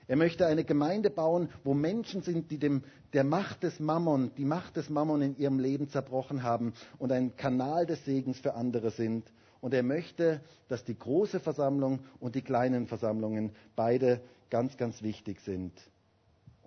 Er 0.06 0.18
möchte 0.18 0.46
eine 0.46 0.64
Gemeinde 0.66 1.10
bauen, 1.10 1.50
wo 1.64 1.74
Menschen 1.74 2.22
sind, 2.22 2.52
die 2.52 2.60
dem, 2.60 2.84
der 3.14 3.24
Macht 3.24 3.64
des 3.64 3.80
Mammon, 3.80 4.32
die 4.38 4.46
Macht 4.46 4.78
des 4.78 4.92
Mammon 4.92 5.24
in 5.24 5.36
ihrem 5.40 5.58
Leben 5.58 5.90
zerbrochen 5.90 6.44
haben 6.44 6.74
und 7.00 7.12
ein 7.12 7.36
Kanal 7.38 7.88
des 7.88 8.06
Segens 8.06 8.38
für 8.38 8.54
andere 8.54 8.92
sind. 8.92 9.34
Und 9.62 9.74
er 9.74 9.82
möchte, 9.82 10.42
dass 10.68 10.86
die 10.86 10.96
große 10.96 11.40
Versammlung 11.40 12.02
und 12.20 12.36
die 12.36 12.44
kleinen 12.44 12.86
Versammlungen 12.86 13.56
beide 13.76 14.22
ganz, 14.52 14.78
ganz 14.78 15.02
wichtig 15.02 15.40
sind. 15.42 15.74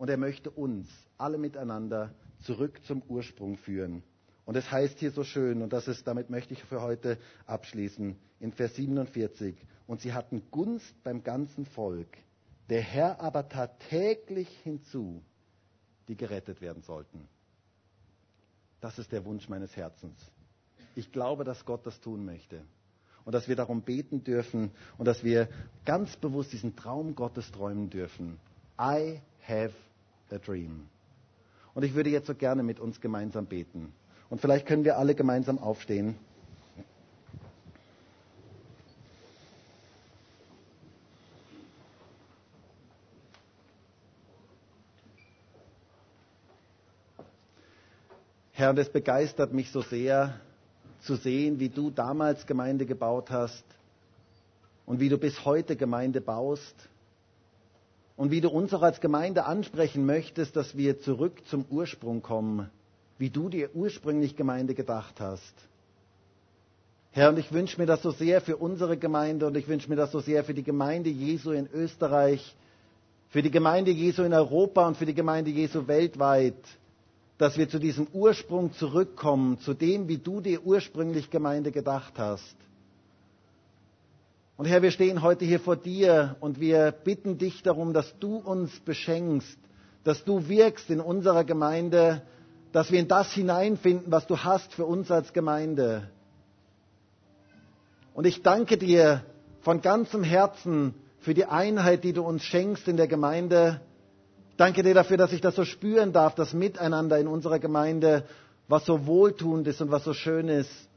Und 0.01 0.09
er 0.09 0.17
möchte 0.17 0.51
uns 0.51 0.89
alle 1.19 1.37
miteinander 1.37 2.15
zurück 2.39 2.83
zum 2.87 3.03
Ursprung 3.03 3.59
führen. 3.59 4.03
Und 4.47 4.57
es 4.57 4.73
heißt 4.73 4.99
hier 4.99 5.11
so 5.11 5.25
schön, 5.25 5.61
und 5.61 5.75
das 5.75 5.89
ist, 5.89 6.07
damit 6.07 6.31
möchte 6.31 6.55
ich 6.55 6.65
für 6.65 6.81
heute 6.81 7.19
abschließen, 7.45 8.17
in 8.41 8.53
Vers 8.53 8.77
47, 8.77 9.55
und 9.87 10.01
sie 10.01 10.15
hatten 10.15 10.43
Gunst 10.51 10.95
beim 11.05 11.23
ganzen 11.23 11.67
Volk. 11.67 12.09
Der 12.71 12.81
Herr 12.81 13.21
aber 13.21 13.51
tat 13.51 13.79
täglich 13.91 14.49
hinzu, 14.63 15.23
die 16.09 16.17
gerettet 16.17 16.63
werden 16.63 16.83
sollten. 16.83 17.29
Das 18.81 18.99
ist 18.99 19.13
der 19.13 19.27
Wunsch 19.27 19.51
meines 19.51 19.77
Herzens. 19.77 20.19
Ich 20.97 21.13
glaube, 21.13 21.45
dass 21.45 21.67
Gott 21.67 21.85
das 21.85 22.01
tun 22.01 22.25
möchte. 22.25 22.63
Und 23.27 23.35
dass 23.35 23.49
wir 23.49 23.57
darum 23.57 23.83
beten 23.83 24.25
dürfen 24.25 24.71
und 24.97 25.05
dass 25.05 25.23
wir 25.25 25.51
ganz 25.85 26.17
bewusst 26.17 26.55
diesen 26.55 26.75
Traum 26.75 27.15
Gottes 27.15 27.53
träumen 27.53 27.91
dürfen. 27.91 28.41
I 28.81 29.21
have 29.47 29.75
a 30.33 30.39
dream. 30.39 30.89
Und 31.75 31.85
ich 31.85 31.95
würde 31.95 32.11
jetzt 32.11 32.27
so 32.27 32.35
gerne 32.35 32.63
mit 32.63 32.81
uns 32.81 33.01
gemeinsam 33.01 33.47
beten. 33.47 33.93
Und 34.29 34.41
vielleicht 34.41 34.67
können 34.67 34.85
wir 34.85 34.99
alle 34.99 35.15
gemeinsam 35.15 35.59
aufstehen. 35.59 36.17
Herr, 48.53 48.77
es 48.77 48.91
begeistert 48.91 49.55
mich 49.55 49.71
so 49.73 49.81
sehr 49.81 50.39
zu 51.01 51.17
sehen, 51.17 51.59
wie 51.61 51.71
du 51.71 51.91
damals 51.91 52.47
Gemeinde 52.47 52.85
gebaut 52.85 53.31
hast 53.31 53.65
und 54.85 55.01
wie 55.01 55.09
du 55.09 55.17
bis 55.17 55.47
heute 55.47 55.77
Gemeinde 55.77 56.21
baust 56.21 56.75
und 58.21 58.31
wie 58.31 58.43
du 58.43 58.51
uns 58.51 58.75
auch 58.75 58.83
als 58.83 59.01
Gemeinde 59.01 59.47
ansprechen 59.47 60.05
möchtest, 60.05 60.55
dass 60.55 60.77
wir 60.77 61.01
zurück 61.01 61.41
zum 61.47 61.65
Ursprung 61.71 62.21
kommen, 62.21 62.69
wie 63.17 63.31
du 63.31 63.49
dir 63.49 63.75
ursprünglich 63.75 64.37
Gemeinde 64.37 64.75
gedacht 64.75 65.21
hast. 65.21 65.55
Herr, 67.13 67.31
und 67.31 67.39
ich 67.39 67.51
wünsche 67.51 67.81
mir 67.81 67.87
das 67.87 68.03
so 68.03 68.11
sehr 68.11 68.43
für 68.43 68.59
unsere 68.59 68.99
Gemeinde 68.99 69.47
und 69.47 69.57
ich 69.57 69.67
wünsche 69.69 69.89
mir 69.89 69.97
das 69.97 70.13
so 70.13 70.21
sehr 70.21 70.45
für 70.45 70.53
die 70.53 70.63
Gemeinde 70.63 71.09
Jesu 71.09 71.53
in 71.53 71.67
Österreich, 71.73 72.55
für 73.31 73.41
die 73.41 73.51
Gemeinde 73.51 73.91
Jesu 73.91 74.23
in 74.23 74.35
Europa 74.35 74.87
und 74.87 74.99
für 74.99 75.07
die 75.07 75.15
Gemeinde 75.15 75.51
Jesu 75.51 75.89
weltweit, 75.89 76.63
dass 77.39 77.57
wir 77.57 77.71
zu 77.71 77.79
diesem 77.79 78.07
Ursprung 78.13 78.75
zurückkommen, 78.75 79.59
zu 79.61 79.73
dem, 79.73 80.09
wie 80.09 80.19
du 80.19 80.43
dir 80.43 80.63
ursprünglich 80.67 81.31
Gemeinde 81.31 81.73
gedacht 81.73 82.19
hast. 82.19 82.55
Und 84.61 84.67
Herr, 84.67 84.83
wir 84.83 84.91
stehen 84.91 85.23
heute 85.23 85.47
hier 85.47 85.59
vor 85.59 85.75
dir 85.75 86.37
und 86.41 86.61
wir 86.61 86.93
bitten 86.93 87.39
dich 87.39 87.63
darum, 87.63 87.95
dass 87.95 88.19
du 88.19 88.37
uns 88.37 88.79
beschenkst, 88.81 89.57
dass 90.05 90.23
du 90.25 90.51
wirkst 90.51 90.91
in 90.91 91.01
unserer 91.01 91.45
Gemeinde, 91.45 92.21
dass 92.71 92.93
wir 92.93 93.01
in 93.01 93.09
das 93.09 93.33
hineinfinden, 93.33 94.13
was 94.13 94.27
du 94.27 94.37
hast 94.37 94.75
für 94.75 94.85
uns 94.85 95.11
als 95.11 95.33
Gemeinde. 95.33 96.11
Und 98.13 98.27
ich 98.27 98.43
danke 98.43 98.77
dir 98.77 99.25
von 99.63 99.81
ganzem 99.81 100.23
Herzen 100.23 100.93
für 101.21 101.33
die 101.33 101.47
Einheit, 101.47 102.05
die 102.05 102.13
du 102.13 102.23
uns 102.23 102.43
schenkst 102.43 102.87
in 102.87 102.99
der 102.99 103.09
Gemeinde. 103.09 103.81
Danke 104.59 104.83
dir 104.83 104.93
dafür, 104.93 105.17
dass 105.17 105.33
ich 105.33 105.41
das 105.41 105.57
so 105.57 105.65
spüren 105.65 106.13
darf, 106.13 106.35
das 106.35 106.53
Miteinander 106.53 107.19
in 107.19 107.29
unserer 107.29 107.61
Gemeinde, 107.61 108.27
was 108.69 108.85
so 108.85 109.07
wohltuend 109.07 109.67
ist 109.69 109.81
und 109.81 109.91
was 109.91 110.05
so 110.05 110.13
schön 110.13 110.49
ist. 110.49 110.90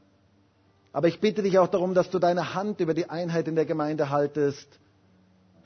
Aber 0.94 1.08
ich 1.08 1.20
bitte 1.20 1.42
dich 1.42 1.58
auch 1.58 1.68
darum, 1.68 1.92
dass 1.92 2.08
du 2.08 2.18
deine 2.18 2.54
Hand 2.54 2.80
über 2.80 2.94
die 2.94 3.10
Einheit 3.10 3.46
in 3.48 3.54
der 3.56 3.66
Gemeinde 3.66 4.08
haltest. 4.08 4.66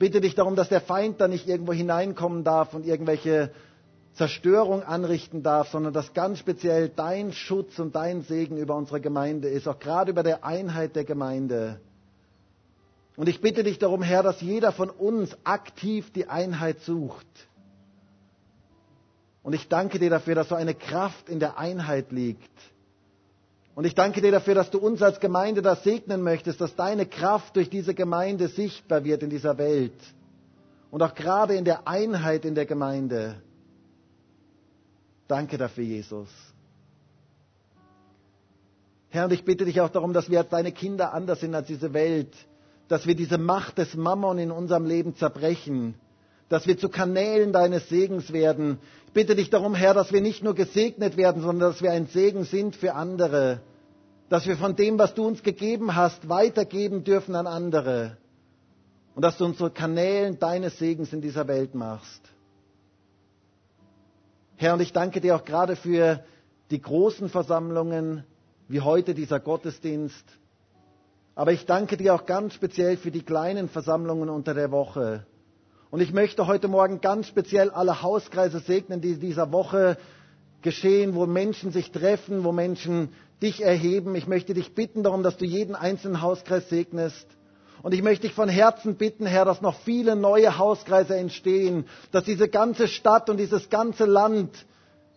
Bitte 0.00 0.20
dich 0.20 0.34
darum, 0.34 0.56
dass 0.56 0.68
der 0.68 0.80
Feind 0.80 1.20
da 1.20 1.28
nicht 1.28 1.46
irgendwo 1.46 1.72
hineinkommen 1.72 2.42
darf 2.42 2.74
und 2.74 2.84
irgendwelche 2.84 3.52
Zerstörung 4.14 4.82
anrichten 4.82 5.44
darf, 5.44 5.68
sondern 5.70 5.92
dass 5.92 6.12
ganz 6.14 6.40
speziell 6.40 6.88
dein 6.88 7.32
Schutz 7.32 7.78
und 7.78 7.94
dein 7.94 8.22
Segen 8.22 8.56
über 8.56 8.74
unsere 8.74 9.00
Gemeinde 9.00 9.48
ist, 9.48 9.68
auch 9.68 9.78
gerade 9.78 10.10
über 10.10 10.24
der 10.24 10.44
Einheit 10.44 10.96
der 10.96 11.04
Gemeinde. 11.04 11.78
Und 13.16 13.28
ich 13.28 13.40
bitte 13.40 13.62
dich 13.62 13.78
darum, 13.78 14.02
Herr, 14.02 14.22
dass 14.24 14.40
jeder 14.40 14.72
von 14.72 14.90
uns 14.90 15.36
aktiv 15.44 16.10
die 16.12 16.28
Einheit 16.28 16.80
sucht 16.80 17.26
und 19.48 19.54
ich 19.54 19.66
danke 19.68 19.98
dir 19.98 20.10
dafür, 20.10 20.34
dass 20.34 20.50
so 20.50 20.54
eine 20.54 20.74
Kraft 20.74 21.30
in 21.30 21.40
der 21.40 21.56
Einheit 21.56 22.12
liegt. 22.12 22.50
Und 23.78 23.84
ich 23.84 23.94
danke 23.94 24.20
dir 24.20 24.32
dafür, 24.32 24.56
dass 24.56 24.70
du 24.72 24.78
uns 24.80 25.00
als 25.02 25.20
Gemeinde 25.20 25.62
das 25.62 25.84
segnen 25.84 26.20
möchtest, 26.24 26.60
dass 26.60 26.74
deine 26.74 27.06
Kraft 27.06 27.54
durch 27.54 27.70
diese 27.70 27.94
Gemeinde 27.94 28.48
sichtbar 28.48 29.04
wird 29.04 29.22
in 29.22 29.30
dieser 29.30 29.56
Welt. 29.56 29.94
Und 30.90 31.00
auch 31.00 31.14
gerade 31.14 31.54
in 31.54 31.64
der 31.64 31.86
Einheit 31.86 32.44
in 32.44 32.56
der 32.56 32.66
Gemeinde. 32.66 33.40
Danke 35.28 35.58
dafür, 35.58 35.84
Jesus. 35.84 36.26
Herr, 39.10 39.26
und 39.26 39.32
ich 39.32 39.44
bitte 39.44 39.64
dich 39.64 39.80
auch 39.80 39.90
darum, 39.90 40.12
dass 40.12 40.28
wir 40.28 40.40
als 40.40 40.48
deine 40.48 40.72
Kinder 40.72 41.14
anders 41.14 41.38
sind 41.38 41.54
als 41.54 41.68
diese 41.68 41.92
Welt, 41.92 42.34
dass 42.88 43.06
wir 43.06 43.14
diese 43.14 43.38
Macht 43.38 43.78
des 43.78 43.94
Mammon 43.94 44.38
in 44.40 44.50
unserem 44.50 44.86
Leben 44.86 45.14
zerbrechen, 45.14 45.94
dass 46.48 46.66
wir 46.66 46.78
zu 46.78 46.88
Kanälen 46.88 47.52
deines 47.52 47.88
Segens 47.88 48.32
werden. 48.32 48.80
Ich 49.06 49.12
bitte 49.12 49.36
dich 49.36 49.50
darum, 49.50 49.76
Herr, 49.76 49.94
dass 49.94 50.12
wir 50.12 50.20
nicht 50.20 50.42
nur 50.42 50.56
gesegnet 50.56 51.16
werden, 51.16 51.42
sondern 51.42 51.70
dass 51.70 51.80
wir 51.80 51.92
ein 51.92 52.08
Segen 52.08 52.42
sind 52.42 52.74
für 52.74 52.94
andere. 52.94 53.60
Dass 54.28 54.46
wir 54.46 54.56
von 54.56 54.76
dem, 54.76 54.98
was 54.98 55.14
du 55.14 55.26
uns 55.26 55.42
gegeben 55.42 55.94
hast, 55.96 56.28
weitergeben 56.28 57.04
dürfen 57.04 57.34
an 57.34 57.46
andere. 57.46 58.16
Und 59.14 59.22
dass 59.22 59.38
du 59.38 59.44
uns 59.46 59.56
zu 59.58 59.70
Kanälen 59.70 60.38
deines 60.38 60.78
Segens 60.78 61.12
in 61.12 61.20
dieser 61.20 61.48
Welt 61.48 61.74
machst. 61.74 62.20
Herr, 64.56 64.74
und 64.74 64.80
ich 64.80 64.92
danke 64.92 65.20
dir 65.20 65.36
auch 65.36 65.44
gerade 65.44 65.76
für 65.76 66.24
die 66.70 66.80
großen 66.80 67.28
Versammlungen, 67.28 68.24
wie 68.68 68.80
heute 68.80 69.14
dieser 69.14 69.40
Gottesdienst. 69.40 70.24
Aber 71.34 71.52
ich 71.52 71.64
danke 71.66 71.96
dir 71.96 72.14
auch 72.14 72.26
ganz 72.26 72.54
speziell 72.54 72.96
für 72.96 73.10
die 73.10 73.22
kleinen 73.22 73.68
Versammlungen 73.68 74.28
unter 74.28 74.54
der 74.54 74.70
Woche 74.70 75.24
und 75.90 76.00
ich 76.00 76.12
möchte 76.12 76.46
heute 76.46 76.68
Morgen 76.68 77.00
ganz 77.00 77.28
speziell 77.28 77.70
alle 77.70 78.02
Hauskreise 78.02 78.60
segnen, 78.60 79.00
die 79.00 79.16
dieser 79.18 79.52
Woche 79.52 79.96
geschehen, 80.60 81.14
wo 81.14 81.24
Menschen 81.24 81.72
sich 81.72 81.90
treffen, 81.92 82.44
wo 82.44 82.52
Menschen 82.52 83.08
dich 83.42 83.62
erheben. 83.62 84.14
Ich 84.14 84.26
möchte 84.26 84.54
dich 84.54 84.74
bitten 84.74 85.02
darum, 85.02 85.22
dass 85.22 85.36
du 85.36 85.44
jeden 85.44 85.74
einzelnen 85.74 86.22
Hauskreis 86.22 86.68
segnest. 86.68 87.26
Und 87.82 87.94
ich 87.94 88.02
möchte 88.02 88.26
dich 88.26 88.34
von 88.34 88.48
Herzen 88.48 88.96
bitten, 88.96 89.26
Herr, 89.26 89.44
dass 89.44 89.60
noch 89.62 89.78
viele 89.80 90.16
neue 90.16 90.58
Hauskreise 90.58 91.16
entstehen, 91.16 91.86
dass 92.10 92.24
diese 92.24 92.48
ganze 92.48 92.88
Stadt 92.88 93.30
und 93.30 93.36
dieses 93.36 93.70
ganze 93.70 94.04
Land 94.04 94.66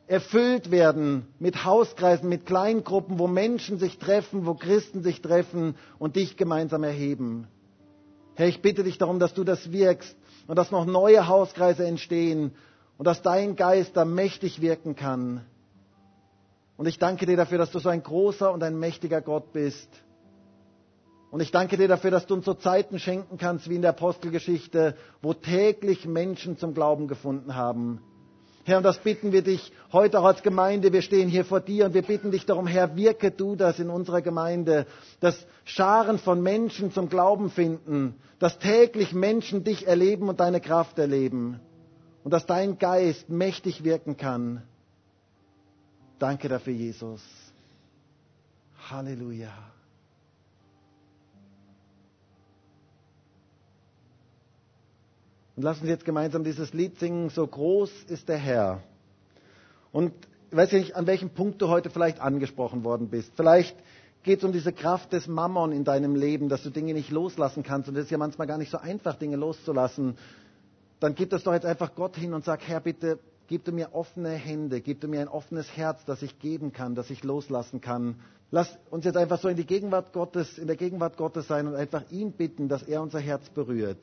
erfüllt 0.07 0.69
werden 0.71 1.25
mit 1.39 1.63
Hauskreisen, 1.65 2.29
mit 2.29 2.45
Kleingruppen, 2.45 3.17
wo 3.17 3.27
Menschen 3.27 3.79
sich 3.79 3.97
treffen, 3.97 4.45
wo 4.45 4.53
Christen 4.53 5.01
sich 5.03 5.21
treffen 5.21 5.75
und 5.97 6.17
dich 6.17 6.37
gemeinsam 6.37 6.83
erheben. 6.83 7.47
Herr, 8.35 8.47
ich 8.47 8.61
bitte 8.61 8.83
dich 8.83 8.97
darum, 8.97 9.19
dass 9.19 9.33
du 9.33 9.43
das 9.43 9.71
wirkst 9.71 10.15
und 10.47 10.55
dass 10.57 10.69
noch 10.71 10.85
neue 10.85 11.27
Hauskreise 11.27 11.85
entstehen 11.85 12.51
und 12.97 13.05
dass 13.05 13.21
dein 13.21 13.55
Geist 13.55 13.95
da 13.97 14.05
mächtig 14.05 14.61
wirken 14.61 14.95
kann. 14.95 15.41
Und 16.77 16.87
ich 16.87 16.97
danke 16.99 17.25
dir 17.25 17.37
dafür, 17.37 17.57
dass 17.57 17.71
du 17.71 17.79
so 17.79 17.89
ein 17.89 18.03
großer 18.03 18.51
und 18.51 18.63
ein 18.63 18.79
mächtiger 18.79 19.21
Gott 19.21 19.53
bist. 19.53 19.89
Und 21.31 21.39
ich 21.39 21.51
danke 21.51 21.77
dir 21.77 21.87
dafür, 21.87 22.11
dass 22.11 22.25
du 22.27 22.33
uns 22.33 22.45
so 22.45 22.53
Zeiten 22.53 22.99
schenken 22.99 23.37
kannst 23.37 23.69
wie 23.69 23.75
in 23.75 23.81
der 23.81 23.91
Apostelgeschichte, 23.91 24.95
wo 25.21 25.33
täglich 25.33 26.05
Menschen 26.05 26.57
zum 26.57 26.73
Glauben 26.73 27.07
gefunden 27.07 27.55
haben. 27.55 28.01
Herr, 28.63 28.77
und 28.77 28.83
das 28.83 28.99
bitten 28.99 29.31
wir 29.31 29.41
dich 29.41 29.71
heute 29.91 30.19
auch 30.19 30.25
als 30.25 30.43
Gemeinde. 30.43 30.93
Wir 30.93 31.01
stehen 31.01 31.29
hier 31.29 31.45
vor 31.45 31.61
dir 31.61 31.85
und 31.85 31.93
wir 31.93 32.03
bitten 32.03 32.31
dich 32.31 32.45
darum, 32.45 32.67
Herr, 32.67 32.95
wirke 32.95 33.31
du 33.31 33.55
das 33.55 33.79
in 33.79 33.89
unserer 33.89 34.21
Gemeinde, 34.21 34.85
dass 35.19 35.47
Scharen 35.63 36.19
von 36.19 36.41
Menschen 36.43 36.91
zum 36.91 37.09
Glauben 37.09 37.49
finden, 37.49 38.15
dass 38.37 38.59
täglich 38.59 39.13
Menschen 39.13 39.63
dich 39.63 39.87
erleben 39.87 40.29
und 40.29 40.39
deine 40.39 40.61
Kraft 40.61 40.99
erleben 40.99 41.59
und 42.23 42.31
dass 42.31 42.45
dein 42.45 42.77
Geist 42.77 43.29
mächtig 43.29 43.83
wirken 43.83 44.17
kann. 44.17 44.61
Danke 46.21 46.49
dafür, 46.49 46.73
Jesus. 46.73 47.19
Halleluja. 48.91 49.51
Und 55.55 55.63
lassen 55.63 55.85
Sie 55.85 55.89
jetzt 55.89 56.05
gemeinsam 56.05 56.43
dieses 56.43 56.73
Lied 56.73 56.99
singen, 56.99 57.31
so 57.31 57.47
groß 57.47 58.03
ist 58.03 58.29
der 58.29 58.37
Herr. 58.37 58.83
Und 59.91 60.13
ich 60.51 60.55
weiß 60.55 60.71
nicht, 60.73 60.95
an 60.95 61.07
welchem 61.07 61.31
Punkt 61.31 61.59
du 61.59 61.69
heute 61.69 61.89
vielleicht 61.89 62.19
angesprochen 62.19 62.83
worden 62.83 63.09
bist. 63.09 63.31
Vielleicht 63.35 63.75
geht 64.21 64.37
es 64.37 64.45
um 64.45 64.51
diese 64.51 64.73
Kraft 64.73 65.13
des 65.13 65.25
Mammon 65.25 65.71
in 65.71 65.85
deinem 65.85 66.13
Leben, 66.13 66.49
dass 66.49 66.61
du 66.61 66.69
Dinge 66.69 66.93
nicht 66.93 67.09
loslassen 67.09 67.63
kannst. 67.63 67.89
Und 67.89 67.95
es 67.95 68.03
ist 68.05 68.11
ja 68.11 68.19
manchmal 68.19 68.45
gar 68.45 68.59
nicht 68.59 68.69
so 68.69 68.77
einfach, 68.77 69.15
Dinge 69.15 69.37
loszulassen. 69.37 70.19
Dann 70.99 71.15
gib 71.15 71.31
das 71.31 71.41
doch 71.41 71.53
jetzt 71.53 71.65
einfach 71.65 71.95
Gott 71.95 72.15
hin 72.15 72.35
und 72.35 72.45
sag, 72.45 72.61
Herr, 72.67 72.79
bitte, 72.79 73.17
gib 73.51 73.65
du 73.65 73.73
mir 73.73 73.93
offene 73.93 74.29
Hände, 74.29 74.79
gib 74.79 75.01
du 75.01 75.09
mir 75.09 75.19
ein 75.19 75.27
offenes 75.27 75.75
Herz, 75.75 76.05
das 76.05 76.21
ich 76.21 76.39
geben 76.39 76.71
kann, 76.71 76.95
das 76.95 77.09
ich 77.09 77.21
loslassen 77.25 77.81
kann. 77.81 78.15
Lass 78.49 78.79
uns 78.89 79.03
jetzt 79.03 79.17
einfach 79.17 79.41
so 79.41 79.49
in 79.49 79.57
die 79.57 79.65
Gegenwart 79.65 80.13
Gottes, 80.13 80.57
in 80.57 80.67
der 80.67 80.77
Gegenwart 80.77 81.17
Gottes 81.17 81.49
sein 81.49 81.67
und 81.67 81.75
einfach 81.75 82.09
ihn 82.11 82.31
bitten, 82.31 82.69
dass 82.69 82.81
er 82.81 83.01
unser 83.01 83.19
Herz 83.19 83.49
berührt. 83.49 83.99